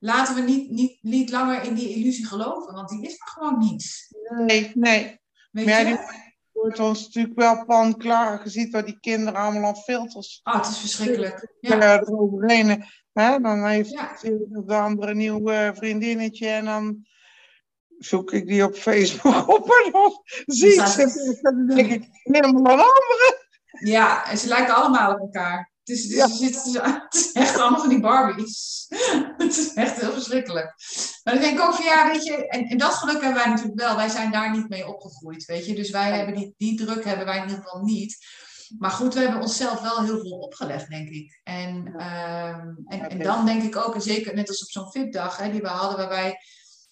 laten 0.00 0.34
we 0.34 0.40
niet, 0.40 0.70
niet, 0.70 0.98
niet 1.02 1.30
langer 1.30 1.62
in 1.62 1.74
die 1.74 1.94
illusie 1.94 2.26
geloven, 2.26 2.74
want 2.74 2.88
die 2.88 3.06
is 3.06 3.12
er 3.12 3.26
gewoon 3.26 3.58
niet. 3.58 4.08
Nee, 4.46 4.70
nee. 4.74 5.20
Weet 5.50 5.66
Maar 5.66 5.78
je? 5.78 5.84
die 5.84 5.98
wordt 6.52 6.78
ons 6.78 7.04
natuurlijk 7.04 7.38
wel 7.38 7.64
pan 7.64 7.96
klaar. 7.96 8.40
Je 8.44 8.50
ziet 8.50 8.72
waar 8.72 8.84
die 8.84 9.00
kinderen 9.00 9.40
allemaal 9.40 9.64
aan 9.64 9.76
filters 9.76 10.40
Oh, 10.42 10.54
het 10.54 10.66
is 10.66 10.78
verschrikkelijk. 10.78 11.54
Ja, 11.60 12.00
eroverheen. 12.00 12.84
Hè? 13.12 13.40
Dan 13.40 13.66
heeft 13.66 13.90
ja. 13.90 14.16
de 14.66 14.74
andere 14.74 15.10
een 15.10 15.16
nieuw 15.16 15.48
eh, 15.48 15.70
vriendinnetje 15.74 16.48
en 16.48 16.64
dan 16.64 17.06
zoek 17.98 18.32
ik 18.32 18.46
die 18.46 18.64
op 18.64 18.74
Facebook 18.74 19.48
op 19.56 19.84
en 19.84 19.92
dan 19.92 20.22
zie 20.46 20.74
ik 20.74 20.86
ze. 20.86 21.38
Dan 21.42 21.66
denk 21.66 21.90
ik, 21.90 22.08
helemaal 22.22 22.72
een 22.72 22.78
andere. 22.78 23.48
Ja, 23.84 24.30
en 24.30 24.38
ze 24.38 24.48
lijken 24.48 24.74
allemaal 24.74 25.12
op 25.12 25.20
elkaar. 25.20 25.69
Het 25.90 25.98
is, 25.98 26.02
het 26.02 26.12
is, 26.12 26.16
Ja. 26.16 26.28
het 26.28 26.40
is, 26.40 26.74
het 27.08 27.14
is 27.14 27.32
echt 27.32 27.58
allemaal 27.58 27.80
van 27.80 27.88
die 27.88 28.00
Barbies. 28.00 28.86
het 29.36 29.56
is 29.56 29.72
echt 29.74 30.00
heel 30.00 30.12
verschrikkelijk. 30.12 30.74
Maar 31.24 31.34
dan 31.34 31.42
denk 31.42 31.58
ik 31.58 31.64
ook 31.64 31.74
van 31.74 31.84
ja, 31.84 32.10
weet 32.12 32.24
je, 32.24 32.48
en, 32.48 32.64
en 32.64 32.78
dat 32.78 32.94
geluk 32.94 33.22
hebben 33.22 33.42
wij 33.42 33.50
natuurlijk 33.50 33.80
wel. 33.80 33.96
Wij 33.96 34.08
zijn 34.08 34.30
daar 34.30 34.50
niet 34.50 34.68
mee 34.68 34.88
opgegroeid, 34.88 35.44
weet 35.44 35.66
je. 35.66 35.74
Dus 35.74 35.90
wij 35.90 36.10
hebben 36.16 36.34
die, 36.34 36.54
die 36.56 36.76
druk 36.76 37.04
hebben 37.04 37.26
wij 37.26 37.36
in 37.36 37.42
ieder 37.42 37.56
geval 37.56 37.82
niet. 37.82 38.18
Maar 38.78 38.90
goed, 38.90 39.14
we 39.14 39.20
hebben 39.20 39.40
onszelf 39.40 39.80
wel 39.80 40.02
heel 40.02 40.20
veel 40.20 40.38
opgelegd, 40.38 40.88
denk 40.88 41.08
ik. 41.08 41.40
En, 41.42 41.94
ehm, 41.96 42.68
en, 42.86 43.10
en 43.10 43.18
dan 43.18 43.46
denk 43.46 43.62
ik 43.62 43.76
ook, 43.76 43.94
en 43.94 44.02
zeker 44.02 44.34
net 44.34 44.48
als 44.48 44.62
op 44.62 44.70
zo'n 44.70 44.90
VIP-dag 44.90 45.36
hè, 45.36 45.50
die 45.50 45.60
we 45.60 45.68
hadden, 45.68 45.96
waarbij 45.96 46.38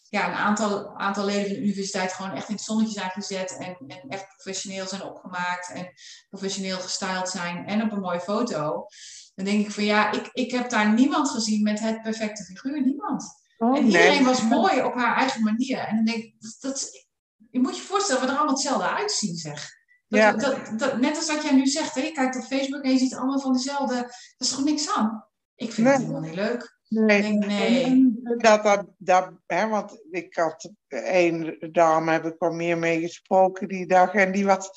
ja, 0.09 0.29
een 0.29 0.35
aantal, 0.35 0.97
aantal 0.97 1.25
leden 1.25 1.44
van 1.44 1.53
de 1.55 1.61
universiteit 1.61 2.12
gewoon 2.12 2.33
echt 2.33 2.49
in 2.49 2.55
het 2.55 2.64
zonnetje 2.64 2.99
zijn 2.99 3.11
gezet 3.11 3.57
en, 3.57 3.77
en 3.87 4.09
echt 4.09 4.27
professioneel 4.37 4.87
zijn 4.87 5.03
opgemaakt 5.03 5.71
en 5.75 5.92
professioneel 6.29 6.79
gestyled 6.79 7.29
zijn 7.29 7.66
en 7.66 7.83
op 7.83 7.92
een 7.92 8.01
mooie 8.01 8.21
foto. 8.21 8.87
Dan 9.35 9.44
denk 9.44 9.66
ik 9.66 9.73
van 9.73 9.85
ja, 9.85 10.12
ik, 10.12 10.29
ik 10.33 10.51
heb 10.51 10.71
daar 10.71 10.92
niemand 10.92 11.31
gezien 11.31 11.62
met 11.62 11.81
het 11.81 12.03
perfecte 12.03 12.44
figuur, 12.44 12.85
niemand. 12.85 13.25
Oh, 13.59 13.77
en 13.77 13.85
iedereen 13.85 14.25
was 14.25 14.42
mooi 14.42 14.83
op 14.83 14.94
haar 14.94 15.16
eigen 15.16 15.42
manier. 15.42 15.79
En 15.79 15.97
dan 15.97 16.05
denk 16.05 16.25
ik, 16.25 16.35
dat, 16.38 16.57
dat, 16.61 17.07
je 17.51 17.61
moet 17.61 17.77
je 17.77 17.83
voorstellen, 17.83 18.23
we 18.23 18.29
er 18.29 18.35
allemaal 18.35 18.55
hetzelfde 18.55 18.88
uitzien, 18.88 19.37
zeg. 19.37 19.77
Dat, 20.09 20.21
Ja. 20.21 20.33
dat, 20.33 20.79
dat, 20.79 21.01
net 21.01 21.16
als 21.16 21.27
wat 21.27 21.42
jij 21.42 21.53
nu 21.53 21.66
zegt, 21.66 21.94
hè, 21.94 22.01
je 22.01 22.12
kijkt 22.12 22.37
op 22.37 22.42
Facebook 22.42 22.83
en 22.83 22.90
je 22.90 22.99
ziet 22.99 23.14
allemaal 23.14 23.40
van 23.40 23.53
dezelfde. 23.53 23.94
Dat 23.94 24.12
is 24.38 24.51
toch 24.51 24.64
niks 24.64 24.94
aan? 24.94 25.27
Ik 25.55 25.73
vind 25.73 25.87
het 25.87 25.97
helemaal 25.97 26.21
niet 26.21 26.35
leuk. 26.35 26.78
Nee. 26.88 27.33
Nee. 27.33 27.85
En 27.85 28.18
Dat, 28.22 28.62
dat, 28.62 28.85
dat, 28.98 29.31
hè, 29.46 29.68
want 29.68 29.98
ik 30.11 30.35
had 30.35 30.70
één 30.88 31.59
dame, 31.72 32.12
heb 32.12 32.24
ik 32.24 32.35
wel 32.38 32.53
meer 32.53 32.79
mee 32.79 33.01
gesproken 33.01 33.68
die 33.68 33.87
dag. 33.87 34.14
En 34.14 34.33
die 34.33 34.46
was, 34.46 34.70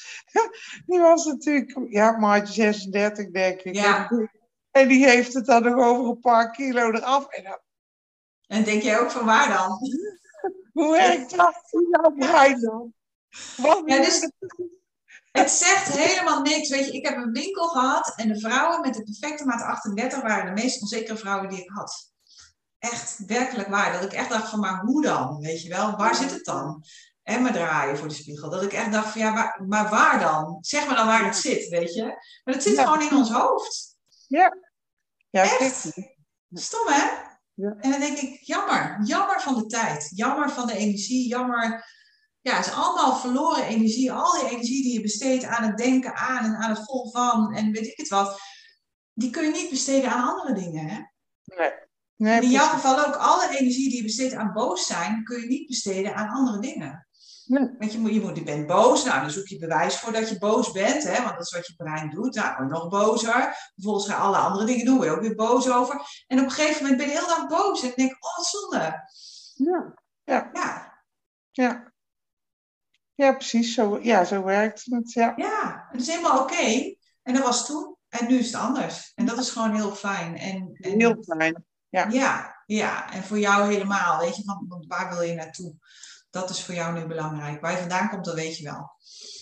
die 0.85 0.99
was 0.99 1.25
natuurlijk, 1.25 1.77
ja, 1.89 2.17
maatje 2.17 2.53
36 2.53 3.31
denk 3.31 3.61
ik. 3.61 3.75
Ja. 3.75 4.09
En, 4.09 4.17
die, 4.17 4.29
en 4.71 4.87
die 4.87 5.05
heeft 5.05 5.33
het 5.33 5.45
dan 5.45 5.63
nog 5.63 5.85
over 5.85 6.09
een 6.09 6.19
paar 6.19 6.51
kilo 6.51 6.91
eraf. 6.91 7.27
En 7.27 7.43
dan, 7.43 7.59
En 8.47 8.63
denk 8.63 8.81
jij 8.81 8.99
ook 8.99 9.11
van 9.11 9.25
waar 9.25 9.49
dan? 9.49 9.79
hoe 10.73 10.91
werkt 10.91 11.37
dat 11.37 11.67
in 11.71 11.87
jouw 11.89 12.11
brein 12.11 12.61
dan? 12.61 12.93
Wat 13.57 13.81
Ja, 13.85 13.97
dus 13.97 14.29
het 15.31 15.51
zegt 15.51 15.87
helemaal 15.97 16.41
niks. 16.41 16.69
Weet 16.69 16.85
je, 16.85 16.91
ik 16.91 17.05
heb 17.07 17.17
een 17.17 17.31
winkel 17.31 17.67
gehad 17.67 18.13
en 18.15 18.27
de 18.27 18.39
vrouwen 18.39 18.81
met 18.81 18.93
de 18.93 19.03
perfecte 19.03 19.45
maat 19.45 19.61
38 19.61 20.21
waren 20.21 20.55
de 20.55 20.61
meest 20.61 20.81
onzekere 20.81 21.17
vrouwen 21.17 21.49
die 21.49 21.61
ik 21.61 21.69
had. 21.69 22.11
Echt, 22.79 23.23
werkelijk 23.27 23.67
waar. 23.67 23.91
Dat 23.93 24.03
ik 24.03 24.13
echt 24.13 24.29
dacht 24.29 24.49
van, 24.49 24.59
maar 24.59 24.79
hoe 24.81 25.01
dan? 25.01 25.37
Weet 25.39 25.61
je 25.61 25.69
wel, 25.69 25.95
waar 25.95 26.15
zit 26.15 26.31
het 26.31 26.45
dan? 26.45 26.83
En 27.23 27.41
me 27.41 27.51
draaien 27.51 27.97
voor 27.97 28.07
de 28.07 28.13
spiegel. 28.13 28.49
Dat 28.49 28.63
ik 28.63 28.73
echt 28.73 28.91
dacht 28.91 29.11
van, 29.11 29.21
ja, 29.21 29.33
waar, 29.33 29.63
maar 29.67 29.89
waar 29.89 30.19
dan? 30.19 30.57
Zeg 30.61 30.85
maar 30.87 30.95
dan 30.95 31.05
waar 31.07 31.25
het 31.25 31.35
zit, 31.35 31.67
weet 31.67 31.93
je. 31.93 32.03
Maar 32.43 32.53
het 32.53 32.63
zit 32.63 32.75
Ja. 32.75 32.83
gewoon 32.83 33.01
in 33.09 33.15
ons 33.15 33.31
hoofd. 33.31 33.97
ja, 34.27 34.51
Echt? 35.29 35.57
kijk, 35.57 36.15
Stom, 36.53 36.87
hè? 36.87 37.29
Ja. 37.53 37.75
En 37.79 37.91
dan 37.91 37.99
denk 37.99 38.17
ik, 38.17 38.39
jammer. 38.41 38.99
Jammer 39.03 39.41
van 39.41 39.55
de 39.55 39.65
tijd. 39.65 40.11
Jammer 40.15 40.49
van 40.49 40.67
de 40.67 40.75
energie. 40.75 41.27
Jammer. 41.27 41.85
Ja, 42.41 42.55
het 42.55 42.65
is 42.65 42.73
allemaal 42.73 43.15
verloren 43.15 43.65
energie. 43.65 44.11
Al 44.11 44.39
die 44.39 44.49
energie 44.49 44.83
die 44.83 44.93
je 44.93 45.01
besteedt 45.01 45.43
aan 45.43 45.63
het 45.63 45.77
denken 45.77 46.15
aan 46.15 46.43
en 46.43 46.55
aan 46.55 46.69
het 46.69 46.85
vol 46.85 47.11
van 47.11 47.53
en 47.53 47.71
weet 47.71 47.87
ik 47.87 47.97
het 47.97 48.07
wat. 48.07 48.39
Die 49.13 49.29
kun 49.29 49.43
je 49.43 49.51
niet 49.51 49.69
besteden 49.69 50.11
aan 50.11 50.29
andere 50.29 50.53
dingen, 50.53 50.87
hè? 50.87 50.99
nee. 52.15 52.41
In 52.41 52.49
jouw 52.49 52.67
precies. 52.69 52.85
geval 52.85 53.05
ook, 53.05 53.15
alle 53.15 53.57
energie 53.57 53.89
die 53.89 53.97
je 53.97 54.03
besteedt 54.03 54.33
aan 54.33 54.53
boos 54.53 54.85
zijn, 54.85 55.23
kun 55.23 55.39
je 55.39 55.47
niet 55.47 55.67
besteden 55.67 56.15
aan 56.15 56.29
andere 56.29 56.59
dingen. 56.59 57.07
Nee. 57.45 57.69
Want 57.77 57.91
je, 57.91 57.99
moet, 57.99 58.13
je, 58.13 58.21
moet, 58.21 58.37
je 58.37 58.43
bent 58.43 58.67
boos, 58.67 59.03
nou 59.03 59.21
dan 59.21 59.31
zoek 59.31 59.47
je 59.47 59.57
bewijs 59.57 59.97
voor 59.97 60.13
dat 60.13 60.29
je 60.29 60.37
boos 60.37 60.71
bent, 60.71 61.03
hè, 61.03 61.23
want 61.23 61.37
dat 61.37 61.45
is 61.45 61.51
wat 61.53 61.67
je 61.67 61.75
brein 61.75 62.09
doet. 62.09 62.35
Nou, 62.35 62.67
nog 62.67 62.89
bozer. 62.89 63.71
Vervolgens 63.73 64.07
ga 64.07 64.15
je 64.15 64.21
alle 64.21 64.37
andere 64.37 64.65
dingen 64.65 64.85
doen, 64.85 65.01
je 65.01 65.09
ook 65.09 65.21
weer 65.21 65.35
boos 65.35 65.69
over. 65.69 66.01
En 66.27 66.39
op 66.39 66.45
een 66.45 66.51
gegeven 66.51 66.81
moment 66.81 66.97
ben 66.97 67.07
je 67.09 67.17
heel 67.17 67.27
dag 67.27 67.47
boos 67.47 67.81
en 67.81 67.89
ik 67.89 67.95
denk, 67.95 68.11
oh 68.19 68.37
wat 68.37 68.45
zonde. 68.45 69.03
Ja, 69.53 69.93
ja, 70.23 70.49
Ja, 70.53 71.03
ja. 71.51 71.90
Ja, 73.21 73.33
precies. 73.33 73.73
Zo, 73.73 73.99
ja, 74.01 74.23
zo 74.23 74.43
werkt 74.43 74.85
het. 74.85 75.11
Ja. 75.11 75.33
ja, 75.35 75.87
het 75.91 76.01
is 76.01 76.07
helemaal 76.07 76.41
oké. 76.41 76.95
En 77.23 77.33
dat 77.33 77.43
was 77.43 77.65
toen 77.65 77.95
en 78.09 78.27
nu 78.27 78.37
is 78.37 78.45
het 78.45 78.61
anders. 78.61 79.11
En 79.15 79.25
dat 79.25 79.37
is 79.37 79.49
gewoon 79.49 79.75
heel 79.75 79.95
fijn. 79.95 80.37
En, 80.37 80.69
en 80.73 80.99
Heel 80.99 81.23
fijn. 81.23 81.65
Ja. 81.89 82.07
Ja, 82.09 82.63
ja, 82.65 83.11
en 83.11 83.23
voor 83.23 83.39
jou 83.39 83.71
helemaal. 83.71 84.19
Weet 84.19 84.35
je, 84.35 84.43
van, 84.43 84.85
waar 84.87 85.09
wil 85.09 85.21
je 85.21 85.33
naartoe? 85.33 85.73
Dat 86.29 86.49
is 86.49 86.63
voor 86.63 86.73
jou 86.73 86.99
nu 86.99 87.05
belangrijk. 87.05 87.61
Waar 87.61 87.71
je 87.71 87.77
vandaan 87.77 88.09
komt, 88.09 88.25
dat 88.25 88.33
weet 88.33 88.57
je 88.57 88.63
wel. 88.63 88.91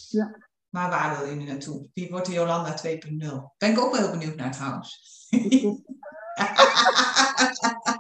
Ja. 0.10 0.38
Maar 0.70 0.90
waar 0.90 1.18
wil 1.18 1.30
je 1.30 1.36
nu 1.36 1.46
naartoe? 1.46 1.88
Wie 1.94 2.10
wordt 2.10 2.26
de 2.26 2.32
Jolanda 2.32 2.78
2.0? 2.86 2.90
Ben 3.58 3.72
ik 3.72 3.80
ook 3.80 3.92
wel 3.92 4.02
heel 4.02 4.12
benieuwd 4.12 4.36
naar 4.36 4.52
trouwens. 4.52 5.02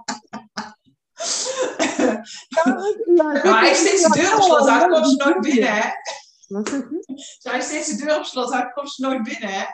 Maar 3.15 3.59
hij 3.61 3.71
is 3.71 3.77
steeds 3.79 4.03
de 4.03 4.19
deur 4.19 4.35
op 4.35 4.41
slot, 4.41 4.69
hij 4.69 4.87
komt 4.87 5.07
ze 5.09 5.15
nooit 5.15 5.39
binnen, 5.41 5.73
hè? 5.73 5.89
Wat 6.47 6.69
zeg 6.69 6.79
je? 6.79 7.37
Zij 7.39 7.57
is 7.57 7.65
steeds 7.65 7.87
de 7.97 8.05
deur 8.05 8.17
op 8.17 8.23
slot, 8.23 8.53
hij 8.53 8.71
komt 8.71 8.91
ze 8.91 9.01
nooit 9.01 9.23
binnen, 9.23 9.49
hè? 9.49 9.65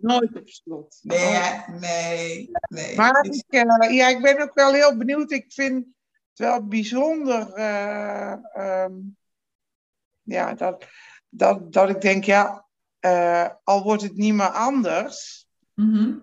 Nooit 0.00 0.36
op 0.36 0.48
slot. 0.48 0.98
Nee, 1.02 1.64
nee, 1.80 2.50
nee. 2.68 2.96
Maar 2.96 3.24
ik, 3.24 3.44
eh, 3.48 3.94
ja, 3.96 4.08
ik 4.08 4.22
ben 4.22 4.40
ook 4.42 4.54
wel 4.54 4.72
heel 4.72 4.96
benieuwd. 4.96 5.30
Ik 5.30 5.52
vind 5.52 5.74
het 6.28 6.38
wel 6.38 6.66
bijzonder. 6.66 7.52
eh, 7.52 8.32
ehm, 8.54 8.92
ja, 10.22 10.54
dat, 10.54 10.84
dat, 11.28 11.72
dat 11.72 11.88
ik 11.88 12.00
denk, 12.00 12.24
ja, 12.24 12.66
eh, 12.98 13.48
al 13.64 13.82
wordt 13.82 14.02
het 14.02 14.16
niet 14.16 14.34
meer 14.34 14.50
anders, 14.50 15.42
Mhm. 15.74 16.18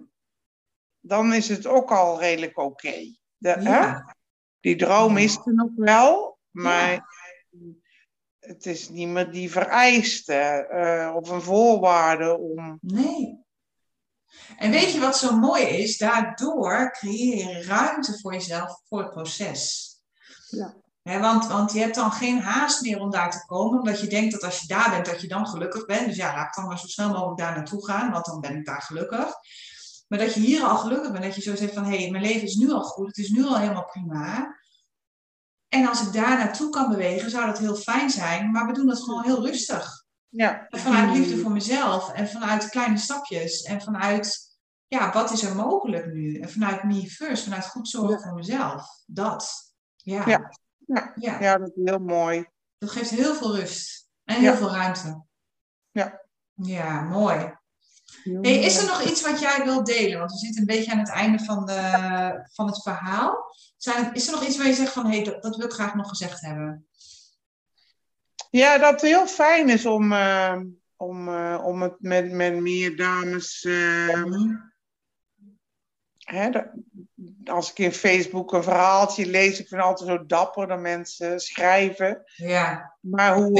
dan 0.99 1.33
is 1.33 1.49
het 1.49 1.65
ook 1.67 1.91
al 1.91 2.19
redelijk 2.19 2.57
oké. 2.57 3.15
De- 3.41 3.49
hè? 3.49 3.93
Die 4.59 4.75
droom 4.75 5.17
is 5.17 5.35
er 5.45 5.53
nog 5.53 5.69
wel, 5.75 6.37
maar 6.51 7.05
het 8.39 8.65
is 8.65 8.89
niet 8.89 9.07
meer 9.07 9.31
die 9.31 9.51
vereiste 9.51 10.33
eh, 10.33 11.15
of 11.15 11.29
een 11.29 11.41
voorwaarde 11.41 12.37
om. 12.37 12.77
Nee. 12.81 13.39
En 14.57 14.71
weet 14.71 14.91
je 14.93 14.99
wat 14.99 15.17
zo 15.17 15.37
mooi 15.37 15.63
is? 15.63 15.97
Daardoor 15.97 16.91
creëer 16.91 17.47
je 17.47 17.63
ruimte 17.63 18.19
voor 18.19 18.33
jezelf 18.33 18.81
voor 18.87 18.99
het 18.99 19.11
proces. 19.11 19.89
Ja. 20.49 20.73
Want, 21.01 21.47
want 21.47 21.73
je 21.73 21.79
hebt 21.79 21.95
dan 21.95 22.11
geen 22.11 22.39
haast 22.39 22.81
meer 22.81 22.99
om 22.99 23.11
daar 23.11 23.31
te 23.31 23.45
komen, 23.45 23.79
omdat 23.79 23.99
je 23.99 24.07
denkt 24.07 24.31
dat 24.31 24.43
als 24.43 24.59
je 24.59 24.67
daar 24.67 24.89
bent, 24.89 25.05
dat 25.05 25.21
je 25.21 25.27
dan 25.27 25.47
gelukkig 25.47 25.85
bent. 25.85 26.05
Dus 26.05 26.15
ja, 26.15 26.33
laat 26.35 26.47
ik 26.47 26.53
dan 26.53 26.67
maar 26.67 26.79
zo 26.79 26.87
snel 26.87 27.09
mogelijk 27.09 27.37
daar 27.37 27.55
naartoe 27.55 27.85
gaan, 27.85 28.11
want 28.11 28.25
dan 28.25 28.39
ben 28.39 28.55
ik 28.55 28.65
daar 28.65 28.81
gelukkig. 28.81 29.33
Maar 30.11 30.19
dat 30.19 30.33
je 30.33 30.39
hier 30.39 30.63
al 30.63 30.77
gelukkig 30.77 31.11
bent, 31.11 31.23
dat 31.23 31.35
je 31.35 31.41
zo 31.41 31.55
zegt 31.55 31.73
van 31.73 31.83
hé, 31.83 31.97
hey, 31.97 32.11
mijn 32.11 32.23
leven 32.23 32.47
is 32.47 32.55
nu 32.55 32.71
al 32.71 32.83
goed, 32.83 33.07
het 33.07 33.17
is 33.17 33.29
nu 33.29 33.45
al 33.45 33.57
helemaal 33.57 33.85
prima. 33.85 34.55
En 35.67 35.87
als 35.87 36.07
ik 36.07 36.13
daar 36.13 36.37
naartoe 36.37 36.69
kan 36.69 36.89
bewegen, 36.89 37.29
zou 37.29 37.45
dat 37.45 37.57
heel 37.57 37.75
fijn 37.75 38.09
zijn, 38.09 38.51
maar 38.51 38.65
we 38.65 38.73
doen 38.73 38.87
dat 38.87 39.03
gewoon 39.03 39.23
heel 39.23 39.45
rustig. 39.45 40.05
Ja, 40.29 40.67
Vanuit 40.69 41.17
liefde 41.17 41.37
voor 41.37 41.51
mezelf 41.51 42.13
en 42.13 42.27
vanuit 42.27 42.69
kleine 42.69 42.97
stapjes 42.97 43.61
en 43.61 43.81
vanuit, 43.81 44.57
ja, 44.87 45.11
wat 45.11 45.31
is 45.31 45.43
er 45.43 45.55
mogelijk 45.55 46.05
nu? 46.05 46.39
En 46.39 46.49
vanuit 46.49 46.83
me 46.83 47.09
first, 47.09 47.43
vanuit 47.43 47.65
goed 47.67 47.87
zorgen 47.87 48.21
voor 48.21 48.33
mezelf. 48.33 48.87
Dat. 49.05 49.73
Ja. 49.95 50.27
Ja. 50.27 50.51
Ja. 51.15 51.39
ja. 51.39 51.57
dat 51.57 51.71
is 51.75 51.83
heel 51.83 51.99
mooi. 51.99 52.45
Dat 52.77 52.89
geeft 52.89 53.09
heel 53.09 53.35
veel 53.35 53.55
rust 53.55 54.09
en 54.23 54.35
heel 54.35 54.55
veel 54.55 54.71
ruimte. 54.71 55.25
Ja. 55.91 56.21
Ja, 56.53 57.01
mooi. 57.01 57.59
Hey, 58.23 58.55
is 58.59 58.77
er 58.77 58.85
nog 58.85 59.03
iets 59.03 59.21
wat 59.21 59.39
jij 59.39 59.61
wilt 59.63 59.85
delen? 59.85 60.19
Want 60.19 60.31
we 60.31 60.37
zitten 60.37 60.59
een 60.61 60.67
beetje 60.67 60.91
aan 60.91 60.99
het 60.99 61.09
einde 61.09 61.43
van, 61.43 61.65
de, 61.65 62.47
van 62.53 62.67
het 62.67 62.81
verhaal. 62.81 63.55
Zijn, 63.77 64.13
is 64.13 64.27
er 64.27 64.33
nog 64.33 64.45
iets 64.45 64.57
waar 64.57 64.67
je 64.67 64.73
zegt 64.73 64.93
van, 64.93 65.05
hé, 65.05 65.15
hey, 65.15 65.23
dat, 65.23 65.41
dat 65.43 65.55
wil 65.55 65.65
ik 65.65 65.71
graag 65.73 65.95
nog 65.95 66.09
gezegd 66.09 66.41
hebben? 66.41 66.87
Ja, 68.49 68.77
dat 68.77 68.91
het 68.91 69.01
heel 69.01 69.27
fijn 69.27 69.69
is 69.69 69.85
om, 69.85 70.11
eh, 70.13 70.59
om, 70.95 71.27
eh, 71.27 71.61
om 71.63 71.81
het 71.81 71.95
met, 71.99 72.31
met 72.31 72.55
meer 72.55 72.95
dames. 72.97 73.63
eh, 73.63 74.23
Mhm. 74.23 74.55
hè, 76.17 76.49
dat- 76.49 76.67
als 77.45 77.71
ik 77.71 77.77
in 77.79 77.91
Facebook 77.91 78.53
een 78.53 78.63
verhaaltje 78.63 79.25
lees, 79.25 79.49
ik 79.59 79.67
vind 79.67 79.69
het 79.69 79.89
altijd 79.89 80.09
zo 80.09 80.25
dapper 80.25 80.67
dat 80.67 80.79
mensen 80.79 81.39
schrijven. 81.39 82.23
Ja, 82.35 82.95
Maar 82.99 83.35
hoe, 83.35 83.59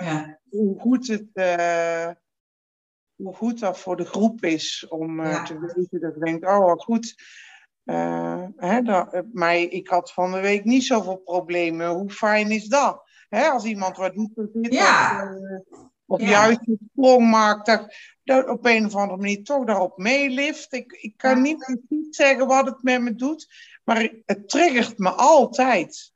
ja. 0.00 0.38
hoe, 0.50 0.80
goed 0.80 1.06
het, 1.06 1.24
hoe 3.22 3.34
goed 3.34 3.60
dat 3.60 3.78
voor 3.78 3.96
de 3.96 4.04
groep 4.04 4.44
is 4.44 4.86
om 4.88 5.20
eh, 5.20 5.30
Ja. 5.30 5.42
te 5.42 5.58
weten 5.74 6.00
dat 6.00 6.16
ik 6.16 6.22
denk, 6.24 6.44
oh 6.44 6.64
wat 6.64 6.82
goed. 6.82 7.14
Eh, 7.84 8.44
hè, 8.56 8.82
dat, 8.82 9.12
eh, 9.12 9.20
maar 9.32 9.56
ik 9.56 9.88
had 9.88 10.12
van 10.12 10.32
de 10.32 10.40
week 10.40 10.64
niet 10.64 10.84
zoveel 10.84 11.16
problemen. 11.16 11.88
Hoe 11.88 12.10
fijn 12.10 12.50
is 12.50 12.66
dat? 12.66 13.02
Hè, 13.28 13.46
als 13.48 13.64
iemand 13.64 13.96
wat 13.96 14.14
dieper 14.14 14.48
zit, 14.52 14.72
Ja. 14.72 15.28
of, 15.56 15.84
of 16.06 16.20
Ja. 16.20 16.28
juist 16.28 16.60
een 16.66 16.78
sprong 16.92 17.30
maakt, 17.30 17.66
dat, 17.66 17.94
dat 18.24 18.48
op 18.48 18.64
een 18.66 18.86
of 18.86 18.94
andere 18.94 19.16
manier 19.20 19.44
toch 19.44 19.64
daarop 19.64 19.98
meelift. 19.98 20.72
Ik, 20.72 20.92
ik 20.92 21.16
kan 21.16 21.42
niet 21.42 21.58
precies 21.58 22.16
zeggen 22.16 22.46
wat 22.46 22.66
het 22.66 22.82
met 22.82 23.00
me 23.02 23.14
doet, 23.14 23.46
maar 23.84 24.12
het 24.26 24.48
triggert 24.48 24.98
me 24.98 25.10
altijd. 25.10 26.12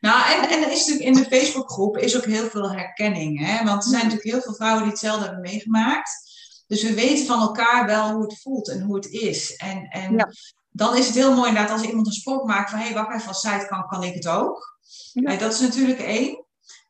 Nou, 0.00 0.32
en, 0.32 0.48
en 0.50 0.62
er 0.62 0.70
is 0.72 0.86
natuurlijk 0.86 1.16
in 1.16 1.22
de 1.22 1.36
Facebookgroep 1.36 1.96
is 1.96 2.16
ook 2.16 2.24
heel 2.24 2.48
veel 2.48 2.72
herkenning. 2.72 3.46
Hè? 3.46 3.64
Want 3.64 3.82
er 3.82 3.90
zijn 3.90 4.02
natuurlijk 4.02 4.30
heel 4.30 4.40
veel 4.40 4.54
vrouwen 4.54 4.82
die 4.82 4.90
hetzelfde 4.90 5.24
hebben 5.24 5.40
meegemaakt. 5.40 6.10
Dus 6.66 6.82
we 6.82 6.94
weten 6.94 7.26
van 7.26 7.40
elkaar 7.40 7.86
wel 7.86 8.12
hoe 8.12 8.22
het 8.22 8.40
voelt 8.40 8.68
en 8.68 8.80
hoe 8.82 8.94
het 8.94 9.06
is. 9.10 9.56
En, 9.56 9.88
en 9.88 10.16
Ja. 10.16 10.28
dan 10.70 10.96
is 10.96 11.06
het 11.06 11.14
heel 11.14 11.34
mooi 11.34 11.48
inderdaad 11.48 11.72
als 11.72 11.82
iemand 11.88 12.06
een 12.06 12.12
sprong 12.12 12.44
maakt 12.44 12.70
van... 12.70 12.78
hé, 12.78 12.84
hey, 12.84 12.94
wacht 12.94 13.14
even, 13.14 13.28
als 13.28 13.40
zij 13.40 13.58
het 13.58 13.68
kan, 13.68 13.86
kan 13.86 14.02
ik 14.02 14.14
het 14.14 14.28
ook. 14.28 14.78
Ja. 15.12 15.30
En 15.30 15.38
dat 15.38 15.52
is 15.52 15.60
natuurlijk 15.60 16.00
één. 16.00 16.44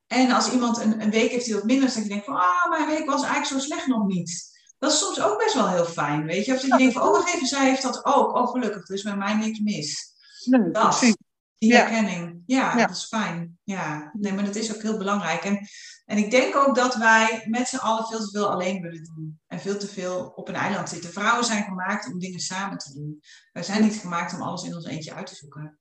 En 0.07 0.31
als 0.31 0.51
iemand 0.53 0.79
een, 0.79 1.01
een 1.01 1.11
week 1.11 1.31
heeft 1.31 1.45
die 1.45 1.55
wat 1.55 1.64
minder 1.64 1.89
is, 1.89 1.95
dat 1.95 2.03
je 2.03 2.09
denkt 2.09 2.25
van... 2.25 2.37
ah, 2.37 2.68
mijn 2.68 2.87
week 2.87 3.07
was 3.07 3.23
eigenlijk 3.23 3.47
zo 3.47 3.59
slecht 3.59 3.87
nog 3.87 4.07
niet. 4.07 4.51
Dat 4.79 4.93
is 4.93 4.99
soms 4.99 5.20
ook 5.20 5.39
best 5.39 5.55
wel 5.55 5.68
heel 5.68 5.85
fijn, 5.85 6.25
weet 6.25 6.45
je. 6.45 6.55
Of 6.55 6.61
dat 6.61 6.70
je 6.70 6.77
denkt 6.77 6.93
van, 6.93 7.03
oh, 7.03 7.11
wacht 7.11 7.35
even, 7.35 7.47
zij 7.47 7.68
heeft 7.68 7.83
dat 7.83 8.05
ook. 8.05 8.37
Oh, 8.37 8.51
gelukkig, 8.51 8.89
er 8.89 8.95
is 8.95 9.03
bij 9.03 9.16
mij 9.16 9.35
niks 9.35 9.59
mis. 9.59 10.14
Nee, 10.45 10.70
Dat. 10.70 11.14
Die 11.62 11.72
Ja. 11.72 11.76
herkenning. 11.78 12.42
Ja, 12.46 12.76
Ja. 12.76 12.86
dat 12.86 12.96
is 12.96 13.04
fijn. 13.04 13.58
Ja, 13.64 14.10
nee, 14.12 14.32
maar 14.32 14.44
dat 14.44 14.54
is 14.54 14.74
ook 14.74 14.82
heel 14.82 14.98
belangrijk. 14.98 15.44
En, 15.44 15.68
en 16.04 16.18
ik 16.18 16.30
denk 16.30 16.56
ook 16.56 16.74
dat 16.74 16.94
wij 16.94 17.44
met 17.48 17.68
z'n 17.68 17.76
allen 17.76 18.06
veel 18.06 18.18
te 18.18 18.30
veel 18.30 18.50
alleen 18.50 18.80
willen 18.82 19.04
doen. 19.04 19.40
En 19.46 19.60
veel 19.60 19.78
te 19.78 19.86
veel 19.86 20.32
op 20.34 20.48
een 20.48 20.54
eiland 20.54 20.88
zitten. 20.88 21.12
Vrouwen 21.12 21.44
zijn 21.44 21.64
gemaakt 21.64 22.06
om 22.06 22.18
dingen 22.18 22.40
samen 22.40 22.78
te 22.78 22.92
doen. 22.92 23.20
Wij 23.52 23.62
zijn 23.62 23.82
niet 23.82 23.94
gemaakt 23.96 24.34
om 24.34 24.42
alles 24.42 24.62
in 24.64 24.74
ons 24.74 24.86
eentje 24.86 25.14
uit 25.14 25.26
te 25.26 25.34
zoeken. 25.34 25.78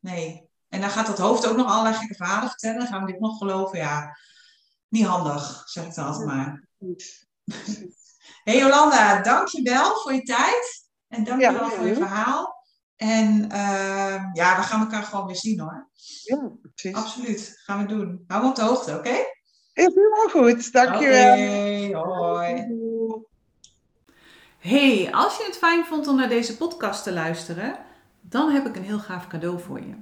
Nee. 0.00 0.48
En 0.68 0.80
dan 0.80 0.90
gaat 0.90 1.06
dat 1.06 1.18
hoofd 1.18 1.46
ook 1.46 1.56
nog 1.56 1.66
allerlei 1.70 1.94
gekke 1.94 2.14
verhalen 2.14 2.48
vertellen. 2.48 2.86
Gaan 2.86 3.04
we 3.04 3.12
dit 3.12 3.20
nog 3.20 3.38
geloven? 3.38 3.78
Ja, 3.78 4.18
niet 4.88 5.06
handig, 5.06 5.62
zeg 5.64 5.84
ik 5.86 5.94
dan 5.94 6.06
altijd 6.06 6.26
maar. 6.26 6.66
hey 8.44 8.58
Jolanda, 8.58 9.20
dank 9.22 9.48
je 9.48 9.62
wel 9.62 9.94
voor 10.00 10.12
je 10.12 10.22
tijd. 10.22 10.88
En 11.08 11.24
dank 11.24 11.40
je 11.40 11.46
Ja, 11.46 11.52
wel 11.52 11.70
voor 11.70 11.86
je 11.86 11.94
verhaal. 11.94 12.51
En 13.02 13.50
ehm, 13.50 14.24
ja, 14.32 14.56
we 14.56 14.62
gaan 14.62 14.80
elkaar 14.80 15.02
gewoon 15.02 15.26
weer 15.26 15.36
zien 15.36 15.60
hoor. 15.60 15.88
Ja, 16.22 16.50
precies. 16.62 16.94
Absoluut, 16.94 17.60
gaan 17.64 17.78
we 17.78 17.86
doen. 17.86 18.24
Hou 18.26 18.42
me 18.42 18.48
op 18.48 18.54
de 18.56 18.62
hoogte, 18.62 18.96
oké? 18.96 19.14
Is 19.72 19.94
helemaal 19.94 20.28
goed, 20.28 20.72
dankjewel. 20.72 21.32
Oké, 21.32 21.96
hoi. 21.96 22.66
Hey, 24.58 25.08
als 25.12 25.36
je 25.36 25.44
het 25.46 25.56
fijn 25.56 25.84
vond 25.84 26.08
om 26.08 26.16
naar 26.16 26.28
deze 26.28 26.56
podcast 26.56 27.02
te 27.02 27.12
luisteren, 27.12 27.76
dan 28.20 28.50
heb 28.50 28.66
ik 28.66 28.76
een 28.76 28.84
heel 28.84 28.98
gaaf 28.98 29.26
cadeau 29.26 29.60
voor 29.60 29.80
je. 29.80 29.94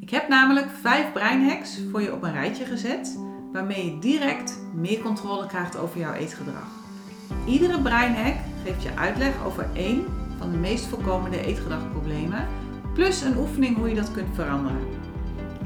Ik 0.00 0.10
heb 0.10 0.28
namelijk 0.28 0.66
vijf 0.82 1.12
breinhacks 1.12 1.78
voor 1.90 2.02
je 2.02 2.12
op 2.12 2.22
een 2.22 2.32
rijtje 2.32 2.64
gezet, 2.64 3.18
waarmee 3.52 3.84
je 3.84 3.98
direct 3.98 4.58
meer 4.74 5.00
controle 5.00 5.46
krijgt 5.46 5.76
over 5.76 5.98
jouw 5.98 6.12
eetgedrag. 6.12 6.68
Iedere 7.46 7.82
breinhack 7.82 8.36
geeft 8.64 8.82
je 8.82 8.96
uitleg 8.96 9.44
over 9.44 9.66
één 9.74 10.17
van 10.38 10.50
de 10.50 10.56
meest 10.56 10.84
voorkomende 10.84 11.44
eetgedragproblemen, 11.44 12.46
plus 12.94 13.20
een 13.20 13.38
oefening 13.38 13.76
hoe 13.76 13.88
je 13.88 13.94
dat 13.94 14.12
kunt 14.12 14.34
veranderen. 14.34 14.86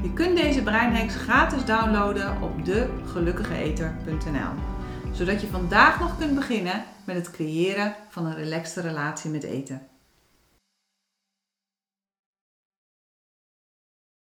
Je 0.01 0.13
kunt 0.13 0.37
deze 0.37 0.63
breinhacks 0.63 1.15
gratis 1.15 1.65
downloaden 1.65 2.41
op 2.41 2.65
degelukkigeeter.nl 2.65 4.71
zodat 5.13 5.41
je 5.41 5.47
vandaag 5.47 5.99
nog 5.99 6.17
kunt 6.17 6.35
beginnen 6.35 6.83
met 7.03 7.15
het 7.15 7.31
creëren 7.31 7.95
van 8.09 8.25
een 8.25 8.35
relaxte 8.35 8.81
relatie 8.81 9.29
met 9.29 9.43
eten. 9.43 9.81